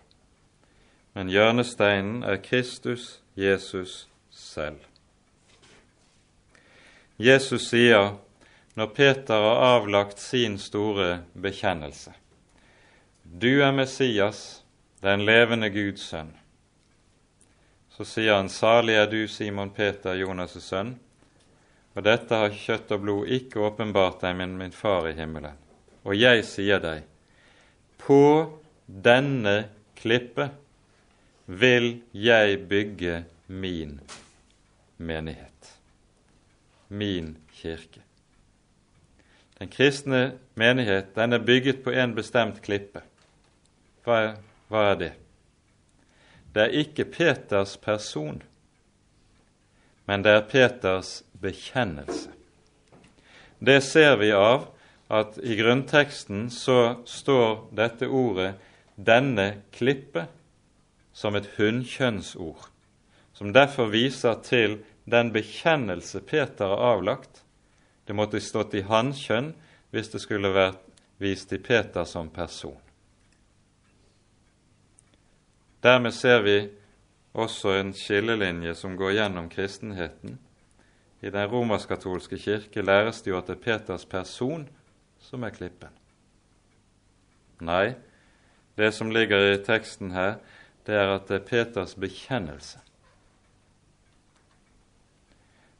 Men 1.12 1.29
hjørnesteinen 1.29 2.23
er 2.25 2.41
Kristus 2.41 3.20
Jesus 3.37 4.07
selv. 4.31 4.81
Jesus 7.20 7.68
sier 7.68 8.14
når 8.75 8.93
Peter 8.97 9.45
har 9.45 9.61
avlagt 9.77 10.20
sin 10.20 10.57
store 10.59 11.23
bekjennelse 11.37 12.14
Du 13.25 13.61
er 13.61 13.73
Messias, 13.73 14.62
den 15.03 15.25
levende 15.25 15.70
Guds 15.70 16.09
sønn. 16.09 16.33
Så 17.93 18.07
sier 18.09 18.38
han, 18.38 18.49
salig 18.49 18.97
er 18.97 19.09
du, 19.11 19.26
Simon 19.28 19.70
Peter, 19.70 20.16
Jonas' 20.16 20.57
sønn, 20.64 20.95
og 21.93 22.07
dette 22.07 22.38
har 22.40 22.55
kjøtt 22.57 22.95
og 22.97 23.03
blod 23.05 23.32
ikke 23.36 23.61
åpenbart 23.66 24.22
deg, 24.24 24.38
men 24.38 24.57
min 24.57 24.72
far 24.72 25.11
i 25.11 25.16
himmelen. 25.18 25.59
Og 26.09 26.16
jeg 26.16 26.45
sier 26.49 26.80
deg, 26.80 27.05
på 28.01 28.22
denne 28.86 29.68
klippe 30.01 30.49
vil 31.47 32.01
jeg 32.16 32.62
bygge 32.70 33.22
min 33.47 33.99
menighet, 34.97 35.74
min 36.88 37.36
kirke. 37.61 38.01
Den 39.61 39.70
kristne 39.70 40.22
menighet 40.59 41.12
den 41.14 41.36
er 41.36 41.45
bygget 41.45 41.84
på 41.84 41.93
en 41.95 42.16
bestemt 42.16 42.62
klippe. 42.64 43.05
Hva 44.03 44.16
er, 44.24 44.32
hva 44.72 44.88
er 44.90 44.97
det? 44.99 45.12
Det 46.55 46.63
er 46.63 46.79
ikke 46.83 47.05
Peters 47.05 47.77
person, 47.81 48.43
men 50.07 50.25
det 50.25 50.33
er 50.33 50.49
Peters 50.49 51.23
bekjennelse. 51.41 52.31
Det 53.63 53.79
ser 53.83 54.17
vi 54.21 54.33
av 54.37 54.67
at 55.13 55.39
i 55.45 55.57
grunnteksten 55.57 56.51
så 56.51 57.05
står 57.07 57.69
dette 57.77 58.09
ordet 58.09 58.55
'denne 58.97 59.63
klippe' 59.73 60.27
som 61.13 61.37
et 61.37 61.49
hunnkjønnsord, 61.57 62.69
som 63.33 63.53
derfor 63.53 63.87
viser 63.87 64.35
til 64.43 64.79
den 65.05 65.33
bekjennelse 65.33 66.21
Peter 66.21 66.67
har 66.67 66.97
avlagt. 66.97 67.43
Det 68.07 68.15
måtte 68.15 68.41
stått 68.41 68.75
i 68.75 68.83
hans 68.83 69.21
kjønn 69.27 69.55
hvis 69.91 70.09
det 70.09 70.21
skulle 70.21 70.55
vært 70.55 70.81
vist 71.19 71.49
til 71.49 71.63
Peter 71.63 72.05
som 72.05 72.29
person. 72.29 72.82
Dermed 75.83 76.14
ser 76.14 76.43
vi 76.43 76.57
også 77.33 77.74
en 77.80 77.93
skillelinje 77.97 78.74
som 78.78 78.97
går 78.97 79.16
gjennom 79.16 79.49
kristenheten. 79.51 80.39
I 81.22 81.30
den 81.30 81.51
romersk-katolske 81.51 82.39
kirke 82.39 82.83
læres 82.83 83.22
det 83.22 83.30
jo 83.30 83.39
at 83.39 83.47
det 83.51 83.57
er 83.57 83.64
Peters 83.64 84.05
person 84.07 84.68
som 85.22 85.43
er 85.43 85.55
klippen. 85.55 85.91
Nei, 87.62 87.95
det 88.78 88.93
som 88.95 89.11
ligger 89.11 89.53
i 89.53 89.61
teksten 89.62 90.11
her, 90.11 90.41
det 90.87 90.97
er 90.99 91.14
at 91.14 91.28
det 91.28 91.41
er 91.41 91.47
Peters 91.47 91.95
bekjennelse. 91.95 92.80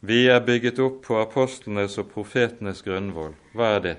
Vi 0.03 0.27
er 0.27 0.43
bygget 0.43 0.79
opp 0.83 1.03
på 1.07 1.19
apostlenes 1.23 1.95
og 1.99 2.09
profetenes 2.11 2.83
grunnvoll. 2.83 3.37
Hva 3.55 3.77
er 3.77 3.83
det? 3.85 3.97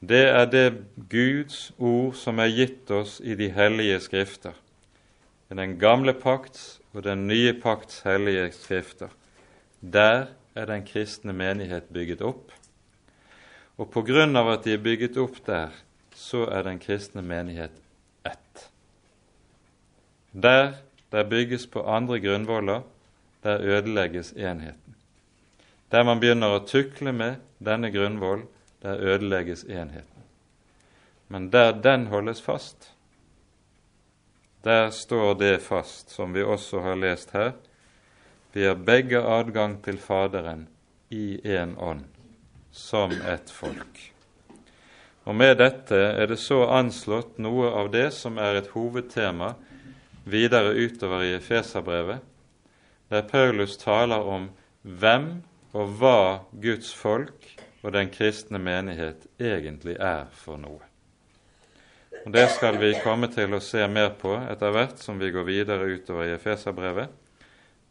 Det 0.00 0.22
er 0.30 0.46
det 0.46 0.66
Guds 1.10 1.72
ord 1.78 2.14
som 2.14 2.38
er 2.38 2.52
gitt 2.54 2.90
oss 2.94 3.18
i 3.20 3.34
de 3.34 3.50
hellige 3.50 3.98
skrifter, 4.00 4.54
i 5.50 5.56
den 5.58 5.78
gamle 5.78 6.14
pakts 6.14 6.80
og 6.94 7.02
den 7.04 7.26
nye 7.26 7.52
pakts 7.62 8.02
hellige 8.06 8.50
skrifter. 8.54 9.08
Der 9.80 10.26
er 10.54 10.66
den 10.66 10.84
kristne 10.86 11.32
menighet 11.32 11.90
bygget 11.92 12.22
opp. 12.22 12.52
Og 13.80 13.90
på 13.90 14.02
grunn 14.06 14.36
av 14.36 14.50
at 14.52 14.66
de 14.66 14.76
er 14.76 14.84
bygget 14.84 15.16
opp 15.18 15.40
der, 15.46 15.72
så 16.14 16.44
er 16.52 16.66
den 16.66 16.78
kristne 16.78 17.22
menighet 17.22 17.74
ett. 18.26 18.70
der 20.32 20.74
der 21.10 21.24
bygges 21.24 21.66
på 21.66 21.82
andre 21.82 22.20
grunnvoller, 22.20 22.80
der 23.42 23.60
ødelegges 23.60 24.32
enheten. 24.32 24.94
Der 25.90 26.04
man 26.04 26.20
begynner 26.20 26.54
å 26.54 26.64
tukle 26.66 27.12
med 27.12 27.40
denne 27.58 27.90
grunnvoll, 27.90 28.44
der 28.82 29.00
ødelegges 29.00 29.64
enheten. 29.64 30.22
Men 31.28 31.50
der 31.50 31.72
den 31.72 32.06
holdes 32.06 32.42
fast, 32.42 32.92
der 34.62 34.90
står 34.90 35.34
det 35.34 35.58
fast, 35.62 36.10
som 36.10 36.32
vi 36.32 36.42
også 36.42 36.80
har 36.80 36.96
lest 36.96 37.30
her. 37.32 37.52
Vi 38.52 38.64
har 38.66 38.74
begge 38.74 39.22
adgang 39.22 39.78
til 39.84 39.98
Faderen 39.98 40.66
i 41.10 41.40
én 41.44 41.76
ånd, 41.78 42.04
som 42.70 43.12
ett 43.12 43.50
folk. 43.50 44.12
Og 45.24 45.34
med 45.36 45.56
dette 45.60 45.96
er 45.96 46.26
det 46.26 46.40
så 46.42 46.64
anslått 46.74 47.38
noe 47.38 47.70
av 47.70 47.90
det 47.92 48.08
som 48.16 48.38
er 48.38 48.58
et 48.58 48.72
hovedtema 48.74 49.54
videre 50.24 50.74
utover 50.74 51.24
i 51.24 51.34
Efeserbrevet, 51.36 52.20
der 53.10 53.26
Paulus 53.28 53.76
taler 53.78 54.26
om 54.26 54.50
hvem 54.82 55.42
og 55.72 55.96
hva 56.00 56.20
Guds 56.52 56.92
folk 56.94 57.48
og 57.82 57.92
den 57.94 58.10
kristne 58.12 58.58
menighet 58.58 59.26
egentlig 59.40 59.96
er 59.96 60.26
for 60.34 60.60
noe. 60.60 60.89
Og 62.26 62.32
Det 62.32 62.50
skal 62.52 62.76
vi 62.78 62.92
komme 63.00 63.30
til 63.32 63.54
å 63.56 63.62
se 63.64 63.86
mer 63.88 64.12
på 64.20 64.34
etter 64.36 64.74
hvert 64.74 65.00
som 65.00 65.18
vi 65.18 65.30
går 65.32 65.46
videre 65.48 65.88
utover 65.88 66.28
i 66.28 66.34
Efeserbrevet, 66.36 67.08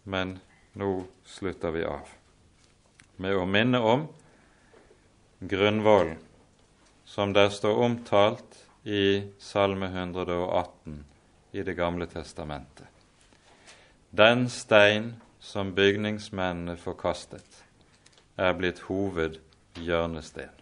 men 0.06 0.38
nå 0.78 0.92
slutter 1.26 1.74
vi 1.74 1.84
av 1.90 2.16
med 3.20 3.36
å 3.36 3.46
minne 3.50 3.80
om 3.84 4.06
grunnvollen 5.40 6.20
som 7.10 7.34
der 7.34 7.50
står 7.50 7.82
omtalt 7.84 8.60
i 8.84 9.24
Salme 9.40 9.90
118 9.90 11.04
i 11.52 11.64
Det 11.64 11.74
gamle 11.74 12.06
testamentet. 12.06 12.88
Den 14.10 14.50
stein 14.50 15.16
som 15.40 15.74
bygningsmennene 15.76 16.78
forkastet, 16.78 17.64
er 18.38 18.54
blitt 18.54 18.80
hovedhjørnesten. 18.88 20.54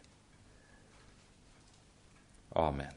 Amen. 2.56 2.97